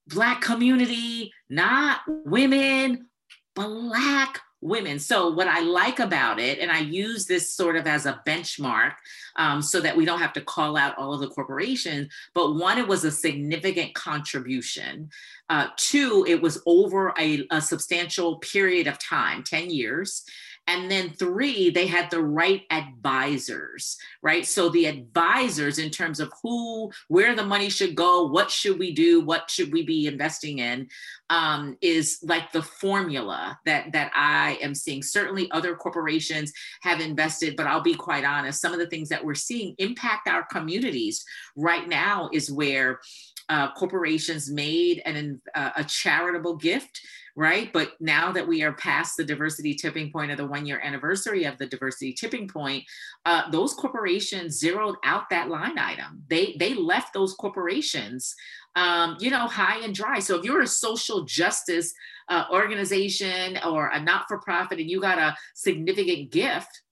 Black 0.08 0.40
community, 0.40 1.32
not 1.50 2.00
women, 2.06 3.08
Black 3.54 4.40
women. 4.66 4.98
So, 4.98 5.30
what 5.30 5.48
I 5.48 5.60
like 5.60 5.98
about 5.98 6.38
it, 6.38 6.58
and 6.58 6.70
I 6.70 6.80
use 6.80 7.26
this 7.26 7.52
sort 7.54 7.76
of 7.76 7.86
as 7.86 8.06
a 8.06 8.20
benchmark 8.26 8.94
um, 9.36 9.62
so 9.62 9.80
that 9.80 9.96
we 9.96 10.04
don't 10.04 10.20
have 10.20 10.32
to 10.34 10.40
call 10.40 10.76
out 10.76 10.96
all 10.98 11.14
of 11.14 11.20
the 11.20 11.28
corporations, 11.28 12.12
but 12.34 12.54
one, 12.54 12.78
it 12.78 12.88
was 12.88 13.04
a 13.04 13.10
significant 13.10 13.94
contribution. 13.94 15.10
Uh, 15.48 15.68
two, 15.76 16.24
it 16.28 16.40
was 16.40 16.62
over 16.66 17.14
a, 17.18 17.46
a 17.50 17.60
substantial 17.60 18.36
period 18.38 18.86
of 18.86 18.98
time 18.98 19.42
10 19.42 19.70
years. 19.70 20.24
And 20.68 20.90
then 20.90 21.10
three, 21.10 21.70
they 21.70 21.86
had 21.86 22.10
the 22.10 22.22
right 22.22 22.62
advisors, 22.70 23.96
right? 24.20 24.44
So 24.44 24.68
the 24.68 24.86
advisors, 24.86 25.78
in 25.78 25.90
terms 25.90 26.18
of 26.18 26.32
who, 26.42 26.90
where 27.08 27.36
the 27.36 27.44
money 27.44 27.70
should 27.70 27.94
go, 27.94 28.26
what 28.26 28.50
should 28.50 28.78
we 28.78 28.92
do, 28.92 29.20
what 29.20 29.48
should 29.48 29.72
we 29.72 29.84
be 29.84 30.08
investing 30.08 30.58
in, 30.58 30.88
um, 31.30 31.76
is 31.80 32.18
like 32.22 32.50
the 32.50 32.62
formula 32.62 33.58
that 33.64 33.92
that 33.92 34.10
I 34.14 34.58
am 34.60 34.74
seeing. 34.74 35.02
Certainly, 35.02 35.50
other 35.52 35.76
corporations 35.76 36.52
have 36.82 37.00
invested, 37.00 37.56
but 37.56 37.66
I'll 37.66 37.80
be 37.80 37.94
quite 37.94 38.24
honest. 38.24 38.60
Some 38.60 38.72
of 38.72 38.78
the 38.78 38.88
things 38.88 39.08
that 39.10 39.24
we're 39.24 39.34
seeing 39.34 39.74
impact 39.78 40.28
our 40.28 40.44
communities 40.46 41.24
right 41.56 41.88
now 41.88 42.28
is 42.32 42.50
where 42.50 43.00
uh, 43.48 43.72
corporations 43.72 44.50
made 44.50 45.02
an, 45.04 45.40
uh, 45.54 45.70
a 45.76 45.84
charitable 45.84 46.56
gift 46.56 47.00
right? 47.36 47.70
But 47.72 47.92
now 48.00 48.32
that 48.32 48.48
we 48.48 48.62
are 48.62 48.72
past 48.72 49.16
the 49.16 49.24
diversity 49.24 49.74
tipping 49.74 50.10
point 50.10 50.30
of 50.30 50.38
the 50.38 50.46
one 50.46 50.64
year 50.64 50.80
anniversary 50.82 51.44
of 51.44 51.58
the 51.58 51.66
diversity 51.66 52.14
tipping 52.14 52.48
point, 52.48 52.84
uh, 53.26 53.50
those 53.50 53.74
corporations 53.74 54.58
zeroed 54.58 54.96
out 55.04 55.28
that 55.30 55.50
line 55.50 55.78
item. 55.78 56.22
They 56.28 56.56
they 56.58 56.74
left 56.74 57.12
those 57.12 57.34
corporations, 57.34 58.34
um, 58.74 59.16
you 59.20 59.30
know, 59.30 59.46
high 59.46 59.84
and 59.84 59.94
dry. 59.94 60.18
So 60.18 60.36
if 60.36 60.44
you're 60.44 60.62
a 60.62 60.66
social 60.66 61.24
justice 61.24 61.92
uh, 62.28 62.44
organization 62.50 63.58
or 63.64 63.88
a 63.88 64.00
not 64.00 64.24
for 64.28 64.38
profit 64.38 64.80
and 64.80 64.90
you 64.90 65.00
got 65.00 65.18
a 65.18 65.36
significant 65.54 66.32
gift 66.32 66.82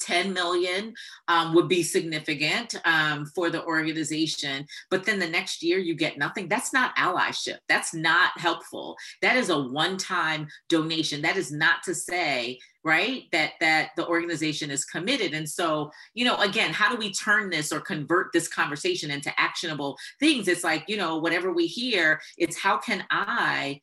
10 0.00 0.32
million 0.32 0.94
um, 1.28 1.54
would 1.54 1.68
be 1.68 1.82
significant 1.82 2.74
um, 2.84 3.26
for 3.34 3.50
the 3.50 3.64
organization. 3.64 4.66
But 4.90 5.04
then 5.04 5.18
the 5.18 5.28
next 5.28 5.62
year 5.62 5.78
you 5.78 5.94
get 5.94 6.18
nothing. 6.18 6.48
That's 6.48 6.72
not 6.72 6.96
allyship. 6.96 7.58
That's 7.68 7.94
not 7.94 8.38
helpful. 8.38 8.96
That 9.22 9.36
is 9.36 9.50
a 9.50 9.58
one-time 9.58 10.48
donation. 10.68 11.22
That 11.22 11.36
is 11.36 11.52
not 11.52 11.82
to 11.84 11.94
say 11.94 12.58
right 12.82 13.24
that 13.30 13.52
that 13.60 13.90
the 13.96 14.06
organization 14.06 14.70
is 14.70 14.86
committed. 14.86 15.34
And 15.34 15.46
so 15.46 15.90
you 16.14 16.24
know 16.24 16.36
again 16.40 16.72
how 16.72 16.90
do 16.90 16.96
we 16.96 17.12
turn 17.12 17.50
this 17.50 17.72
or 17.72 17.80
convert 17.80 18.32
this 18.32 18.48
conversation 18.48 19.10
into 19.10 19.38
actionable 19.38 19.98
things? 20.18 20.48
It's 20.48 20.64
like 20.64 20.84
you 20.88 20.96
know 20.96 21.18
whatever 21.18 21.52
we 21.52 21.66
hear 21.66 22.20
it's 22.38 22.58
how 22.58 22.78
can 22.78 23.04
i 23.10 23.80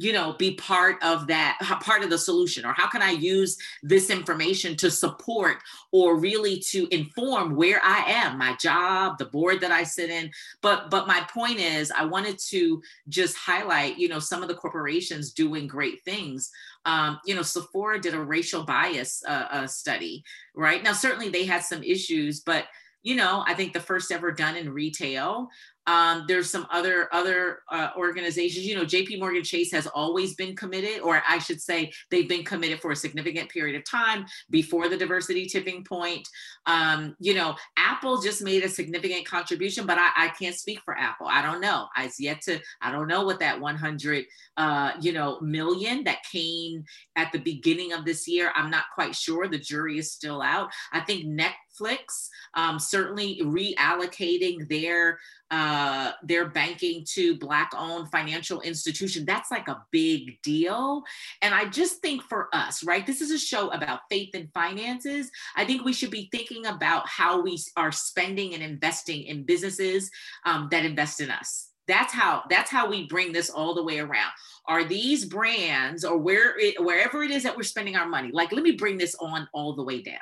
you 0.00 0.12
know 0.12 0.32
be 0.32 0.54
part 0.54 0.96
of 1.02 1.26
that 1.26 1.58
part 1.82 2.02
of 2.02 2.10
the 2.10 2.18
solution? 2.18 2.64
Or 2.64 2.72
how 2.72 2.88
can 2.88 3.02
i 3.02 3.10
use 3.10 3.56
this 3.82 4.10
information 4.10 4.76
to 4.76 4.90
support 4.90 5.58
or 5.92 6.18
really 6.18 6.58
to 6.70 6.88
inform 6.90 7.54
where 7.54 7.80
i 7.84 8.04
am 8.06 8.38
my 8.38 8.56
job 8.56 9.18
the 9.18 9.26
board 9.26 9.60
that 9.60 9.70
i 9.70 9.84
sit 9.84 10.10
in? 10.10 10.30
But 10.62 10.90
but 10.90 11.06
my 11.06 11.20
point 11.32 11.58
is 11.58 11.90
i 11.90 12.04
wanted 12.04 12.38
to 12.48 12.82
just 13.08 13.36
highlight 13.36 13.98
you 13.98 14.08
know 14.08 14.18
some 14.18 14.42
of 14.42 14.48
the 14.48 14.54
corporations 14.54 15.32
doing 15.32 15.66
great 15.66 16.02
things. 16.04 16.50
Um, 16.86 17.20
you 17.26 17.34
know 17.34 17.42
sephora 17.42 18.00
did 18.00 18.14
a 18.14 18.20
racial 18.20 18.64
bias 18.64 19.22
uh, 19.28 19.46
uh, 19.50 19.66
study 19.66 20.24
right? 20.54 20.82
Now 20.82 20.94
certainly 20.94 21.28
they 21.28 21.44
had 21.44 21.62
some 21.62 21.82
issues 21.82 22.40
but 22.40 22.66
you 23.02 23.16
know 23.16 23.42
i 23.46 23.54
think 23.54 23.72
the 23.72 23.80
first 23.80 24.12
ever 24.12 24.30
done 24.30 24.56
in 24.56 24.70
retail 24.70 25.48
um, 25.86 26.24
there's 26.28 26.50
some 26.50 26.66
other 26.70 27.08
other 27.12 27.60
uh, 27.70 27.90
organizations. 27.96 28.66
You 28.66 28.76
know, 28.76 28.84
J.P. 28.84 29.18
Morgan 29.18 29.42
Chase 29.42 29.72
has 29.72 29.86
always 29.86 30.34
been 30.34 30.54
committed, 30.54 31.00
or 31.00 31.22
I 31.28 31.38
should 31.38 31.60
say, 31.60 31.92
they've 32.10 32.28
been 32.28 32.44
committed 32.44 32.80
for 32.80 32.92
a 32.92 32.96
significant 32.96 33.48
period 33.48 33.76
of 33.76 33.84
time 33.84 34.26
before 34.50 34.88
the 34.88 34.96
diversity 34.96 35.46
tipping 35.46 35.84
point. 35.84 36.28
Um, 36.66 37.16
you 37.18 37.34
know, 37.34 37.56
Apple 37.76 38.20
just 38.20 38.42
made 38.42 38.62
a 38.62 38.68
significant 38.68 39.26
contribution, 39.26 39.86
but 39.86 39.98
I, 39.98 40.10
I, 40.16 40.28
can't 40.38 40.54
speak 40.54 40.80
for 40.84 40.96
Apple. 40.96 41.26
I 41.26 41.42
don't 41.42 41.60
know. 41.60 41.86
I've 41.96 42.12
yet 42.18 42.42
to. 42.42 42.60
I 42.82 42.92
don't 42.92 43.08
know 43.08 43.24
what 43.24 43.40
that 43.40 43.60
100, 43.60 44.24
uh, 44.56 44.92
you 45.00 45.12
know, 45.12 45.40
million 45.40 46.04
that 46.04 46.18
came 46.30 46.84
at 47.16 47.32
the 47.32 47.38
beginning 47.38 47.92
of 47.92 48.04
this 48.04 48.28
year. 48.28 48.52
I'm 48.54 48.70
not 48.70 48.84
quite 48.94 49.14
sure. 49.14 49.48
The 49.48 49.58
jury 49.58 49.98
is 49.98 50.12
still 50.12 50.42
out. 50.42 50.70
I 50.92 51.00
think 51.00 51.26
Netflix 51.26 52.28
um, 52.54 52.78
certainly 52.78 53.40
reallocating 53.42 54.68
their 54.68 55.18
uh, 55.50 56.12
their 56.22 56.48
banking 56.48 57.04
to 57.14 57.36
Black 57.38 57.72
owned 57.76 58.10
financial 58.10 58.60
institution. 58.60 59.24
That's 59.24 59.50
like 59.50 59.68
a 59.68 59.82
big 59.90 60.40
deal. 60.42 61.02
And 61.42 61.54
I 61.54 61.66
just 61.66 62.00
think 62.00 62.22
for 62.22 62.48
us, 62.52 62.84
right, 62.84 63.06
this 63.06 63.20
is 63.20 63.30
a 63.30 63.38
show 63.38 63.70
about 63.70 64.00
faith 64.10 64.30
and 64.34 64.48
finances. 64.54 65.30
I 65.56 65.64
think 65.64 65.84
we 65.84 65.92
should 65.92 66.10
be 66.10 66.28
thinking 66.30 66.66
about 66.66 67.08
how 67.08 67.40
we 67.40 67.58
are 67.76 67.92
spending 67.92 68.54
and 68.54 68.62
investing 68.62 69.24
in 69.24 69.44
businesses 69.44 70.10
um, 70.46 70.68
that 70.70 70.84
invest 70.84 71.20
in 71.20 71.30
us. 71.30 71.68
That's 71.88 72.12
how 72.12 72.44
that's 72.48 72.70
how 72.70 72.88
we 72.88 73.08
bring 73.08 73.32
this 73.32 73.50
all 73.50 73.74
the 73.74 73.82
way 73.82 73.98
around. 73.98 74.30
Are 74.66 74.84
these 74.84 75.24
brands 75.24 76.04
or 76.04 76.18
where 76.18 76.56
it, 76.56 76.80
wherever 76.84 77.24
it 77.24 77.32
is 77.32 77.42
that 77.42 77.56
we're 77.56 77.64
spending 77.64 77.96
our 77.96 78.06
money? 78.06 78.30
Like, 78.32 78.52
let 78.52 78.62
me 78.62 78.72
bring 78.72 78.96
this 78.96 79.16
on 79.16 79.48
all 79.52 79.74
the 79.74 79.82
way 79.82 80.00
down 80.00 80.20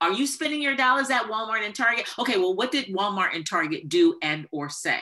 are 0.00 0.12
you 0.12 0.26
spending 0.26 0.60
your 0.62 0.76
dollars 0.76 1.10
at 1.10 1.24
Walmart 1.24 1.64
and 1.64 1.74
Target? 1.74 2.06
Okay, 2.18 2.38
well, 2.38 2.54
what 2.54 2.70
did 2.70 2.86
Walmart 2.86 3.34
and 3.34 3.48
Target 3.48 3.88
do 3.88 4.18
and 4.22 4.46
or 4.50 4.68
say? 4.68 5.00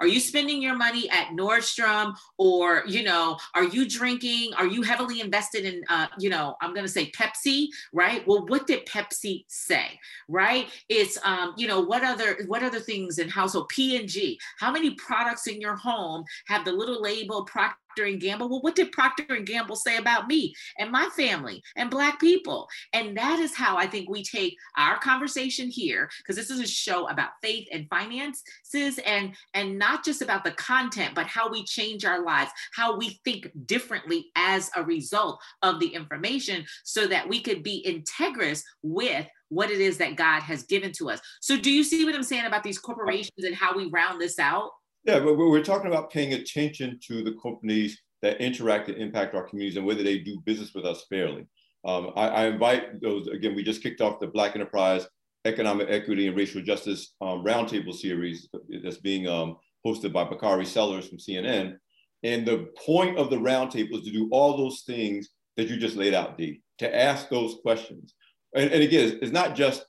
Are 0.00 0.06
you 0.06 0.20
spending 0.20 0.62
your 0.62 0.76
money 0.76 1.08
at 1.10 1.28
Nordstrom 1.28 2.14
or, 2.38 2.82
you 2.86 3.02
know, 3.02 3.38
are 3.54 3.64
you 3.64 3.88
drinking? 3.88 4.52
Are 4.54 4.66
you 4.66 4.82
heavily 4.82 5.20
invested 5.20 5.64
in, 5.64 5.82
uh, 5.88 6.08
you 6.18 6.30
know, 6.30 6.56
I'm 6.60 6.74
going 6.74 6.86
to 6.86 6.92
say 6.92 7.10
Pepsi, 7.10 7.68
right? 7.92 8.26
Well, 8.26 8.46
what 8.46 8.66
did 8.66 8.86
Pepsi 8.86 9.44
say, 9.48 9.98
right? 10.28 10.68
It's, 10.88 11.18
um, 11.24 11.54
you 11.56 11.66
know, 11.66 11.80
what 11.80 12.04
other, 12.04 12.38
what 12.46 12.62
other 12.62 12.80
things 12.80 13.18
in 13.18 13.28
household 13.28 13.68
P&G? 13.68 14.38
How 14.58 14.70
many 14.70 14.90
products 14.94 15.46
in 15.46 15.60
your 15.60 15.76
home 15.76 16.24
have 16.46 16.64
the 16.64 16.72
little 16.72 17.00
label 17.00 17.44
Procter 17.44 17.76
and 18.02 18.20
Gamble. 18.20 18.48
Well, 18.48 18.60
what 18.60 18.74
did 18.74 18.92
Procter 18.92 19.34
and 19.34 19.46
Gamble 19.46 19.76
say 19.76 19.98
about 19.98 20.26
me 20.26 20.54
and 20.78 20.90
my 20.90 21.08
family 21.16 21.62
and 21.76 21.90
Black 21.90 22.18
people? 22.18 22.66
And 22.92 23.16
that 23.16 23.38
is 23.38 23.54
how 23.54 23.76
I 23.76 23.86
think 23.86 24.08
we 24.08 24.24
take 24.24 24.56
our 24.76 24.98
conversation 24.98 25.68
here, 25.68 26.10
because 26.18 26.34
this 26.34 26.50
is 26.50 26.60
a 26.60 26.66
show 26.66 27.08
about 27.08 27.30
faith 27.40 27.68
and 27.70 27.88
finances 27.88 28.98
and 29.06 29.34
and 29.54 29.63
not 29.64 30.04
just 30.04 30.22
about 30.22 30.44
the 30.44 30.52
content, 30.52 31.14
but 31.14 31.26
how 31.26 31.50
we 31.50 31.64
change 31.64 32.04
our 32.04 32.22
lives, 32.22 32.50
how 32.74 32.96
we 32.96 33.20
think 33.24 33.50
differently 33.66 34.26
as 34.36 34.70
a 34.76 34.82
result 34.82 35.40
of 35.62 35.80
the 35.80 35.88
information 35.88 36.64
so 36.84 37.06
that 37.06 37.28
we 37.28 37.40
could 37.40 37.62
be 37.62 37.84
integrous 37.86 38.62
with 38.82 39.26
what 39.48 39.70
it 39.70 39.80
is 39.80 39.98
that 39.98 40.16
God 40.16 40.40
has 40.42 40.64
given 40.64 40.92
to 40.92 41.10
us. 41.10 41.20
So, 41.40 41.56
do 41.56 41.70
you 41.70 41.84
see 41.84 42.04
what 42.04 42.14
I'm 42.14 42.22
saying 42.22 42.46
about 42.46 42.62
these 42.62 42.78
corporations 42.78 43.44
and 43.44 43.54
how 43.54 43.76
we 43.76 43.86
round 43.86 44.20
this 44.20 44.38
out? 44.38 44.70
Yeah, 45.04 45.20
but 45.20 45.36
we're 45.36 45.62
talking 45.62 45.88
about 45.88 46.10
paying 46.10 46.32
attention 46.32 46.98
to 47.08 47.22
the 47.22 47.34
companies 47.42 48.00
that 48.22 48.40
interact 48.40 48.88
and 48.88 48.96
impact 48.96 49.34
our 49.34 49.46
communities 49.46 49.76
and 49.76 49.84
whether 49.84 50.02
they 50.02 50.18
do 50.18 50.40
business 50.46 50.72
with 50.74 50.86
us 50.86 51.04
fairly. 51.10 51.46
Um, 51.84 52.12
I, 52.16 52.28
I, 52.28 52.46
invite 52.46 53.02
those, 53.02 53.26
again, 53.26 53.54
we 53.54 53.62
just 53.62 53.82
kicked 53.82 54.00
off 54.00 54.18
the 54.18 54.26
Black 54.26 54.54
Enterprise 54.54 55.06
Economic 55.44 55.88
Equity 55.90 56.26
and 56.26 56.36
Racial 56.36 56.62
Justice 56.62 57.14
um, 57.20 57.44
Roundtable 57.44 57.94
series 57.94 58.48
that's 58.82 58.98
being 58.98 59.28
um, 59.28 59.56
hosted 59.86 60.12
by 60.12 60.24
Bakari 60.24 60.64
Sellers 60.64 61.08
from 61.08 61.18
CNN. 61.18 61.76
And 62.22 62.46
the 62.46 62.68
point 62.84 63.18
of 63.18 63.28
the 63.28 63.36
roundtable 63.36 63.98
is 63.98 64.04
to 64.06 64.12
do 64.12 64.28
all 64.32 64.56
those 64.56 64.82
things 64.86 65.28
that 65.56 65.68
you 65.68 65.76
just 65.76 65.96
laid 65.96 66.14
out, 66.14 66.38
Dee, 66.38 66.62
to 66.78 66.96
ask 66.96 67.28
those 67.28 67.58
questions. 67.62 68.14
And, 68.54 68.70
and 68.70 68.82
again, 68.82 69.18
it's 69.20 69.32
not 69.32 69.54
just 69.54 69.84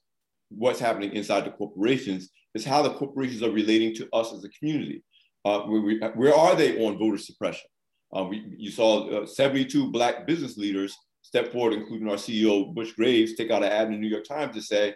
what's 0.50 0.80
happening 0.80 1.14
inside 1.14 1.46
the 1.46 1.52
corporations, 1.52 2.30
it's 2.54 2.66
how 2.66 2.82
the 2.82 2.94
corporations 2.94 3.42
are 3.42 3.52
relating 3.52 3.96
to 3.96 4.08
us 4.14 4.34
as 4.34 4.44
a 4.44 4.50
community. 4.50 5.04
Uh, 5.46 5.64
we, 5.68 6.00
where 6.16 6.36
are 6.36 6.56
they 6.56 6.86
on 6.86 6.98
voter 6.98 7.18
suppression? 7.18 7.68
Uh, 8.16 8.24
we, 8.24 8.44
you 8.58 8.72
saw 8.72 9.24
uh, 9.24 9.26
72 9.26 9.92
Black 9.92 10.26
business 10.26 10.58
leaders 10.58 10.96
step 11.22 11.52
forward, 11.52 11.74
including 11.74 12.10
our 12.10 12.16
CEO, 12.16 12.74
Butch 12.74 12.96
Graves, 12.96 13.36
take 13.36 13.52
out 13.52 13.64
an 13.64 13.72
ad 13.72 13.88
in 13.88 13.94
the 13.94 14.00
New 14.00 14.08
York 14.08 14.26
Times 14.26 14.56
to 14.56 14.62
say, 14.62 14.94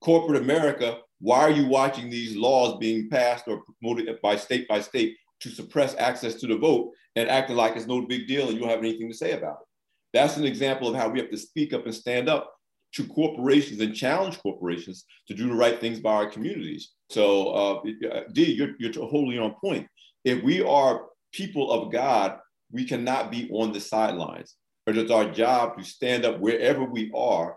corporate 0.00 0.40
America 0.42 0.98
why 1.20 1.40
are 1.40 1.50
you 1.50 1.66
watching 1.66 2.10
these 2.10 2.36
laws 2.36 2.76
being 2.78 3.08
passed 3.08 3.48
or 3.48 3.62
promoted 3.62 4.08
by 4.20 4.36
state 4.36 4.68
by 4.68 4.80
state 4.80 5.16
to 5.40 5.48
suppress 5.48 5.94
access 5.96 6.34
to 6.34 6.46
the 6.46 6.56
vote 6.56 6.92
and 7.14 7.28
acting 7.28 7.56
like 7.56 7.76
it's 7.76 7.86
no 7.86 8.02
big 8.02 8.26
deal 8.26 8.48
and 8.48 8.54
you 8.54 8.60
don't 8.60 8.70
have 8.70 8.80
anything 8.80 9.08
to 9.08 9.16
say 9.16 9.32
about 9.32 9.58
it? 9.60 9.66
That's 10.12 10.36
an 10.36 10.44
example 10.44 10.88
of 10.88 10.96
how 10.96 11.08
we 11.08 11.20
have 11.20 11.30
to 11.30 11.38
speak 11.38 11.72
up 11.72 11.84
and 11.84 11.94
stand 11.94 12.28
up 12.28 12.52
to 12.94 13.06
corporations 13.06 13.80
and 13.80 13.94
challenge 13.94 14.38
corporations 14.38 15.04
to 15.28 15.34
do 15.34 15.48
the 15.48 15.54
right 15.54 15.80
things 15.80 16.00
by 16.00 16.12
our 16.12 16.30
communities. 16.30 16.92
So, 17.10 17.48
uh, 17.48 18.20
Dee, 18.32 18.52
you're, 18.52 18.74
you're 18.78 18.92
totally 18.92 19.38
on 19.38 19.54
point. 19.60 19.86
If 20.24 20.42
we 20.42 20.62
are 20.62 21.06
people 21.32 21.70
of 21.70 21.92
God, 21.92 22.38
we 22.70 22.84
cannot 22.84 23.30
be 23.30 23.50
on 23.52 23.72
the 23.72 23.80
sidelines. 23.80 24.54
But 24.86 24.96
it's 24.96 25.10
our 25.10 25.30
job 25.30 25.76
to 25.76 25.84
stand 25.84 26.24
up 26.24 26.38
wherever 26.38 26.84
we 26.84 27.10
are 27.14 27.56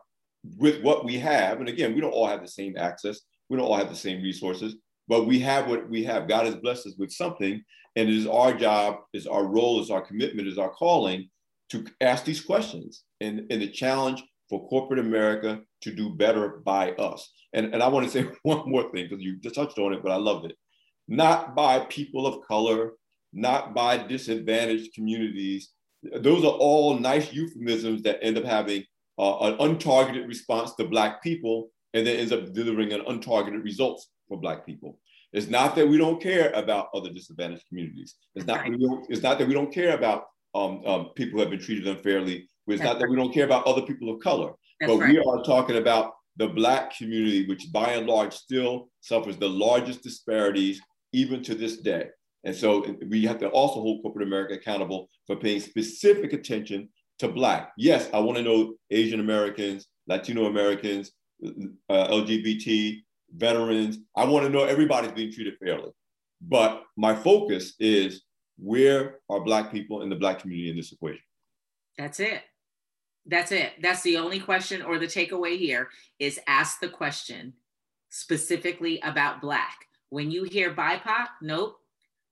with 0.57 0.81
what 0.81 1.05
we 1.05 1.19
have. 1.19 1.59
And 1.59 1.69
again, 1.69 1.93
we 1.93 2.01
don't 2.01 2.11
all 2.11 2.27
have 2.27 2.41
the 2.41 2.47
same 2.47 2.77
access. 2.77 3.19
We 3.49 3.57
don't 3.57 3.65
all 3.65 3.77
have 3.77 3.89
the 3.89 3.95
same 3.95 4.21
resources, 4.21 4.75
but 5.07 5.25
we 5.25 5.39
have 5.39 5.67
what 5.67 5.89
we 5.89 6.03
have. 6.03 6.27
God 6.27 6.45
has 6.45 6.55
blessed 6.55 6.87
us 6.87 6.95
with 6.97 7.11
something, 7.11 7.61
and 7.95 8.09
it 8.09 8.15
is 8.15 8.27
our 8.27 8.53
job, 8.53 8.97
is 9.13 9.27
our 9.27 9.45
role, 9.45 9.81
is 9.81 9.89
our 9.89 10.01
commitment, 10.01 10.47
is 10.47 10.57
our 10.57 10.69
calling 10.69 11.29
to 11.69 11.85
ask 12.01 12.25
these 12.25 12.41
questions 12.41 13.03
and, 13.21 13.45
and 13.49 13.61
the 13.61 13.69
challenge 13.69 14.23
for 14.49 14.67
corporate 14.67 14.99
America 14.99 15.61
to 15.81 15.93
do 15.93 16.09
better 16.09 16.61
by 16.65 16.91
us. 16.93 17.31
And, 17.53 17.73
and 17.73 17.83
I 17.83 17.87
want 17.87 18.05
to 18.05 18.11
say 18.11 18.29
one 18.43 18.69
more 18.69 18.91
thing 18.91 19.07
because 19.09 19.23
you 19.23 19.39
touched 19.39 19.77
on 19.77 19.93
it, 19.93 20.01
but 20.03 20.11
I 20.11 20.17
loved 20.17 20.45
it. 20.45 20.55
Not 21.07 21.55
by 21.55 21.79
people 21.81 22.27
of 22.27 22.45
color, 22.47 22.93
not 23.33 23.73
by 23.73 23.97
disadvantaged 23.97 24.93
communities. 24.93 25.71
Those 26.03 26.43
are 26.43 26.51
all 26.51 26.97
nice 26.97 27.33
euphemisms 27.33 28.03
that 28.03 28.23
end 28.23 28.37
up 28.37 28.45
having 28.45 28.83
uh, 29.19 29.51
an 29.51 29.57
untargeted 29.57 30.27
response 30.27 30.73
to 30.75 30.85
Black 30.85 31.21
people 31.21 31.69
and 31.93 32.07
then 32.07 32.17
ends 32.17 32.31
up 32.31 32.53
delivering 32.53 32.93
an 32.93 33.01
untargeted 33.01 33.63
results 33.63 34.09
for 34.27 34.39
Black 34.39 34.65
people. 34.65 34.97
It's 35.33 35.47
not 35.47 35.75
that 35.75 35.87
we 35.87 35.97
don't 35.97 36.21
care 36.21 36.51
about 36.53 36.87
other 36.93 37.09
disadvantaged 37.09 37.67
communities. 37.67 38.15
It's 38.33 38.47
not, 38.47 38.61
right. 38.61 38.73
it's 39.09 39.21
not 39.21 39.37
that 39.37 39.47
we 39.47 39.53
don't 39.53 39.73
care 39.73 39.95
about 39.95 40.25
um, 40.55 40.83
um, 40.85 41.09
people 41.15 41.33
who 41.33 41.41
have 41.41 41.51
been 41.51 41.59
treated 41.59 41.87
unfairly. 41.87 42.35
It's 42.37 42.49
That's 42.67 42.81
not 42.81 42.93
right. 42.93 42.99
that 43.01 43.09
we 43.09 43.15
don't 43.15 43.33
care 43.33 43.45
about 43.45 43.67
other 43.67 43.81
people 43.81 44.09
of 44.13 44.21
color. 44.21 44.53
That's 44.79 44.91
but 44.91 44.99
right. 44.99 45.13
we 45.13 45.19
are 45.19 45.43
talking 45.43 45.77
about 45.77 46.13
the 46.37 46.47
Black 46.47 46.95
community, 46.95 47.47
which 47.47 47.71
by 47.71 47.91
and 47.91 48.07
large 48.07 48.33
still 48.33 48.89
suffers 49.01 49.37
the 49.37 49.49
largest 49.49 50.01
disparities 50.01 50.79
even 51.11 51.43
to 51.43 51.53
this 51.53 51.77
day. 51.77 52.07
And 52.45 52.55
so 52.55 52.85
we 53.09 53.23
have 53.25 53.39
to 53.39 53.49
also 53.49 53.81
hold 53.81 54.01
corporate 54.01 54.27
America 54.27 54.53
accountable 54.53 55.09
for 55.27 55.35
paying 55.35 55.59
specific 55.59 56.31
attention 56.31 56.89
to 57.19 57.27
Black. 57.27 57.71
Yes, 57.77 58.09
I 58.13 58.19
want 58.19 58.37
to 58.37 58.43
know 58.43 58.75
Asian 58.89 59.19
Americans, 59.19 59.87
Latino 60.07 60.45
Americans, 60.45 61.11
uh, 61.43 62.07
LGBT, 62.07 63.01
veterans. 63.31 63.99
I 64.15 64.25
want 64.25 64.45
to 64.45 64.49
know 64.51 64.63
everybody's 64.63 65.11
being 65.11 65.31
treated 65.31 65.55
fairly. 65.63 65.91
But 66.41 66.83
my 66.95 67.15
focus 67.15 67.73
is 67.79 68.23
where 68.57 69.19
are 69.29 69.41
Black 69.41 69.71
people 69.71 70.01
in 70.01 70.09
the 70.09 70.15
Black 70.15 70.39
community 70.39 70.69
in 70.69 70.77
this 70.77 70.91
equation? 70.91 71.21
That's 71.97 72.19
it. 72.19 72.41
That's 73.25 73.51
it. 73.51 73.73
That's 73.81 74.01
the 74.01 74.17
only 74.17 74.39
question 74.39 74.81
or 74.81 74.97
the 74.97 75.05
takeaway 75.05 75.57
here 75.57 75.89
is 76.17 76.39
ask 76.47 76.79
the 76.79 76.89
question 76.89 77.53
specifically 78.09 78.99
about 79.01 79.41
Black. 79.41 79.75
When 80.09 80.31
you 80.31 80.45
hear 80.45 80.73
BIPOC, 80.73 81.27
nope, 81.41 81.77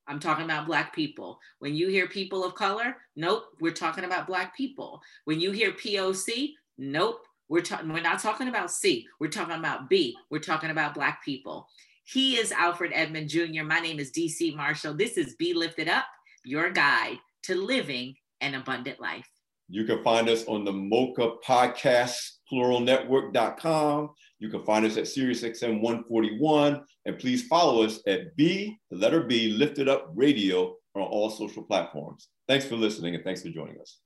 I'm 0.08 0.20
talking 0.20 0.46
about 0.46 0.68
Black 0.68 0.94
people. 0.96 1.40
When 1.60 1.76
you 1.76 1.90
hear 1.90 2.08
people 2.08 2.46
of 2.46 2.56
color, 2.56 2.96
nope, 3.16 3.44
we're 3.60 3.74
talking 3.74 4.06
about 4.06 4.28
Black 4.28 4.56
people. 4.56 5.02
When 5.26 5.40
you 5.40 5.52
hear 5.52 5.72
POC, 5.74 6.54
nope, 6.78 7.26
we're, 7.50 7.62
ta- 7.62 7.82
we're 7.84 8.02
not 8.02 8.20
talking 8.20 8.48
about 8.48 8.72
C, 8.72 9.06
we're 9.20 9.28
talking 9.30 9.56
about 9.56 9.90
B, 9.90 10.16
we're 10.30 10.40
talking 10.40 10.70
about 10.70 10.94
Black 10.94 11.24
people. 11.24 11.68
He 12.06 12.38
is 12.38 12.54
Alfred 12.54 12.92
Edmond 12.94 13.30
Jr. 13.30 13.64
My 13.66 13.82
name 13.82 14.00
is 14.00 14.12
Dee 14.12 14.30
C. 14.30 14.56
Marshall. 14.56 14.94
This 14.94 15.18
is 15.18 15.36
Be 15.36 15.54
Lifted 15.54 15.90
Up, 15.90 16.06
your 16.46 16.70
guide 16.70 17.18
to 17.44 17.56
living 17.56 18.16
an 18.40 18.56
abundant 18.56 19.02
life. 19.02 19.28
You 19.68 19.84
can 19.84 20.02
find 20.04 20.30
us 20.30 20.46
on 20.46 20.64
the 20.64 20.72
Mocha 20.72 21.32
Podcast 21.46 22.16
pluralnetwork.com. 22.52 24.12
You 24.40 24.50
can 24.50 24.64
find 24.64 24.86
us 24.86 24.98
at 24.98 25.06
SiriusXM 25.06 25.82
141. 25.82 26.82
And 27.06 27.18
please 27.18 27.48
follow 27.48 27.84
us 27.84 28.00
at 28.08 28.36
B, 28.36 28.78
the 28.92 28.98
letter 28.98 29.24
B, 29.24 29.50
Lifted 29.50 29.90
Up 29.90 30.12
Radio 30.16 30.76
on 30.96 31.02
all 31.02 31.30
social 31.30 31.64
platforms. 31.64 32.30
Thanks 32.48 32.66
for 32.66 32.76
listening 32.76 33.16
and 33.16 33.24
thanks 33.24 33.42
for 33.42 33.50
joining 33.50 33.80
us. 33.80 34.00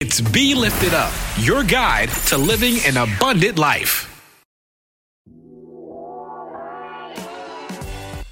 It's 0.00 0.20
Be 0.20 0.54
Lifted 0.54 0.94
Up, 0.94 1.12
your 1.38 1.62
guide 1.62 2.08
to 2.26 2.36
living 2.36 2.78
an 2.86 2.96
abundant 2.96 3.56
life. 3.58 4.08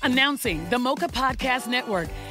Announcing 0.03 0.69
the 0.71 0.79
Mocha 0.79 1.07
Podcast 1.07 1.69
Network, 1.69 2.09